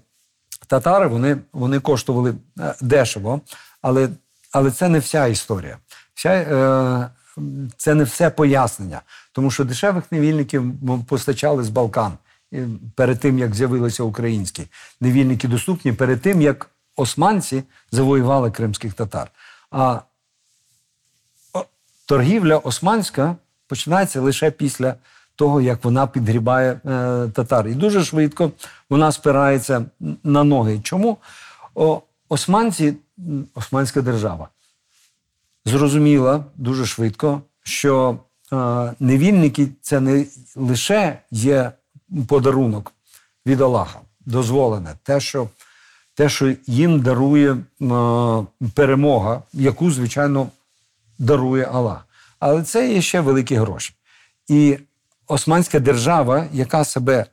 татари, 0.66 1.06
вони, 1.06 1.36
вони 1.52 1.80
коштували 1.80 2.34
е, 2.60 2.74
дешево, 2.80 3.40
але, 3.82 4.08
але 4.52 4.70
це 4.70 4.88
не 4.88 4.98
вся 4.98 5.26
історія. 5.26 5.78
Вся, 6.16 6.30
е, 6.30 7.40
це 7.76 7.94
не 7.94 8.04
все 8.04 8.30
пояснення, 8.30 9.00
тому 9.32 9.50
що 9.50 9.64
дешевих 9.64 10.12
невільників 10.12 10.72
постачали 11.08 11.64
з 11.64 11.68
Балкан 11.68 12.12
перед 12.94 13.20
тим, 13.20 13.38
як 13.38 13.54
з'явилися 13.54 14.02
українські 14.02 14.66
невільники 15.00 15.48
доступні, 15.48 15.92
перед 15.92 16.22
тим, 16.22 16.42
як 16.42 16.70
османці 16.96 17.62
завоювали 17.92 18.50
кримських 18.50 18.94
татар. 18.94 19.30
А 19.70 20.00
торгівля 22.06 22.56
османська 22.58 23.36
починається 23.66 24.20
лише 24.20 24.50
після 24.50 24.94
того, 25.34 25.60
як 25.60 25.84
вона 25.84 26.06
підгрібає 26.06 26.72
е, 26.72 26.78
татар. 27.28 27.68
І 27.68 27.74
дуже 27.74 28.04
швидко 28.04 28.50
вона 28.90 29.12
спирається 29.12 29.84
на 30.24 30.44
ноги. 30.44 30.80
Чому? 30.82 31.18
Османці, 32.28 32.96
османська 33.54 34.02
держава, 34.02 34.48
зрозуміла 35.66 36.44
дуже 36.56 36.86
швидко, 36.86 37.42
що 37.62 38.18
е, 38.52 38.56
невільники 39.00 39.68
це 39.80 40.00
не 40.00 40.26
лише 40.56 41.18
є 41.30 41.72
подарунок 42.28 42.92
від 43.46 43.60
Аллаха, 43.60 44.00
дозволене, 44.26 44.94
те, 45.02 45.20
що, 45.20 45.48
те, 46.14 46.28
що 46.28 46.54
їм 46.66 47.00
дарує 47.00 47.52
е, 47.52 47.58
перемога, 48.74 49.42
яку, 49.52 49.90
звичайно, 49.90 50.48
дарує 51.18 51.64
Аллах. 51.64 52.06
Але 52.38 52.62
це 52.62 52.92
є 52.92 53.02
ще 53.02 53.20
великі 53.20 53.56
гроші. 53.56 53.94
І 54.48 54.78
Османська 55.26 55.80
держава, 55.80 56.46
яка 56.52 56.84
себе 56.84 57.26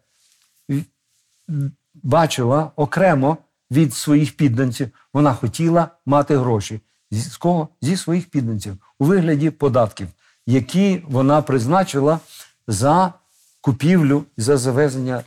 бачила 1.93 2.71
окремо 2.75 3.37
від 3.71 3.93
своїх 3.93 4.37
підданців, 4.37 4.89
вона 5.13 5.33
хотіла 5.33 5.87
мати 6.05 6.37
гроші. 6.37 6.79
З 7.13 7.37
кого? 7.37 7.67
Зі 7.81 7.97
своїх 7.97 8.29
підданців 8.29 8.77
у 8.99 9.05
вигляді 9.05 9.49
податків, 9.49 10.07
які 10.47 11.03
вона 11.07 11.41
призначила 11.41 12.19
за 12.67 13.13
купівлю, 13.61 14.23
за 14.37 14.57
завезення 14.57 15.23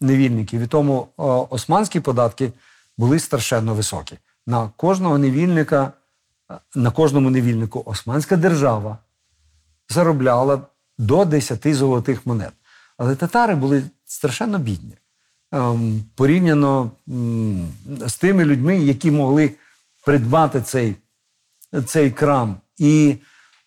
невільників. 0.00 0.60
І 0.60 0.66
тому 0.66 1.08
о, 1.16 1.46
османські 1.50 2.00
податки 2.00 2.52
були 2.98 3.18
страшенно 3.18 3.74
високі. 3.74 4.18
На 4.46 4.70
кожного 4.76 5.18
невільника, 5.18 5.92
е, 6.50 6.54
на 6.74 6.90
кожному 6.90 7.30
невільнику 7.30 7.82
османська 7.86 8.36
держава 8.36 8.98
заробляла 9.88 10.60
до 10.98 11.24
10 11.24 11.74
золотих 11.74 12.26
монет. 12.26 12.52
Але 12.98 13.16
татари 13.16 13.54
були 13.54 13.82
страшенно 14.04 14.58
бідні. 14.58 14.94
Ем, 15.52 16.04
порівняно 16.14 16.90
з 18.06 18.16
тими 18.16 18.44
людьми, 18.44 18.78
які 18.78 19.10
могли 19.10 19.50
придбати 20.04 20.60
цей, 20.60 20.96
цей 21.86 22.10
крам. 22.10 22.56
І 22.78 23.16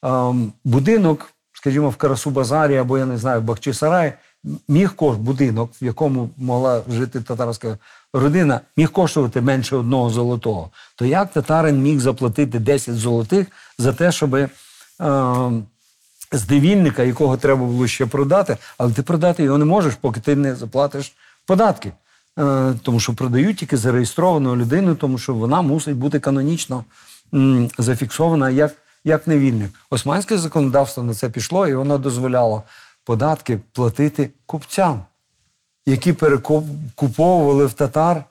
ем, 0.03 0.53
будинок, 0.63 1.31
скажімо, 1.53 1.89
в 1.89 1.95
Карасу-Базарі 1.95 2.75
або 2.75 2.97
я 2.97 3.05
не 3.05 3.17
знаю, 3.17 3.41
в 3.41 3.43
Бахчисараї, 3.43 4.13
міг 4.67 4.95
кош 4.95 5.17
будинок, 5.17 5.71
в 5.81 5.85
якому 5.85 6.29
могла 6.37 6.81
жити 6.89 7.21
татарська 7.21 7.77
родина, 8.13 8.61
міг 8.77 8.91
коштувати 8.91 9.41
менше 9.41 9.75
одного 9.75 10.09
золотого. 10.09 10.71
То 10.95 11.05
як 11.05 11.31
татарин 11.31 11.81
міг 11.81 11.99
заплатити 11.99 12.59
10 12.59 12.95
золотих 12.95 13.47
за 13.77 13.93
те, 13.93 14.11
щоб 14.11 14.35
ем, 14.35 15.65
з 16.31 16.51
якого 16.97 17.37
треба 17.37 17.65
було 17.65 17.87
ще 17.87 18.05
продати, 18.05 18.57
але 18.77 18.93
ти 18.93 19.03
продати 19.03 19.43
його 19.43 19.57
не 19.57 19.65
можеш, 19.65 19.95
поки 19.95 20.19
ти 20.19 20.35
не 20.35 20.55
заплатиш 20.55 21.13
податки. 21.45 21.91
Е, 22.39 22.73
тому 22.83 22.99
що 22.99 23.13
продають 23.13 23.57
тільки 23.57 23.77
зареєстровану 23.77 24.55
людину, 24.55 24.95
тому 24.95 25.17
що 25.17 25.33
вона 25.33 25.61
мусить 25.61 25.95
бути 25.95 26.19
канонічно 26.19 26.83
зафіксована 27.77 28.49
як, 28.49 28.73
як 29.03 29.27
невільник. 29.27 29.71
Османське 29.89 30.37
законодавство 30.37 31.03
на 31.03 31.13
це 31.13 31.29
пішло, 31.29 31.67
і 31.67 31.75
воно 31.75 31.97
дозволяло 31.97 32.63
податки 33.03 33.59
платити 33.73 34.29
купцям, 34.45 35.03
які 35.85 36.13
перекуповували 36.13 37.65
в 37.65 37.73
татар 37.73 38.23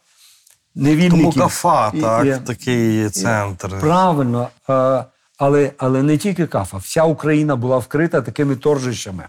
невільників. 0.75 1.33
Тому 1.33 1.33
кафа, 1.33 1.91
так, 1.91 2.27
і- 2.27 2.47
такий 2.47 3.11
центр. 3.11 3.81
Правильно, 3.81 4.49
е, 4.71 5.05
але, 5.39 5.73
але 5.79 6.03
не 6.03 6.19
тільки 6.19 6.47
кафа. 6.47 6.77
Вся 6.77 7.05
Україна 7.05 7.57
була 7.57 7.79
вкрита 7.79 8.23
такими 8.23 8.57
торжищами, 8.57 9.25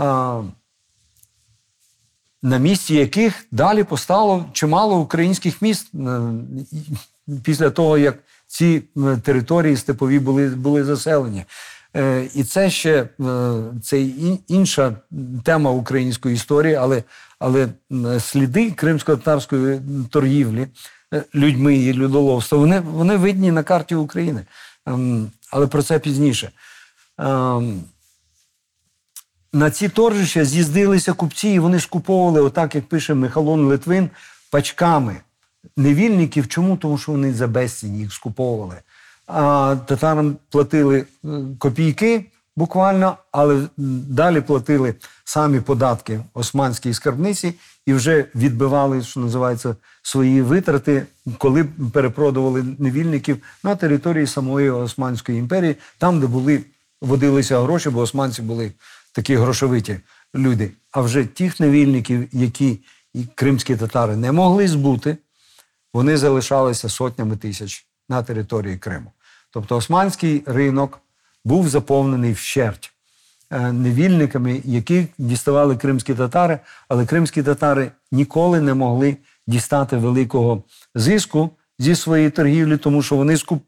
е, 0.00 0.04
на 2.42 2.58
місці 2.58 2.94
яких 2.94 3.46
далі 3.50 3.84
постало 3.84 4.44
чимало 4.52 4.98
українських 4.98 5.62
міст 5.62 5.94
е, 5.94 6.20
після 7.44 7.70
того, 7.70 7.98
як 7.98 8.18
ці 8.46 8.82
е, 8.96 9.16
території 9.16 9.76
степові 9.76 10.18
були, 10.18 10.48
були 10.48 10.84
заселені. 10.84 11.44
Е, 11.96 12.28
І 12.34 12.44
це 12.44 12.70
ще 12.70 13.08
це 13.82 14.00
інша 14.48 14.96
тема 15.44 15.70
української 15.70 16.34
історії, 16.34 16.74
але, 16.74 17.02
але 17.38 17.68
сліди 18.20 18.70
кримсько-татарської 18.70 19.80
торгівлі 20.10 20.66
людьми 21.34 21.76
і 21.76 21.92
людоловства, 21.92 22.58
вони, 22.58 22.80
вони 22.80 23.16
видні 23.16 23.52
на 23.52 23.62
карті 23.62 23.94
України. 23.94 24.44
Ем, 24.86 25.30
Але 25.50 25.66
про 25.66 25.82
це 25.82 25.98
пізніше. 25.98 26.50
На 29.52 29.70
ці 29.70 29.88
торжища 29.88 30.44
з'їздилися 30.44 31.12
купці, 31.12 31.48
і 31.48 31.58
вони 31.58 31.80
скуповували, 31.80 32.40
отак, 32.40 32.74
як 32.74 32.88
пише 32.88 33.14
Михалон 33.14 33.64
Литвин, 33.64 34.10
пачками 34.50 35.16
невільників. 35.76 36.48
Чому? 36.48 36.76
Тому 36.76 36.98
що 36.98 37.12
вони 37.12 37.32
за 37.32 37.46
безцінь 37.46 37.96
їх 37.96 38.12
скуповували. 38.12 38.76
А 39.26 39.76
татарам 39.86 40.36
платили 40.50 40.98
е, 41.24 41.28
копійки 41.58 42.24
буквально, 42.56 43.16
але 43.32 43.66
далі 43.76 44.40
платили 44.40 44.94
самі 45.24 45.60
податки 45.60 46.20
османській 46.34 46.94
скарбниці 46.94 47.54
і 47.86 47.92
вже 47.94 48.24
відбивали, 48.34 49.02
що 49.02 49.20
називається, 49.20 49.76
свої 50.02 50.42
витрати, 50.42 51.06
коли 51.38 51.64
перепродували 51.92 52.64
невільників 52.78 53.42
на 53.64 53.76
території 53.76 54.26
самої 54.26 54.70
Османської 54.70 55.38
імперії, 55.38 55.76
там, 55.98 56.20
де 56.20 56.26
були 56.26 56.64
водилися 57.00 57.60
гроші, 57.60 57.90
бо 57.90 58.00
османці 58.00 58.42
були 58.42 58.72
такі 59.12 59.36
грошовиті 59.36 60.00
люди. 60.34 60.70
А 60.90 61.00
вже 61.00 61.24
тих 61.24 61.60
невільників, 61.60 62.28
які 62.32 62.78
кримські 63.34 63.76
татари 63.76 64.16
не 64.16 64.32
могли 64.32 64.68
збути, 64.68 65.16
вони 65.94 66.16
залишалися 66.16 66.88
сотнями 66.88 67.36
тисяч 67.36 67.86
на 68.08 68.22
території 68.22 68.76
Криму. 68.76 69.12
Тобто 69.50 69.76
османський 69.76 70.42
ринок 70.46 71.00
був 71.44 71.68
заповнений 71.68 72.32
вщерть 72.32 72.92
е, 73.50 73.72
невільниками, 73.72 74.60
які 74.64 75.06
діставали 75.18 75.76
кримські 75.76 76.14
татари, 76.14 76.58
але 76.88 77.06
кримські 77.06 77.42
татари 77.42 77.92
ніколи 78.12 78.60
не 78.60 78.74
могли 78.74 79.16
дістати 79.46 79.96
великого 79.96 80.62
зиску 80.94 81.50
зі 81.78 81.94
своєї 81.94 82.30
торгівлі, 82.30 82.76
тому 82.76 83.02
що 83.02 83.16
вони 83.16 83.36
скуп... 83.36 83.64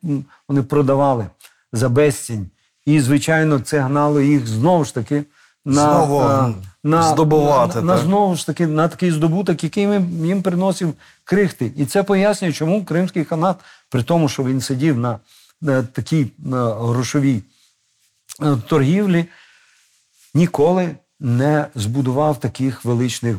вони 0.49 0.63
продавали 0.63 1.27
за 1.73 1.89
безцінь. 1.89 2.51
І, 2.87 3.01
звичайно, 3.01 3.61
це 3.61 3.81
гнало 3.81 4.21
їх 4.21 4.47
знову 4.47 4.85
ж 4.85 4.95
таки 4.95 5.25
на, 5.65 5.83
Знову 5.83 6.21
е, 6.21 6.55
на, 6.85 7.03
здобувати, 7.03 7.75
на, 7.75 7.83
на, 7.83 7.95
так? 7.97 8.05
знову 8.05 8.37
ж 8.37 8.47
таки 8.47 8.67
на 8.67 8.89
такий 8.89 9.11
здобуток, 9.11 9.65
який 9.65 9.83
їм, 9.83 10.27
їм 10.27 10.43
приносив 10.43 10.95
крихти. 11.25 11.73
І 11.77 11.87
це 11.87 12.03
пояснює, 12.03 12.53
чому 12.53 12.85
кримський 12.85 13.25
ханат, 13.25 13.57
при 13.91 14.03
тому, 14.03 14.29
що 14.29 14.45
він 14.45 14.61
сидів 14.61 14.99
на, 14.99 15.19
на 15.61 15.83
такій 15.83 16.33
на 16.39 16.75
грошовій 16.75 17.43
е, 18.43 18.57
торгівлі, 18.69 19.25
ніколи 20.35 20.97
не 21.21 21.67
збудував 21.75 22.41
таких 22.41 22.85
величних 22.85 23.37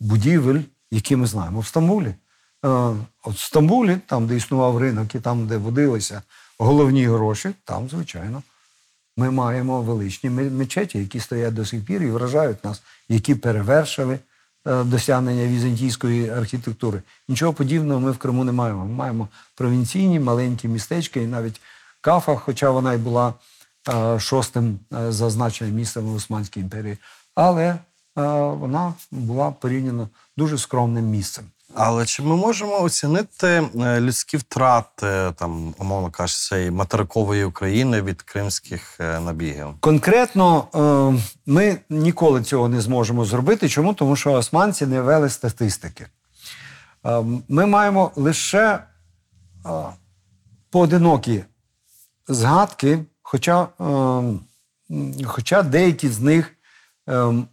будівель, 0.00 0.60
які 0.90 1.16
ми 1.16 1.26
знаємо 1.26 1.60
в 1.60 1.66
Стамбулі. 1.66 2.08
Е, 2.08 2.68
От 3.24 3.34
в 3.34 3.40
Стамбулі, 3.40 3.98
там, 4.06 4.26
де 4.26 4.36
існував 4.36 4.78
ринок, 4.78 5.14
і 5.14 5.20
там, 5.20 5.46
де 5.46 5.56
водилися 5.56 6.22
головні 6.58 7.06
гроші, 7.06 7.50
там, 7.64 7.88
звичайно, 7.88 8.42
ми 9.16 9.30
маємо 9.30 9.82
величні 9.82 10.30
мечеті, 10.30 10.98
які 10.98 11.20
стоять 11.20 11.54
до 11.54 11.64
сих 11.64 11.84
пір 11.84 12.02
і 12.02 12.10
вражають 12.10 12.64
нас, 12.64 12.82
які 13.08 13.34
перевершили 13.34 14.18
е, 14.66 14.84
досягнення 14.84 15.46
візантійської 15.46 16.30
архітектури. 16.30 17.02
Нічого 17.28 17.52
подібного 17.52 18.00
ми 18.00 18.10
в 18.10 18.18
Криму 18.18 18.44
не 18.44 18.52
маємо. 18.52 18.86
Ми 18.86 18.92
маємо 18.92 19.28
провінційні 19.54 20.20
маленькі 20.20 20.68
містечка, 20.68 21.20
і 21.20 21.26
навіть 21.26 21.60
Кафа, 22.00 22.36
хоча 22.36 22.70
вона 22.70 22.94
й 22.94 22.98
була 22.98 23.34
е, 23.88 24.20
шостим 24.20 24.78
е, 24.92 25.12
зазначеним 25.12 25.74
містом 25.74 26.04
в 26.04 26.14
Османській 26.14 26.60
імперії, 26.60 26.98
але 27.34 27.78
вона 28.16 28.94
була 29.10 29.50
порівняно 29.50 30.08
дуже 30.36 30.58
скромним 30.58 31.04
місцем. 31.04 31.44
Але 31.76 32.06
чи 32.06 32.22
ми 32.22 32.36
можемо 32.36 32.82
оцінити 32.82 33.46
е, 33.46 34.00
людські 34.00 34.36
втрати, 34.36 35.32
там, 35.36 35.74
умовно 35.78 36.10
кажучи, 36.10 36.38
цієї 36.38 36.70
материкової 36.70 37.44
України 37.44 38.02
від 38.02 38.22
кримських 38.22 39.00
е, 39.00 39.20
набігів? 39.20 39.66
Конкретно 39.80 40.66
е, 40.74 41.22
ми 41.46 41.78
ніколи 41.90 42.42
цього 42.42 42.68
не 42.68 42.80
зможемо 42.80 43.24
зробити. 43.24 43.68
Чому? 43.68 43.94
Тому 43.94 44.16
що 44.16 44.32
османці 44.32 44.86
не 44.86 45.00
вели 45.00 45.30
статистики. 45.30 46.06
Ми 47.48 47.66
маємо 47.66 48.12
лише 48.16 48.78
поодинокі 50.70 51.44
згадки, 52.28 52.98
хоча, 53.22 53.68
хоча 55.24 55.62
деякі 55.62 56.08
з 56.08 56.20
них 56.20 56.50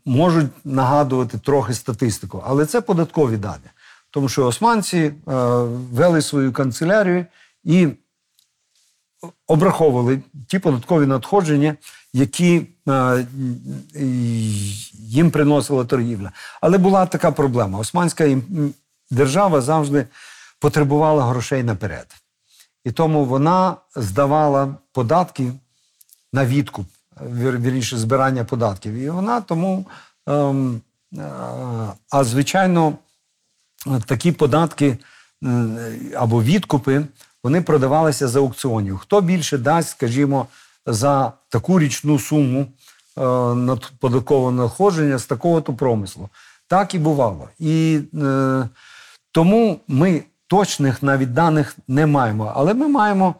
можуть 0.05 0.65
нагадувати 0.65 1.37
трохи 1.37 1.73
статистику, 1.73 2.43
але 2.47 2.65
це 2.65 2.81
податкові 2.81 3.37
дані. 3.37 3.69
Тому 4.11 4.29
що 4.29 4.47
османці 4.47 4.97
е, 4.97 5.13
вели 5.93 6.21
свою 6.21 6.53
канцелярію 6.53 7.25
і 7.63 7.87
обраховували 9.47 10.21
ті 10.47 10.59
податкові 10.59 11.05
надходження, 11.05 11.75
які 12.13 12.67
е, 12.89 13.25
їм 14.93 15.31
приносила 15.31 15.85
торгівля. 15.85 16.31
Але 16.61 16.77
була 16.77 17.05
така 17.05 17.31
проблема: 17.31 17.79
Османська 17.79 18.37
держава 19.11 19.61
завжди 19.61 20.07
потребувала 20.59 21.25
грошей 21.25 21.63
наперед. 21.63 22.07
І 22.83 22.91
тому 22.91 23.25
вона 23.25 23.75
здавала 23.95 24.75
податки 24.91 25.51
на 26.33 26.45
відкуп, 26.45 26.85
вірніше, 27.21 27.97
збирання 27.97 28.43
податків. 28.43 28.93
І 28.93 29.09
вона 29.09 29.41
тому, 29.41 29.85
ем, 30.27 30.81
е, 31.17 31.21
а 32.09 32.23
звичайно, 32.23 32.93
такі 34.05 34.31
податки 34.31 34.97
або 36.15 36.43
відкупи, 36.43 37.05
вони 37.43 37.61
продавалися 37.61 38.27
за 38.27 38.39
аукціонів. 38.39 38.97
Хто 38.97 39.21
більше 39.21 39.57
дасть, 39.57 39.89
скажімо, 39.89 40.47
за 40.85 41.33
таку 41.49 41.79
річну 41.79 42.19
суму 42.19 42.61
е, 42.61 42.67
податкового 43.99 44.51
надходження 44.51 45.17
з 45.17 45.25
такого-то 45.25 45.73
промислу. 45.73 46.29
Так 46.67 46.95
і 46.95 46.99
бувало. 46.99 47.49
І 47.59 47.99
е, 48.13 48.69
тому 49.31 49.79
ми 49.87 50.23
точних 50.47 51.03
навіть 51.03 51.33
даних 51.33 51.75
не 51.87 52.05
маємо, 52.05 52.53
але 52.55 52.73
ми 52.73 52.87
маємо 52.87 53.35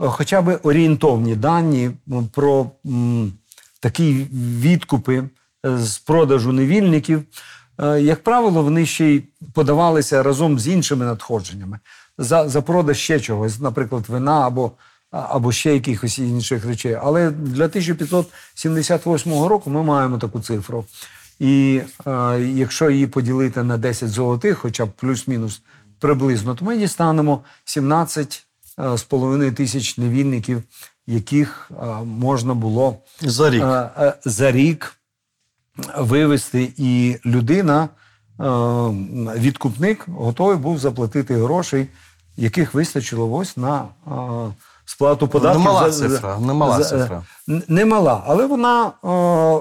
е, 0.00 0.08
хоча 0.08 0.42
б 0.42 0.60
орієнтовні 0.62 1.36
дані 1.36 1.90
про 2.32 2.70
м, 2.86 3.32
такі 3.80 4.26
відкупи 4.60 5.24
е, 5.66 5.78
з 5.78 5.98
продажу 5.98 6.52
невільників. 6.52 7.22
Е, 7.78 8.00
як 8.00 8.22
правило, 8.22 8.62
вони 8.62 8.86
ще 8.86 9.06
й 9.06 9.22
подавалися 9.54 10.22
разом 10.22 10.58
з 10.58 10.68
іншими 10.68 11.04
надходженнями 11.04 11.78
за, 12.18 12.48
за 12.48 12.62
продаж 12.62 12.98
ще 12.98 13.20
чогось, 13.20 13.60
наприклад, 13.60 14.04
вина 14.08 14.46
або, 14.46 14.72
або 15.10 15.52
ще 15.52 15.74
якихось 15.74 16.18
інших 16.18 16.64
речей. 16.66 16.98
Але 17.02 17.30
для 17.30 17.64
1578 17.64 19.32
року 19.44 19.70
ми 19.70 19.82
маємо 19.82 20.18
таку 20.18 20.40
цифру. 20.40 20.84
І 21.40 21.80
е, 22.06 22.40
якщо 22.40 22.90
її 22.90 23.06
поділити 23.06 23.62
на 23.62 23.76
10 23.78 24.08
золотих, 24.10 24.58
хоча 24.58 24.86
б 24.86 24.90
плюс-мінус 24.96 25.62
приблизно, 26.00 26.54
то 26.54 26.64
ми 26.64 26.76
дістанемо 26.76 27.40
17 27.64 28.46
е, 28.78 28.98
з 28.98 29.02
половиною 29.02 29.52
тисяч 29.52 29.98
невільників, 29.98 30.62
яких 31.06 31.70
е, 31.82 31.86
можна 32.04 32.54
було 32.54 32.96
За 33.20 33.50
рік. 33.50 33.62
е, 33.62 33.90
е, 33.98 34.14
за 34.24 34.52
рік 34.52 34.92
вивести, 35.98 36.72
і 36.76 37.16
людина, 37.26 37.82
е, 37.82 38.44
відкупник, 39.38 40.04
готовий 40.08 40.56
був 40.56 40.78
заплатити 40.78 41.34
грошей, 41.36 41.86
яких 42.36 42.74
вистачило 42.74 43.32
ось 43.36 43.56
на 43.56 43.84
е, 44.06 44.10
сплату 44.84 45.28
податків. 45.28 45.60
Немала 45.64 45.90
цифра, 45.90 46.38
немала 46.38 46.82
за- 46.82 46.98
цифра. 46.98 47.22
Немала, 47.68 48.22
але 48.26 48.46
вона, 48.46 48.86
е, 48.86 48.90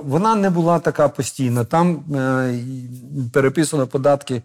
вона 0.06 0.36
не 0.36 0.50
була 0.50 0.80
така 0.80 1.10
постійна. 1.10 1.64
Там 1.66 2.00
переписано 3.34 3.88
податки, 3.88 4.42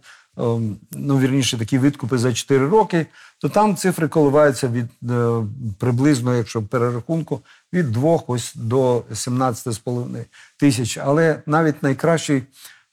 ну 0.93 1.19
вірніше, 1.19 1.59
такі 1.59 1.79
відкупи 1.79 2.19
за 2.19 2.33
4 2.33 2.67
роки, 2.67 3.07
то 3.41 3.49
там 3.49 3.77
цифри 3.77 4.09
коливаються 4.09 4.69
від 4.69 5.11
е, 5.11 5.45
приблизно, 5.79 6.37
якщо 6.37 6.63
перерахунку, 6.63 7.41
від 7.73 7.93
2 7.93 8.21
ось 8.27 8.55
до 8.55 8.99
17,5 8.99 10.25
тисяч. 10.57 10.99
Але 10.99 11.43
навіть 11.47 11.83
найкращий 11.83 12.37
е, 12.37 12.45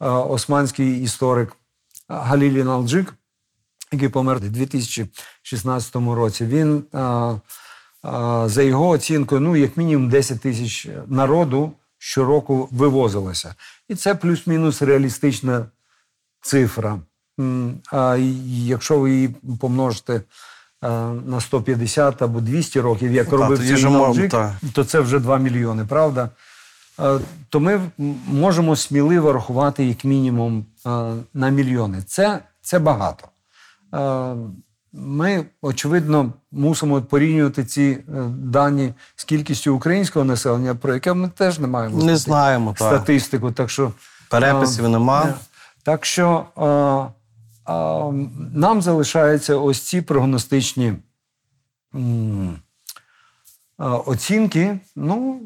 османський 0.07 1.03
історик 1.03 1.55
Галілі 2.07 2.63
Налджик, 2.63 3.13
який 3.91 4.09
помер 4.09 4.37
у 4.37 4.39
2016 4.39 5.95
році, 5.95 6.45
він 6.45 6.83
а, 6.93 7.35
за 8.45 8.63
його 8.63 8.89
оцінкою, 8.89 9.41
ну, 9.41 9.55
як 9.55 9.77
мінімум 9.77 10.09
10 10.09 10.41
тисяч 10.41 10.87
народу 11.07 11.71
щороку 11.97 12.69
вивозилося. 12.71 13.55
І 13.89 13.95
це 13.95 14.15
плюс-мінус 14.15 14.81
реалістична 14.81 15.65
цифра. 16.41 16.99
А 17.91 18.17
якщо 18.45 18.99
ви 18.99 19.11
її 19.11 19.27
помножите 19.59 20.21
на 21.25 21.41
150 21.41 22.21
або 22.21 22.41
200 22.41 22.79
років, 22.81 23.11
як 23.11 23.29
та, 23.29 23.35
робив 23.35 23.57
цей 23.57 23.67
та. 24.27 24.55
то 24.73 24.83
це 24.83 24.99
вже 24.99 25.19
2 25.19 25.37
мільйони, 25.37 25.85
правда? 25.85 26.29
Е, 26.99 27.19
То 27.49 27.59
ми 27.59 27.81
можемо 28.27 28.75
сміливо 28.75 29.33
рахувати 29.33 29.85
як 29.85 30.03
мінімум 30.03 30.65
е, 30.85 30.89
на 31.33 31.49
мільйони. 31.49 32.01
Це, 32.07 32.39
це 32.61 32.79
багато. 32.79 33.27
Е, 33.93 34.35
Ми, 34.93 35.45
очевидно, 35.61 36.33
мусимо 36.51 37.01
порівнювати 37.01 37.65
ці 37.65 37.81
е, 37.81 38.03
дані 38.29 38.93
з 39.15 39.23
кількістю 39.23 39.75
українського 39.75 40.25
населення, 40.25 40.75
про 40.75 40.93
яке 40.93 41.13
ми 41.13 41.29
теж 41.29 41.59
не 41.59 41.67
маємо 41.67 42.03
Не 42.03 42.17
знаємо, 42.17 42.73
статистику. 42.75 43.51
Так 43.51 43.69
що, 43.69 43.91
Переписів 44.29 44.85
е, 44.85 44.89
нема. 44.89 45.23
е, 45.23 45.33
Так 45.83 46.05
що 46.05 46.45
е, 46.57 46.65
е, 46.65 47.11
нам 48.53 48.81
залишаються 48.81 49.55
ось 49.55 49.81
ці 49.81 50.01
прогностичні 50.01 50.93
оцінки. 54.05 54.79
Ну, 54.95 55.41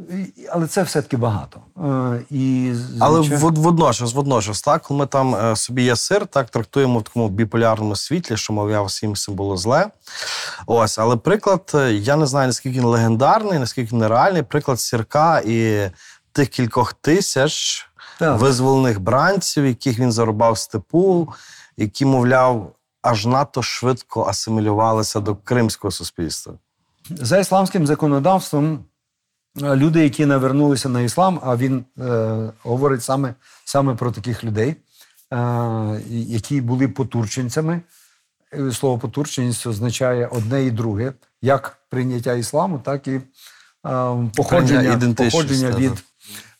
але 0.52 0.68
це 0.68 0.84
все-таки 0.84 1.18
багато. 1.18 1.60
Е, 1.78 2.22
І, 2.30 2.74
Але 3.00 3.24
звичайно- 3.24 3.52
водночас, 3.62 4.14
водночас, 4.14 4.62
так, 4.62 4.82
коли 4.82 5.00
ми 5.00 5.06
там 5.06 5.36
е, 5.36 5.56
собі 5.56 5.84
є 5.84 5.96
сир, 5.96 6.28
так 6.28 6.50
трактуємо 6.50 7.00
в 7.00 7.04
такому 7.04 7.30
біполярному 7.30 7.96
світлі, 7.96 8.38
що 8.38 8.54
мовляв 8.54 8.86
всім 8.86 9.12
всім 9.12 9.34
було 9.34 9.58
зле. 9.58 9.90
Ось, 10.66 11.00
але 11.00 11.16
приклад, 11.16 11.72
е, 11.76 11.94
я 11.94 12.16
не 12.16 12.26
знаю, 12.26 12.48
наскільки 12.48 12.78
він 12.80 12.86
легендарний, 12.86 13.60
наскільки 13.60 13.96
він 13.96 14.08
реальний. 14.08 14.44
Приклад 14.44 14.80
сірка 14.80 15.40
і 15.46 15.90
тих 16.32 16.50
кількох 16.50 16.94
тисяч 16.94 17.86
Так. 18.20 18.40
визволених 18.40 19.00
бранців, 19.00 19.66
яких 19.66 20.00
він 20.00 20.12
зарубав 20.12 20.54
в 20.54 20.58
степу, 20.58 21.34
які, 21.80 22.06
мовляв, 22.06 22.76
аж 23.02 23.26
надто 23.26 23.62
швидко 23.62 24.26
асимілювалися 24.26 25.20
до 25.20 25.36
кримського 25.36 25.92
суспільства. 25.92 26.54
За 27.10 27.40
ісламським 27.40 27.88
законодавством 27.88 28.86
е, 29.62 29.76
люди, 29.76 30.04
які 30.04 30.26
навернулися 30.26 30.90
на 30.90 31.02
іслам, 31.02 31.40
а 31.44 31.56
він 31.56 31.86
е, 32.00 32.52
говорить 32.64 33.04
саме, 33.04 33.34
саме 33.66 33.96
про 33.96 34.12
таких 34.12 34.44
людей, 34.44 34.76
е, 35.34 36.02
які 36.10 36.62
були 36.62 36.88
потурченцями. 36.88 37.82
Е, 38.54 38.72
Слово 38.72 38.98
потурченість 38.98 39.68
означає 39.68 40.28
одне 40.28 40.64
і 40.64 40.72
друге, 40.72 41.14
як 41.42 41.78
прийняття 41.90 42.34
ісламу, 42.34 42.80
так 42.80 43.08
і 43.08 43.12
е, 43.12 43.22
походження, 44.36 45.14
походження 45.18 45.72
від, 45.72 46.04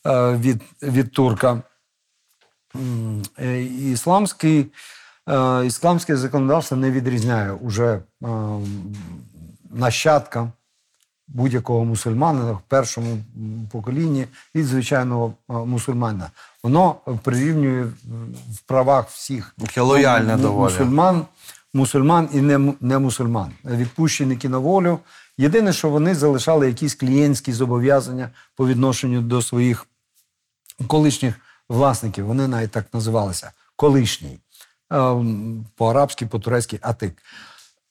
е, 0.06 0.36
від, 0.36 0.62
від 0.82 1.12
турка. 1.12 1.62
Ісламський, 3.78 4.66
ісламське 5.66 6.16
законодавство 6.16 6.76
не 6.76 6.90
відрізняє 6.90 7.52
уже 7.52 7.86
е, 8.24 8.28
нащадка 9.70 10.52
будь-якого 11.28 11.84
мусульманина 11.84 12.52
в 12.52 12.60
першому 12.68 13.18
поколінні 13.72 14.26
від 14.54 14.66
звичайного 14.66 15.34
е, 15.50 15.52
мусульмана. 15.52 16.30
Воно 16.62 16.94
прирівнює 17.22 17.82
в- 17.84 17.92
правах 18.66 19.08
всіх 19.10 19.54
лояльне 19.84 20.36
му- 20.36 20.42
мусульман, 20.80 21.24
мусульман 21.74 22.28
і 22.32 22.40
не, 22.40 22.74
не 22.80 22.98
мусульман. 22.98 23.52
Відпущеники 23.64 24.48
на 24.48 24.58
волю. 24.58 24.98
Єдине, 25.38 25.72
що 25.72 25.88
вони 25.90 26.14
залишали 26.14 26.66
якісь 26.66 26.94
клієнтські 26.94 27.52
зобов'язання 27.52 28.30
по 28.56 28.66
відношенню 28.66 29.20
до 29.20 29.42
своїх 29.42 29.86
колишніх 30.86 31.34
власників. 31.68 32.26
Вони 32.26 32.48
навіть 32.48 32.70
так 32.70 32.94
називалися 32.94 33.52
колишній. 33.76 34.38
По-арабськи, 35.76 36.26
по-турецьки 36.26 36.78
атик. 36.82 37.22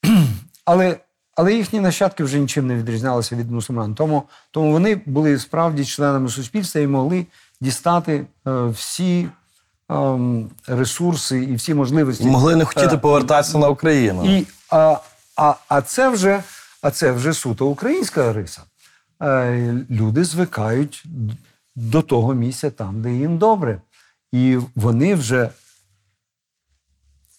Але, 0.64 0.96
але 1.36 1.54
їхні 1.54 1.80
нащадки 1.80 2.24
вже 2.24 2.38
нічим 2.38 2.66
не 2.66 2.74
відрізнялися 2.74 3.36
від 3.36 3.50
мусульман. 3.50 3.94
Тому, 3.94 4.22
тому 4.50 4.72
вони 4.72 5.00
були 5.06 5.38
справді 5.38 5.84
членами 5.84 6.28
суспільства 6.28 6.80
і 6.80 6.86
могли 6.86 7.26
дістати 7.60 8.26
е, 8.46 8.50
всі 8.66 9.28
ем, 9.88 10.50
ресурси 10.66 11.42
і 11.44 11.54
всі 11.54 11.74
можливості. 11.74 12.24
Могли 12.24 12.56
не 12.56 12.64
хотіти 12.64 12.94
Е, 12.94 12.98
повертатися 12.98 13.58
на 13.58 13.68
Україну. 13.68 14.36
і, 14.38 14.46
а, 14.70 14.96
а, 15.36 15.54
а, 15.68 15.82
це 15.82 16.08
вже, 16.08 16.42
а 16.82 16.90
це 16.90 17.12
вже 17.12 17.32
суто 17.32 17.66
українська 17.66 18.32
риса. 18.32 18.62
Е, 19.22 19.74
люди 19.90 20.24
звикають 20.24 21.04
до 21.76 22.02
того 22.02 22.34
місця 22.34 22.70
там, 22.70 23.02
де 23.02 23.12
їм 23.12 23.38
добре. 23.38 23.80
І 24.32 24.58
вони 24.74 25.14
вже, 25.14 25.48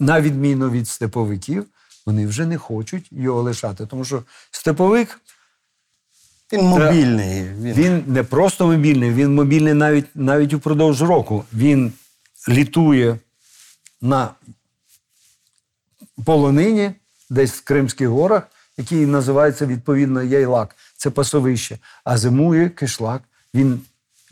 на 0.02 0.22
відміну 0.22 0.70
від 0.70 0.88
степовиків, 0.88 1.66
вони 2.06 2.28
вже 2.28 2.46
не 2.46 2.58
хочуть 2.58 3.08
його 3.12 3.42
лишати. 3.42 3.86
Тому 3.86 4.06
що 4.06 4.24
степовик 4.52 5.22
Він 6.54 6.62
мобільний. 6.66 7.44
Він, 7.44 7.74
він 7.74 8.04
не 8.08 8.24
просто 8.24 8.68
мобільний, 8.68 9.12
він 9.12 9.36
мобільний 9.36 9.74
навіть, 9.74 10.06
навіть 10.16 10.54
упродовж 10.54 11.02
року. 11.02 11.46
Він 11.54 11.94
літує 12.50 13.20
на 14.02 14.32
полонині, 16.26 16.92
десь 17.30 17.52
в 17.52 17.64
Кримських 17.64 18.08
горах, 18.08 18.44
який 18.78 19.06
називається 19.06 19.66
відповідно 19.66 20.24
Яйлак. 20.24 20.76
Це 20.98 21.10
пасовище. 21.10 21.78
А 22.04 22.18
зимує 22.18 22.70
кишлак. 22.70 23.22
Він, 23.54 23.82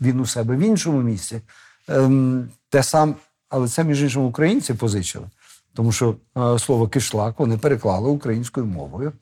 він 0.00 0.20
у 0.20 0.26
себе 0.26 0.56
в 0.56 0.60
іншому 0.60 1.02
місці. 1.02 1.40
Ем, 1.88 2.48
те 2.68 2.82
сам, 2.82 3.14
але 3.48 3.68
це, 3.68 3.84
між 3.84 4.02
іншим, 4.02 4.24
українці 4.24 4.74
позичили. 4.74 5.26
Тому 5.74 5.92
що 5.92 6.14
е, 6.38 6.58
слово 6.58 6.88
кишлак 6.88 7.38
вони 7.38 7.58
переклали 7.58 8.08
українською 8.08 8.66
мовою. 8.66 9.12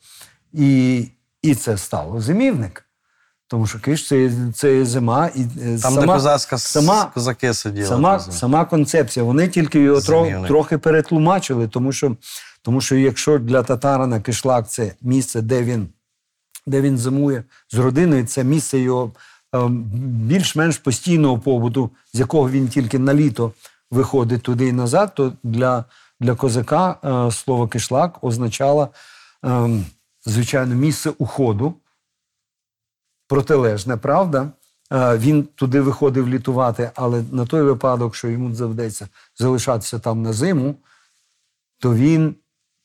І, 0.52 1.04
і 1.42 1.54
це 1.54 1.76
стало 1.76 2.20
зимівник. 2.20 2.84
Тому 3.48 3.66
що 3.66 3.80
киш 3.80 4.08
це, 4.08 4.30
це 4.54 4.84
зима 4.84 5.30
і 5.34 5.40
е, 5.42 5.46
Там, 5.64 5.78
сама, 5.78 6.00
де 6.00 6.06
козацька 6.06 6.58
сама, 6.58 7.04
козаки 7.14 7.54
сиділи. 7.54 7.86
сама, 7.86 8.20
сама 8.20 8.64
концепція. 8.64 9.24
Вони 9.24 9.48
тільки 9.48 9.80
його 9.80 10.00
тро, 10.00 10.44
трохи 10.46 10.78
перетлумачили, 10.78 11.68
тому 11.68 11.92
що, 11.92 12.16
тому 12.62 12.80
що 12.80 12.96
якщо 12.96 13.38
для 13.38 13.62
татарина 13.62 14.20
кишлак 14.20 14.70
це 14.70 14.92
місце, 15.02 15.42
де 15.42 15.62
він, 15.62 15.88
де 16.66 16.80
він 16.80 16.98
зимує 16.98 17.44
з 17.70 17.78
родиною, 17.78 18.26
це 18.26 18.44
місце 18.44 18.78
його 18.78 19.12
е, 19.54 19.68
більш-менш 20.02 20.78
постійного 20.78 21.38
побуту, 21.38 21.90
з 22.12 22.18
якого 22.18 22.50
він 22.50 22.68
тільки 22.68 22.98
на 22.98 23.14
літо 23.14 23.52
виходить 23.90 24.42
туди 24.42 24.66
і 24.66 24.72
назад, 24.72 25.14
то 25.14 25.32
для, 25.42 25.84
для 26.20 26.34
козака 26.34 26.96
е, 27.04 27.32
слово 27.32 27.68
кишлак 27.68 28.24
означало, 28.24 28.88
е, 29.44 29.68
звичайно, 30.24 30.74
місце 30.74 31.10
уходу, 31.18 31.74
протилежне, 33.28 33.96
правда? 33.96 34.48
Е, 34.92 35.18
Він 35.18 35.42
туди 35.42 35.80
виходив 35.80 36.28
літувати, 36.28 36.90
але 36.94 37.24
на 37.32 37.46
той 37.46 37.62
випадок, 37.62 38.16
що 38.16 38.28
йому 38.28 38.50
доведеться 38.50 39.08
залишатися 39.36 39.98
там 39.98 40.22
на 40.22 40.32
зиму, 40.32 40.74
то 41.78 41.94
він 41.94 42.34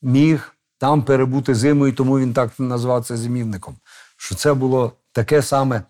міг 0.02 0.56
там 0.78 1.04
перебути 1.04 1.56
зиму, 1.56 1.88
і 1.88 1.92
тому 1.92 2.20
він 2.20 2.34
так 2.34 2.60
назвав 2.60 3.06
це 3.06 3.18
зимівником. 3.18 3.76
Що 4.18 4.36
це 4.36 4.54
було 4.54 4.92
таке 5.12 5.42
саме 5.42 5.84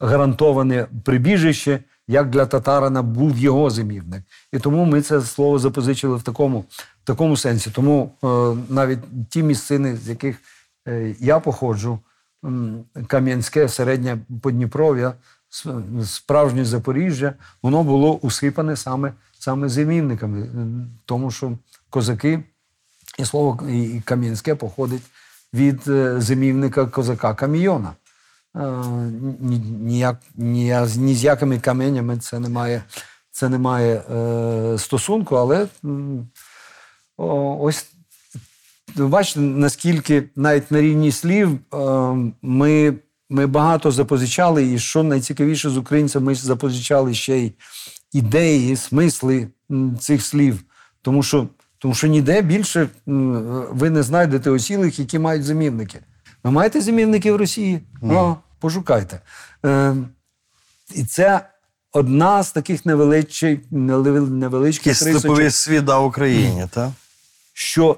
гарантоване 0.00 0.88
прибіжище, 1.04 1.84
як 2.10 2.30
для 2.30 2.46
татарина 2.46 3.02
був 3.02 3.38
його 3.38 3.70
зимівник. 3.70 4.22
І 4.52 4.58
тому 4.58 4.84
ми 4.84 5.02
це 5.02 5.20
слово 5.20 5.58
запозичили 5.58 6.16
в 6.16 6.22
такому, 6.22 6.64
в 7.02 7.04
такому 7.04 7.36
сенсі. 7.36 7.70
Тому 7.70 8.12
е, 8.24 8.26
навіть 8.68 9.28
ті 9.28 9.42
місцини, 9.42 9.96
з 9.96 10.08
яких 10.08 10.36
е, 10.88 11.14
я 11.20 11.40
походжу, 11.40 11.98
м, 12.44 12.84
Кам'янське, 13.06 13.68
середнє 13.68 14.18
Подніпров'я, 14.42 15.14
справжнє 16.04 16.64
Запоріжжя, 16.64 17.34
воно 17.62 17.82
було 17.82 18.14
усипане 18.14 18.76
саме, 18.76 19.12
саме 19.38 19.68
зимівниками, 19.68 20.48
тому 21.04 21.30
що 21.30 21.58
козаки, 21.90 22.42
і 23.18 23.24
слово 23.24 23.68
і 23.68 24.00
Кам'янське 24.04 24.54
походить 24.54 25.02
від 25.54 25.88
е, 25.88 26.20
зимівника 26.20 26.86
козака 26.86 27.34
Камійона. 27.34 27.92
Ні, 28.54 29.58
ніяк, 29.80 30.20
ні, 30.34 30.74
ні 30.96 31.14
з 31.14 31.24
якими 31.24 31.58
каменями 31.58 32.18
це 32.18 32.38
не 32.38 32.48
має, 32.48 32.82
це 33.30 33.48
не 33.48 33.58
має 33.58 33.94
е, 33.94 34.78
стосунку, 34.78 35.36
але 35.36 35.66
о, 37.16 37.56
ось 37.60 37.86
бачите, 38.96 39.40
наскільки 39.40 40.22
навіть 40.36 40.70
на 40.70 40.80
рівні 40.80 41.12
слів 41.12 41.58
е, 41.74 41.76
ми, 42.42 42.94
ми 43.28 43.46
багато 43.46 43.90
запозичали, 43.90 44.72
і 44.72 44.78
що 44.78 45.02
найцікавіше 45.02 45.70
з 45.70 45.76
українцями, 45.76 46.26
ми 46.26 46.34
запозичали 46.34 47.14
ще 47.14 47.38
й 47.38 47.52
ідеї, 48.12 48.76
смисли 48.76 49.48
цих 49.98 50.22
слів. 50.22 50.62
Тому 51.02 51.22
що, 51.22 51.48
тому 51.78 51.94
що 51.94 52.06
ніде 52.06 52.42
більше 52.42 52.88
ви 53.70 53.90
не 53.90 54.02
знайдете 54.02 54.50
осілих, 54.50 54.98
які 54.98 55.18
мають 55.18 55.44
замінники. 55.44 56.00
Ви 56.44 56.50
маєте 56.50 56.80
замінники 56.80 57.32
в 57.32 57.36
Росії? 57.36 57.80
О, 58.02 58.36
пошукайте. 58.58 59.20
Е, 59.64 59.96
і 60.94 61.04
це 61.04 61.48
одна 61.92 62.42
з 62.42 62.52
таких 62.52 62.86
невеличких, 62.86 63.60
невеличких 63.70 64.96
степовий 64.96 65.50
світ 65.50 65.88
Україні, 65.88 66.66
так? 66.70 66.90
що 67.52 67.96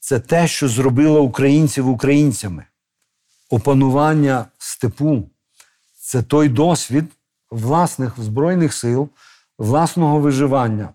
це 0.00 0.20
те, 0.20 0.48
що 0.48 0.68
зробило 0.68 1.22
українців 1.22 1.88
українцями. 1.88 2.64
Опанування 3.50 4.46
степу 4.58 5.30
це 6.00 6.22
той 6.22 6.48
досвід 6.48 7.04
власних 7.50 8.14
збройних 8.18 8.74
сил, 8.74 9.08
власного 9.58 10.18
виживання 10.18 10.88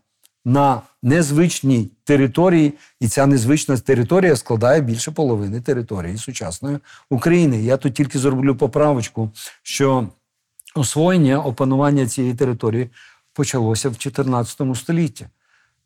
на 0.46 0.82
незвичній 1.08 1.92
території, 2.04 2.74
і 3.00 3.08
ця 3.08 3.26
незвична 3.26 3.78
територія 3.78 4.36
складає 4.36 4.82
більше 4.82 5.12
половини 5.12 5.62
території 5.62 6.18
сучасної 6.18 6.78
України. 7.10 7.64
Я 7.64 7.78
тут 7.78 7.94
тільки 7.94 8.20
зроблю 8.20 8.56
поправочку, 8.56 9.32
що 9.64 10.08
освоєння, 10.76 11.40
опанування 11.42 12.08
цієї 12.08 12.34
території 12.34 12.90
почалося 13.34 13.90
в 13.90 13.98
14 13.98 14.62
столітті, 14.76 15.28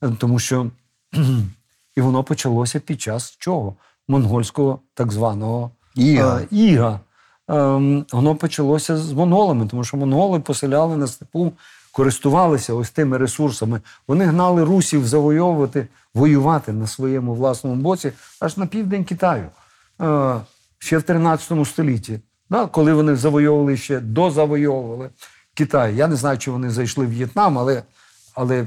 Е, 0.04 0.12
тому 0.20 0.40
що 0.40 0.72
і 1.96 2.02
воно 2.02 2.24
почалося 2.24 2.80
під 2.80 3.02
час 3.02 3.36
чого? 3.40 3.76
Монгольського 4.08 4.80
так 4.94 5.12
званого 5.12 5.72
Іга. 5.96 6.40
е, 6.42 6.48
іга. 6.52 7.00
Ем, 7.48 8.06
воно 8.12 8.36
почалося 8.36 8.98
з 8.98 9.12
монголами, 9.14 9.68
тому 9.68 9.84
що 9.84 9.98
монголи 9.98 10.40
поселяли 10.40 10.98
на 10.98 11.08
степу, 11.08 11.54
користувалися 11.92 12.74
ось 12.74 12.90
тими 12.90 13.18
ресурсами. 13.18 13.82
Вони 14.08 14.26
гнали 14.26 14.64
русів 14.64 15.08
завойовувати, 15.08 15.88
воювати 16.14 16.74
на 16.74 16.88
своєму 16.88 17.34
власному 17.36 17.76
боці 17.76 18.12
аж 18.40 18.58
на 18.58 18.66
південь 18.66 19.04
Китаю. 19.04 19.46
Е, 20.02 20.36
ще 20.80 20.98
в 20.98 21.04
13 21.04 21.68
столітті, 21.68 22.20
да, 22.50 22.66
коли 22.66 22.94
вони 22.94 23.16
завойовували 23.16 23.78
ще 23.78 24.00
дозавойовували 24.00 25.10
Китай. 25.54 25.96
Я 25.96 26.08
не 26.08 26.16
знаю, 26.16 26.38
чи 26.38 26.52
вони 26.52 26.70
зайшли 26.70 27.06
в 27.06 27.10
В'єтнам, 27.10 27.58
але. 27.58 27.84
Але, 28.34 28.66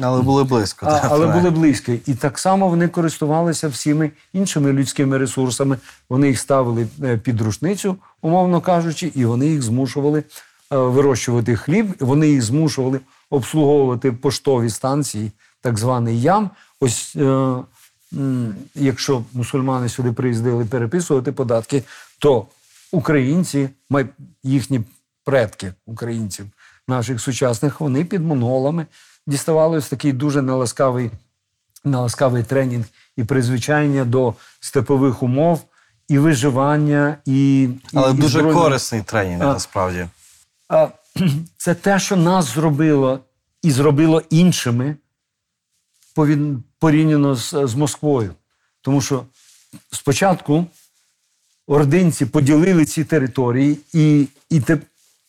Але 0.00 0.22
були 0.22 0.44
близько. 0.44 0.86
а, 0.86 1.00
так, 1.00 1.10
але 1.10 1.26
були 1.26 1.50
близько. 1.50 1.92
І 2.06 2.14
так 2.14 2.38
само 2.38 2.68
вони 2.68 2.88
користувалися 2.88 3.68
всіми 3.68 4.10
іншими 4.32 4.72
людськими 4.72 5.18
ресурсами. 5.18 5.78
Вони 6.08 6.28
їх 6.28 6.38
ставили 6.38 6.86
е, 7.02 7.16
під 7.16 7.40
рушницю, 7.40 7.96
умовно 8.22 8.60
кажучи, 8.60 9.12
і 9.14 9.24
вони 9.24 9.46
їх 9.46 9.62
змушували 9.62 10.18
е, 10.18 10.24
вирощувати 10.78 11.56
хліб, 11.56 11.94
вони 12.00 12.28
їх 12.28 12.42
змушували 12.42 13.00
обслуговувати 13.30 14.12
поштові 14.12 14.70
станції, 14.70 15.32
так 15.60 15.78
званий 15.78 16.20
ям. 16.20 16.50
Ось 16.80 17.16
е, 17.16 17.56
якщо 18.74 19.24
мусульмани 19.32 19.88
сюди 19.88 20.12
приїздили 20.12 20.64
переписувати 20.64 21.32
податки, 21.32 21.82
то 22.18 22.46
українці, 22.92 23.68
їхні 24.42 24.80
предки 25.24 25.72
українців, 25.86 26.46
наших 26.88 27.20
сучасних, 27.20 27.80
вони 27.80 28.04
під 28.04 28.22
монголами 28.24 28.86
діставали 29.26 29.78
ось 29.78 29.88
такий 29.88 30.12
дуже 30.12 30.42
неласкавий, 30.42 31.10
неласкавий 31.84 32.42
тренінг 32.42 32.84
і 33.16 33.24
призвичання 33.24 34.04
до 34.04 34.34
степових 34.60 35.22
умов, 35.22 35.62
і 36.08 36.18
виживання, 36.18 37.16
і, 37.24 37.68
Але 37.94 38.10
і 38.10 38.14
дуже 38.14 38.42
корисний 38.42 39.02
тренінг, 39.02 39.40
насправді. 39.40 40.06
це 41.56 41.74
те, 41.74 41.98
що 41.98 42.16
нас 42.16 42.54
зробило 42.54 43.20
і 43.62 43.70
зробило 43.70 44.22
іншими 44.30 44.96
порівняно 46.78 47.36
з, 47.36 47.66
з 47.66 47.74
Москвою. 47.74 48.34
Тому 48.80 49.00
що 49.00 49.24
спочатку 49.92 50.66
ординці 51.66 52.26
поділили 52.26 52.84
ці 52.84 53.04
території, 53.04 53.78
і, 53.92 54.28
і, 54.50 54.62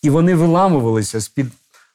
і 0.01 0.09
вони 0.09 0.35
виламувалися 0.35 1.19
з-під 1.19 1.47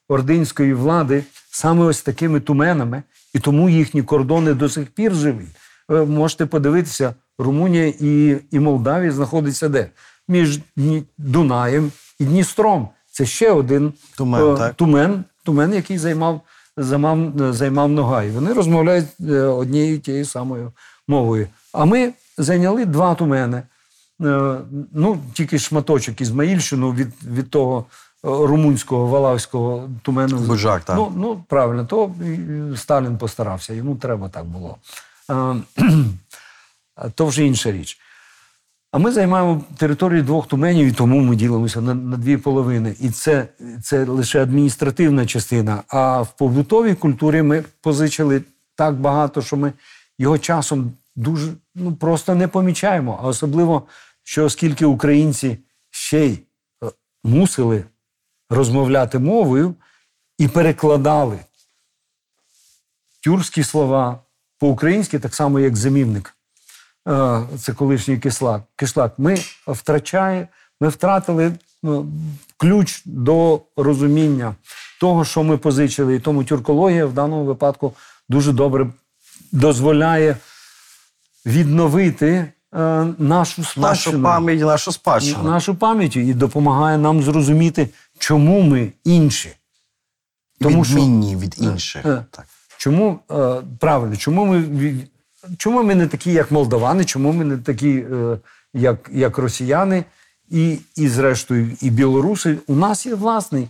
ординської 0.09 0.75
влади 0.75 1.25
саме 1.51 1.85
ось 1.85 2.03
такими 2.03 2.41
туменами, 2.41 3.03
і 3.35 3.39
тому 3.39 3.71
їхні 3.71 4.03
кордони 4.03 4.55
до 4.55 4.69
сих 4.69 4.87
пір 4.87 5.15
живі. 5.15 5.47
Ви 5.89 6.07
можете 6.07 6.47
подивитися, 6.47 7.15
Румунія 7.39 7.93
і, 8.01 8.37
і 8.51 8.61
Молдавія 8.61 9.13
знаходиться 9.13 9.69
де? 9.69 9.91
Між 10.29 10.61
Дунаєм 11.19 11.93
і 12.19 12.25
Дністром. 12.25 12.89
Це 13.11 13.27
ще 13.27 13.51
один 13.51 13.93
Тумен, 14.17 14.55
е, 14.55 14.59
так? 14.59 14.75
тумен, 14.75 15.25
тумен, 15.45 15.75
який 15.75 15.99
займав, 15.99 16.41
займав, 16.77 17.33
займав 17.55 17.89
нога. 17.89 18.23
І 18.23 18.31
вони 18.31 18.53
розмовляють 18.53 19.07
е, 19.29 19.41
однією 19.41 19.99
тією 19.99 20.25
самою 20.25 20.73
мовою. 21.09 21.49
А 21.73 21.85
ми 21.85 22.13
зайняли 22.39 22.85
два 22.85 23.15
тумени. 23.15 23.63
Е, 24.25 24.57
Ну, 24.93 25.19
тільки 25.33 25.59
шматочок 25.59 26.21
Ізмаїльщину 26.21 26.93
від, 26.93 27.09
від 27.27 27.51
того 27.51 27.85
е, 27.91 28.29
румунського 28.29 29.07
валавського 29.07 29.91
тумену. 30.03 30.39
Буджак, 30.39 30.85
так. 30.85 30.97
Ну, 30.97 31.13
ну, 31.17 31.45
правильно, 31.49 31.85
то 31.85 32.15
Сталін 32.77 33.19
постарався, 33.19 33.75
йому 33.75 33.97
треба 33.97 34.29
так 34.29 34.45
було. 34.45 34.77
Е, 35.31 35.55
То 37.15 37.27
вже 37.27 37.45
інша 37.45 37.73
річ. 37.73 37.99
А 38.93 38.99
ми 38.99 39.13
займаємо 39.13 39.65
територію 39.77 40.23
двох 40.23 40.47
туменів, 40.47 40.87
і 40.87 40.93
тому 40.93 41.21
ми 41.21 41.37
ділимося 41.37 41.81
на, 41.81 41.95
на 41.95 42.17
дві 42.17 42.37
половини. 42.37 42.97
І 43.01 43.11
це, 43.11 43.49
це 43.83 44.05
лише 44.05 44.43
адміністративна 44.43 45.27
частина. 45.27 45.83
А 45.89 46.23
в 46.23 46.37
побутовій 46.37 46.95
культурі 46.95 47.43
ми 47.43 47.65
позичили 47.81 48.43
так 48.75 48.95
багато, 48.95 49.43
що 49.43 49.57
ми 49.57 49.73
його 50.19 50.39
часом 50.39 50.93
дуже 51.17 51.53
ну, 51.75 51.95
просто 51.95 52.35
не 52.35 52.49
помічаємо. 52.49 53.21
А 53.23 53.27
особливо, 53.27 53.83
що 54.23 54.45
оскільки 54.45 54.87
українці 54.87 55.59
ще 55.91 56.27
й 56.27 56.33
е, 56.33 56.87
мусили 57.25 57.85
розмовляти 58.51 59.19
мовою 59.19 59.75
і 60.39 60.49
перекладали 60.49 61.39
тюркські 63.25 63.65
слова 63.65 64.19
по-українськи, 64.59 65.19
так 65.19 65.35
само, 65.35 65.61
як 65.61 65.77
зимівник. 65.77 66.37
Е, 67.09 67.43
Це 67.59 67.73
колишній 67.73 68.19
кислак. 68.19 68.63
кишлак. 68.77 69.19
Ми 69.19 69.39
втрачає, 69.67 70.49
ми 70.81 70.89
втратили 70.89 71.53
ну, 71.83 72.07
ключ 72.57 73.03
до 73.05 73.61
розуміння 73.77 74.55
того, 75.01 75.25
що 75.25 75.43
ми 75.43 75.57
позичили. 75.57 76.15
І 76.15 76.21
тому 76.21 76.45
тюркологія 76.45 77.07
в 77.07 77.13
даному 77.13 77.45
випадку 77.45 77.93
дуже 78.29 78.53
добре 78.53 78.87
дозволяє 79.53 80.37
відновити 81.47 82.27
е, 82.75 83.07
нашу 83.19 83.65
спадщину. 83.65 84.19
Нашу 84.19 84.23
пам'ять, 84.23 84.61
нашу 84.61 84.93
спадщину. 84.93 85.43
нашу 85.43 85.75
пам'ять 85.75 86.17
і 86.17 86.35
допомагає 86.35 86.99
нам 86.99 87.23
зрозуміти, 87.23 87.89
чому 88.19 88.61
ми 88.61 88.93
інші. 89.05 89.51
Тому 90.61 90.85
що 90.85 90.97
від 90.97 91.57
інших. 91.59 92.07
Е. 92.07 92.25
Так. 92.31 92.47
Чому 92.77 93.21
е, 93.31 93.63
правильно, 93.79 94.17
чому 94.17 94.45
ми 94.45 94.65
чому 95.57 95.83
ми 95.83 95.95
не 95.95 96.07
такі, 96.07 96.33
як 96.33 96.51
молдавани, 96.51 97.05
чому 97.05 97.33
ми 97.33 97.45
не 97.45 97.59
такі, 97.59 97.91
е, 97.91 98.39
як, 98.75 99.11
як 99.13 99.39
росіяни, 99.39 100.05
і, 100.51 100.79
і 100.97 101.09
зрештою, 101.09 101.71
і 101.81 101.91
білоруси. 101.91 102.57
У 102.67 102.75
нас 102.75 103.07
є 103.07 103.15
власний 103.15 103.69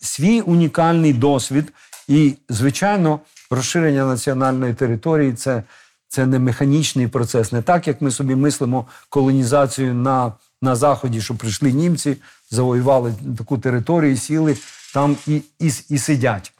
свій 0.00 0.40
унікальний 0.40 1.12
досвід. 1.12 1.72
І, 2.08 2.34
звичайно, 2.48 3.20
розширення 3.50 4.06
національної 4.06 4.74
території 4.74 5.32
це, 5.32 5.62
це 6.08 6.26
не 6.26 6.38
механічний 6.38 7.08
процес, 7.08 7.52
не 7.52 7.62
так, 7.62 7.88
як 7.88 8.00
ми 8.00 8.10
собі 8.10 8.34
мислимо 8.34 8.86
колонізацію 9.08 9.94
на, 9.94 10.32
на 10.62 10.76
Заході, 10.76 11.20
що 11.20 11.34
прийшли 11.34 11.72
німці, 11.72 12.16
завоювали 12.50 13.14
таку 13.38 13.58
територію, 13.58 14.16
сіли 14.16 14.56
там 14.94 15.16
і, 15.26 15.42
і, 15.58 15.70
і 15.88 15.98
сидять. 15.98 16.52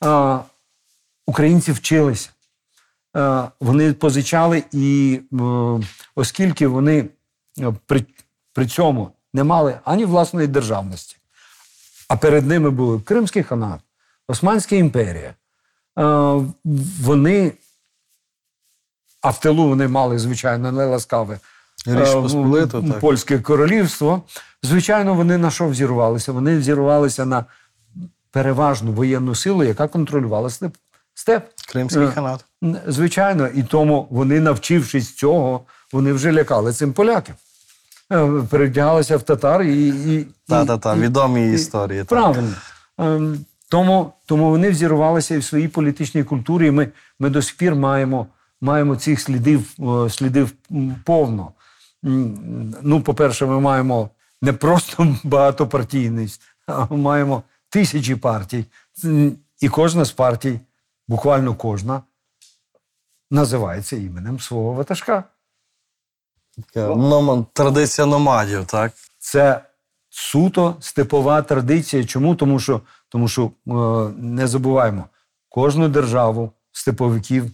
А, 0.00 0.40
українці 1.26 1.72
вчилися. 1.72 2.30
Е, 3.16 3.44
Вони 3.60 3.92
позичали, 3.92 4.64
і 4.72 5.20
е, 5.32 5.36
оскільки 6.14 6.66
вони 6.66 7.08
е, 7.60 7.74
при, 7.86 8.04
при 8.52 8.66
цьому 8.66 9.10
не 9.32 9.44
мали 9.44 9.78
ані 9.84 10.04
власної 10.04 10.46
державності, 10.46 11.16
а 12.08 12.16
перед 12.16 12.46
ними 12.46 12.70
були 12.70 13.00
Кримський 13.00 13.42
ханат, 13.42 13.80
Османська 14.28 14.76
імперія, 14.76 15.34
вони, 17.00 17.52
а 19.20 19.30
в 19.30 19.40
тилу 19.40 19.68
вони 19.68 19.88
мали, 19.88 20.18
звичайно, 20.18 20.72
неласкаве 20.72 21.38
так. 22.90 23.00
польське 23.00 23.38
королівство. 23.38 24.22
Звичайно, 24.62 25.14
вони 25.14 25.38
на 25.38 25.50
що 25.50 25.68
взірвалися? 25.68 26.32
Вони 26.32 26.58
взірвалися 26.58 27.24
на 27.24 27.44
переважну 28.30 28.92
воєнну 28.92 29.34
силу, 29.34 29.64
яка 29.64 29.88
контролювала 29.88 30.50
степ. 30.50 30.76
степ. 31.14 31.53
Кримський 31.68 32.02
Е, 32.02 32.10
ханат. 32.10 32.44
Звичайно, 32.86 33.46
і 33.48 33.62
тому 33.62 34.06
вони, 34.10 34.40
навчившись 34.40 35.14
цього, 35.14 35.60
вони 35.92 36.12
вже 36.12 36.32
лякали 36.32 36.72
цим 36.72 36.92
поляків. 36.92 37.34
Е, 38.12 38.28
Перевдягалися 38.50 39.16
в 39.16 39.22
татар 39.22 39.62
і. 39.62 39.88
і 39.88 40.26
Та-та-та, 40.48 40.94
відомі 40.94 41.50
і- 41.50 41.54
історії. 41.54 41.98
так. 41.98 42.08
Правильно. 42.08 42.54
Ем, 42.98 43.44
Тому, 43.68 44.12
тому 44.26 44.50
вони 44.50 44.70
взірвалися 44.70 45.34
і 45.34 45.38
в 45.38 45.44
своїй 45.44 45.68
політичній 45.68 46.24
культурі. 46.24 46.66
І 46.66 46.70
ми, 46.70 46.88
ми 47.20 47.30
до 47.30 47.42
сих 47.42 47.56
пір 47.56 47.74
маємо, 47.74 48.26
маємо 48.60 48.96
цих 48.96 49.20
слідів, 49.20 49.70
е, 50.06 50.10
слідів 50.10 50.52
повно. 51.04 51.52
Ну, 52.82 53.00
по-перше, 53.04 53.46
ми 53.46 53.60
маємо 53.60 54.10
не 54.42 54.52
просто 54.52 55.16
багатопартійність, 55.24 56.40
а 56.66 56.86
маємо 56.94 57.42
тисячі 57.70 58.14
партій. 58.14 58.64
І 59.60 59.68
кожна 59.68 60.04
з 60.04 60.12
партій, 60.12 60.60
буквально 61.08 61.54
кожна, 61.54 62.02
називається 63.30 63.96
іменем 63.96 64.40
свого 64.40 64.72
ватажка. 64.72 65.24
Така 66.56 66.88
нома- 66.94 67.46
Традиція 67.52 68.06
номадів, 68.06 68.66
так? 68.66 68.92
Це 69.18 69.60
суто 70.10 70.76
степова 70.80 71.42
традиція. 71.42 72.04
Чому? 72.04 72.34
Тому 72.34 72.60
що, 72.60 72.80
тому 73.08 73.28
що 73.28 73.44
е, 73.44 73.70
не 74.18 74.46
забуваємо, 74.46 75.04
кожну 75.48 75.88
державу 75.88 76.52
степовиків 76.72 77.50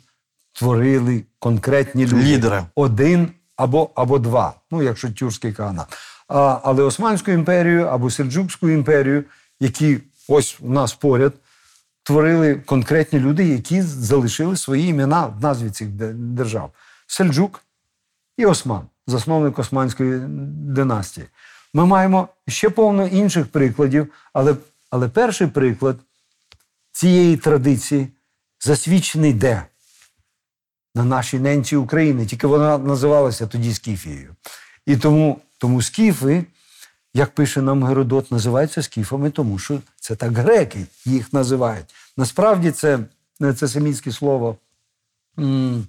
творили 0.52 1.24
конкретні 1.38 2.06
люди. 2.06 2.22
Лідери. 2.22 2.64
Один 2.74 3.32
або, 3.56 3.90
або 3.94 4.18
два, 4.18 4.54
ну, 4.70 4.82
якщо 4.82 5.12
тюркський 5.12 5.52
каганат. 5.52 5.96
А, 6.28 6.60
але 6.62 6.82
Османську 6.82 7.30
імперію 7.30 7.86
або 7.86 8.10
Сельджукську 8.10 8.68
імперію, 8.68 9.24
які 9.60 9.98
ось 10.28 10.56
у 10.60 10.70
нас 10.70 10.94
поряд, 10.94 11.32
творили 12.02 12.54
конкретні 12.54 13.20
люди, 13.20 13.44
які 13.44 13.82
залишили 13.82 14.56
свої 14.56 14.88
імена 14.88 15.26
в 15.26 15.40
назві 15.40 15.70
цих 15.70 15.88
держав. 16.14 16.72
Сельджук 17.06 17.64
і 18.36 18.46
Осман, 18.46 18.82
засновник 19.06 19.58
Османської 19.58 20.20
династії. 20.50 21.26
Ми 21.74 21.86
маємо 21.86 22.28
ще 22.48 22.70
повно 22.70 23.06
інших 23.06 23.46
прикладів, 23.46 24.12
але, 24.32 24.56
але 24.90 25.08
перший 25.08 25.46
приклад 25.46 25.96
цієї 26.92 27.36
традиції 27.36 28.08
засвідчений 28.60 29.32
де? 29.32 29.62
На 30.94 31.04
нашій 31.04 31.38
ненці 31.38 31.76
України, 31.76 32.26
тільки 32.26 32.46
вона 32.46 32.78
називалася 32.78 33.46
тоді 33.46 33.74
Скіфією. 33.74 34.36
І 34.86 34.96
тому, 34.96 35.40
тому 35.58 35.82
скіфи, 35.82 36.44
як 37.14 37.34
пише 37.34 37.62
нам 37.62 37.84
Геродот, 37.84 38.30
називаються 38.30 38.82
скіфами, 38.82 39.30
тому 39.30 39.58
що 39.58 39.80
це 40.00 40.16
так 40.16 40.32
греки 40.32 40.86
їх 41.04 41.32
називають. 41.32 41.94
Насправді 42.16 42.70
це, 42.70 42.98
це 43.56 43.68
семітське 43.68 44.12
слово 44.12 44.56
е, 45.38 45.80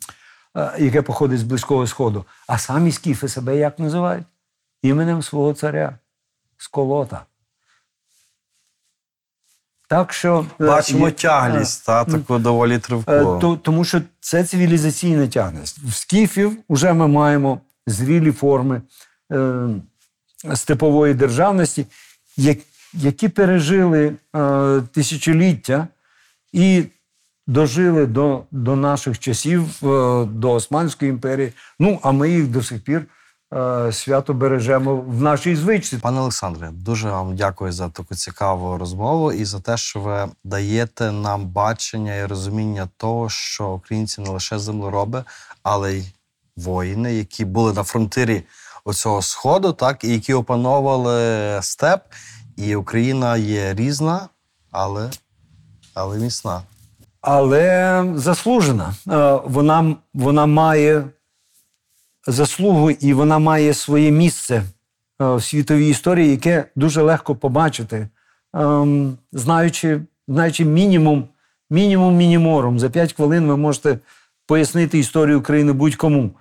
яке 0.79 1.01
походить 1.01 1.39
з 1.39 1.43
Близького 1.43 1.87
Сходу. 1.87 2.25
А 2.47 2.57
самі 2.57 2.91
скіфи 2.91 3.27
себе 3.27 3.57
як 3.57 3.79
називають? 3.79 4.25
Іменем 4.81 5.21
свого 5.21 5.53
царя 5.53 5.97
Сколота. 6.57 7.25
Так 9.87 10.13
що 10.13 10.45
е, 10.61 10.67
Бачимо 10.67 11.05
є- 11.05 11.11
тяглість, 11.11 11.85
та, 11.85 12.05
таку 12.05 12.37
доволі 12.39 12.75
Е, 12.75 12.79
тривку. 12.79 13.37
то, 13.41 13.55
тому 13.57 13.83
що 13.85 14.01
це 14.19 14.43
цивілізаційна 14.43 15.27
тягнесть. 15.27 15.77
В 15.77 15.93
скіфів 15.93 16.57
вже 16.69 16.93
ми 16.93 17.07
маємо 17.07 17.61
зрілі 17.87 18.31
форми 18.31 18.81
е, 19.31 19.67
степової 20.55 21.13
державності, 21.13 21.85
які 22.93 23.29
пережили 23.29 24.13
е, 24.35 24.81
тисячоліття 24.93 25.87
і 26.53 26.83
дожили 27.47 28.05
до, 28.05 28.43
до 28.51 28.75
наших 28.75 29.19
часів, 29.19 29.61
е, 29.83 30.25
до 30.25 30.51
Османської 30.51 31.11
імперії. 31.11 31.53
Ну, 31.79 31.99
а 32.03 32.11
ми 32.11 32.29
їх 32.29 32.47
до 32.47 32.63
сих 32.63 32.83
пір 32.83 33.05
е, 33.53 33.91
свято 33.91 34.33
бережемо 34.33 34.95
в 34.95 35.21
нашій 35.21 35.55
звичці. 35.55 35.97
Пане 35.97 36.19
Олександре, 36.19 36.69
дуже 36.73 37.09
вам 37.09 37.35
дякую 37.35 37.71
за 37.71 37.89
таку 37.89 38.15
цікаву 38.15 38.77
розмову 38.77 39.31
і 39.31 39.45
за 39.45 39.59
те, 39.59 39.77
що 39.77 39.99
ви 39.99 40.27
даєте 40.43 41.11
нам 41.11 41.47
бачення 41.47 42.15
і 42.15 42.25
розуміння 42.25 42.89
того, 42.97 43.29
що 43.29 43.69
українці 43.69 44.21
не 44.21 44.29
лише 44.29 44.59
землероби, 44.59 45.23
але 45.63 45.93
й 45.93 46.05
воїни, 46.55 47.13
які 47.13 47.45
були 47.45 47.73
на 47.73 47.83
фронтирі 47.83 48.43
оцього 48.85 49.21
сходу, 49.21 49.73
так 49.73 50.03
і 50.03 50.13
які 50.13 50.33
опановували 50.33 51.59
степ. 51.61 52.01
І 52.57 52.75
Україна 52.75 53.37
є 53.37 53.73
різна, 53.73 54.27
але, 54.71 55.09
але 55.93 56.17
міцна. 56.19 56.61
але 57.21 58.05
заслужена. 58.15 58.93
Е, 59.11 59.39
Вона, 59.45 59.95
вона 60.13 60.45
має 60.45 61.03
заслугу 62.27 62.91
і 62.91 63.13
вона 63.13 63.39
має 63.39 63.73
своє 63.73 64.11
місце 64.11 64.55
е, 64.55 64.63
в 65.35 65.43
світовій 65.43 65.89
історії, 65.89 66.31
яке 66.31 66.65
дуже 66.75 67.01
легко 67.01 67.35
побачити, 67.35 68.07
Ем, 68.53 69.17
знаючи, 69.31 70.01
знаючи 70.27 70.65
мінімум, 70.65 71.27
мінімум 71.69 72.15
мініморум. 72.15 72.79
За 72.79 72.89
5 72.89 73.13
хвилин 73.13 73.47
ви 73.47 73.57
можете 73.57 73.99
пояснити 74.45 74.99
історію 74.99 75.39
України 75.39 75.73
будь-кому. 75.73 76.31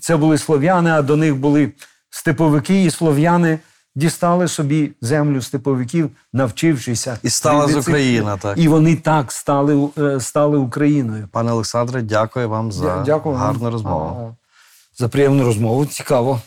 Це 0.00 0.16
були 0.16 0.38
слов'яни, 0.38 0.90
а 0.90 1.02
до 1.02 1.16
них 1.16 1.36
були 1.36 1.72
степовики, 2.10 2.84
і 2.84 2.90
слов'яни 2.90 3.58
дістали 3.94 4.48
собі 4.48 4.92
землю 5.00 5.42
степовиків, 5.42 6.10
навчившися. 6.32 7.18
І 7.22 7.30
стала 7.30 7.68
з 7.68 7.76
Україна, 7.76 8.36
так. 8.36 8.58
І 8.58 8.68
вони 8.68 8.96
так 8.96 9.32
стали, 9.32 9.88
е, 9.98 10.20
стали 10.20 10.58
Україною. 10.58 11.28
Пане 11.32 11.52
Олександре, 11.52 12.02
дякую 12.02 12.48
вам 12.48 12.72
за 12.72 12.84
Дя- 12.84 13.04
Дякую 13.04 13.34
вам. 13.34 13.44
гарну 13.44 13.70
розмову. 13.70 14.36
А, 14.38 14.98
За 14.98 15.08
приємну 15.08 15.44
розмову. 15.44 15.86
Цікаво. 15.86 16.40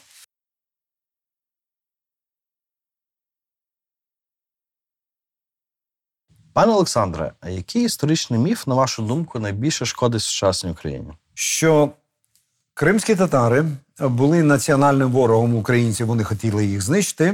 Пане 6.54 6.72
Олександре, 6.74 7.34
а 7.42 7.50
який 7.50 7.84
історичний 7.86 8.40
міф, 8.40 8.68
на 8.68 8.76
вашу 8.76 9.04
думку, 9.04 9.40
найбільше 9.40 9.86
шкодить 9.86 10.22
сучасній 10.22 10.72
Україні? 10.72 11.14
Що 11.34 11.92
кримські 12.76 13.16
татари 13.16 13.66
були 14.00 14.44
національним 14.44 15.12
ворогом 15.12 15.56
українців, 15.56 16.08
вони 16.08 16.24
хотіли 16.24 16.66
їх 16.66 16.82
знищити, 16.82 17.34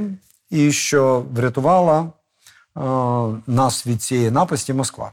і 0.50 0.72
що 0.72 1.24
врятувала 1.34 2.00
е, 2.00 2.10
нас 3.46 3.86
від 3.86 4.02
цієї 4.02 4.30
напасті 4.30 4.72
Москва, 4.72 5.12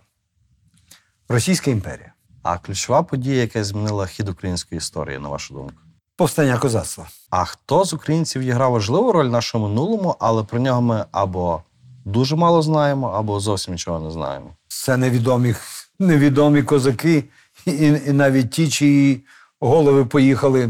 Російська 1.29 1.71
імперія, 1.71 2.13
А 2.43 2.57
ключова 2.57 3.03
подія, 3.03 3.41
яка 3.41 3.63
змінила 3.63 4.05
хід 4.05 4.29
української 4.29 4.77
історії, 4.77 5.19
на 5.19 5.29
вашу 5.29 5.53
думку? 5.53 5.81
повстання 6.15 6.57
козацтва. 6.57 7.07
А 7.29 7.45
хто 7.45 7.85
з 7.85 7.93
українців 7.93 8.41
відіграв 8.41 8.71
важливу 8.71 9.11
роль 9.11 9.27
в 9.27 9.31
нашому 9.31 9.67
минулому, 9.67 10.15
але 10.19 10.43
про 10.43 10.59
нього 10.59 10.81
ми 10.81 11.05
або 11.11 11.63
дуже 12.05 12.35
мало 12.35 12.61
знаємо, 12.61 13.07
або 13.07 13.39
зовсім 13.39 13.73
нічого 13.73 13.99
не 13.99 14.11
знаємо. 14.11 14.55
Це 14.67 14.97
невідомі, 14.97 15.55
невідомі 15.99 16.63
козаки, 16.63 17.23
і, 17.65 17.71
і 18.07 18.11
навіть 18.11 18.51
ті, 18.51 18.69
чиї 18.69 19.25
голови 19.59 20.05
поїхали 20.05 20.63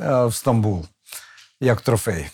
е, 0.00 0.24
в 0.26 0.34
Стамбул 0.34 0.86
як 1.60 1.80
трофей. 1.80 2.28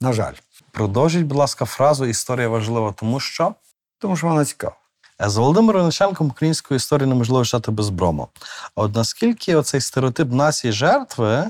На 0.00 0.12
жаль. 0.12 0.34
Продовжіть, 0.70 1.26
будь 1.26 1.38
ласка, 1.38 1.64
фразу 1.64 2.06
Історія 2.06 2.48
важлива, 2.48 2.92
тому 2.92 3.20
що 3.20 3.54
Тому 3.98 4.16
що 4.16 4.26
вона 4.26 4.44
цікава. 4.44 4.76
З 5.20 5.36
Володимиром 5.36 5.82
Онищенком 5.82 6.26
української 6.26 6.76
історії 6.76 7.08
неможливо 7.08 7.44
читати 7.44 7.70
без 7.70 7.88
брому. 7.88 8.28
А 8.74 8.82
от 8.82 8.94
наскільки 8.94 9.56
оцей 9.56 9.80
стереотип 9.80 10.32
нації 10.32 10.72
жертви 10.72 11.44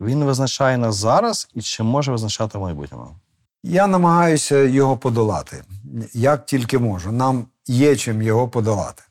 Він 0.00 0.24
визначає 0.24 0.78
нас 0.78 0.96
зараз 0.96 1.48
і 1.54 1.62
чи 1.62 1.82
може 1.82 2.12
визначати 2.12 2.58
в 2.58 2.60
майбутньому? 2.60 3.16
Я 3.62 3.86
намагаюся 3.86 4.56
його 4.56 4.96
подолати, 4.96 5.64
як 6.12 6.46
тільки 6.46 6.78
можу. 6.78 7.12
Нам 7.12 7.46
є 7.66 7.96
чим 7.96 8.22
його 8.22 8.48
подолати. 8.48 9.02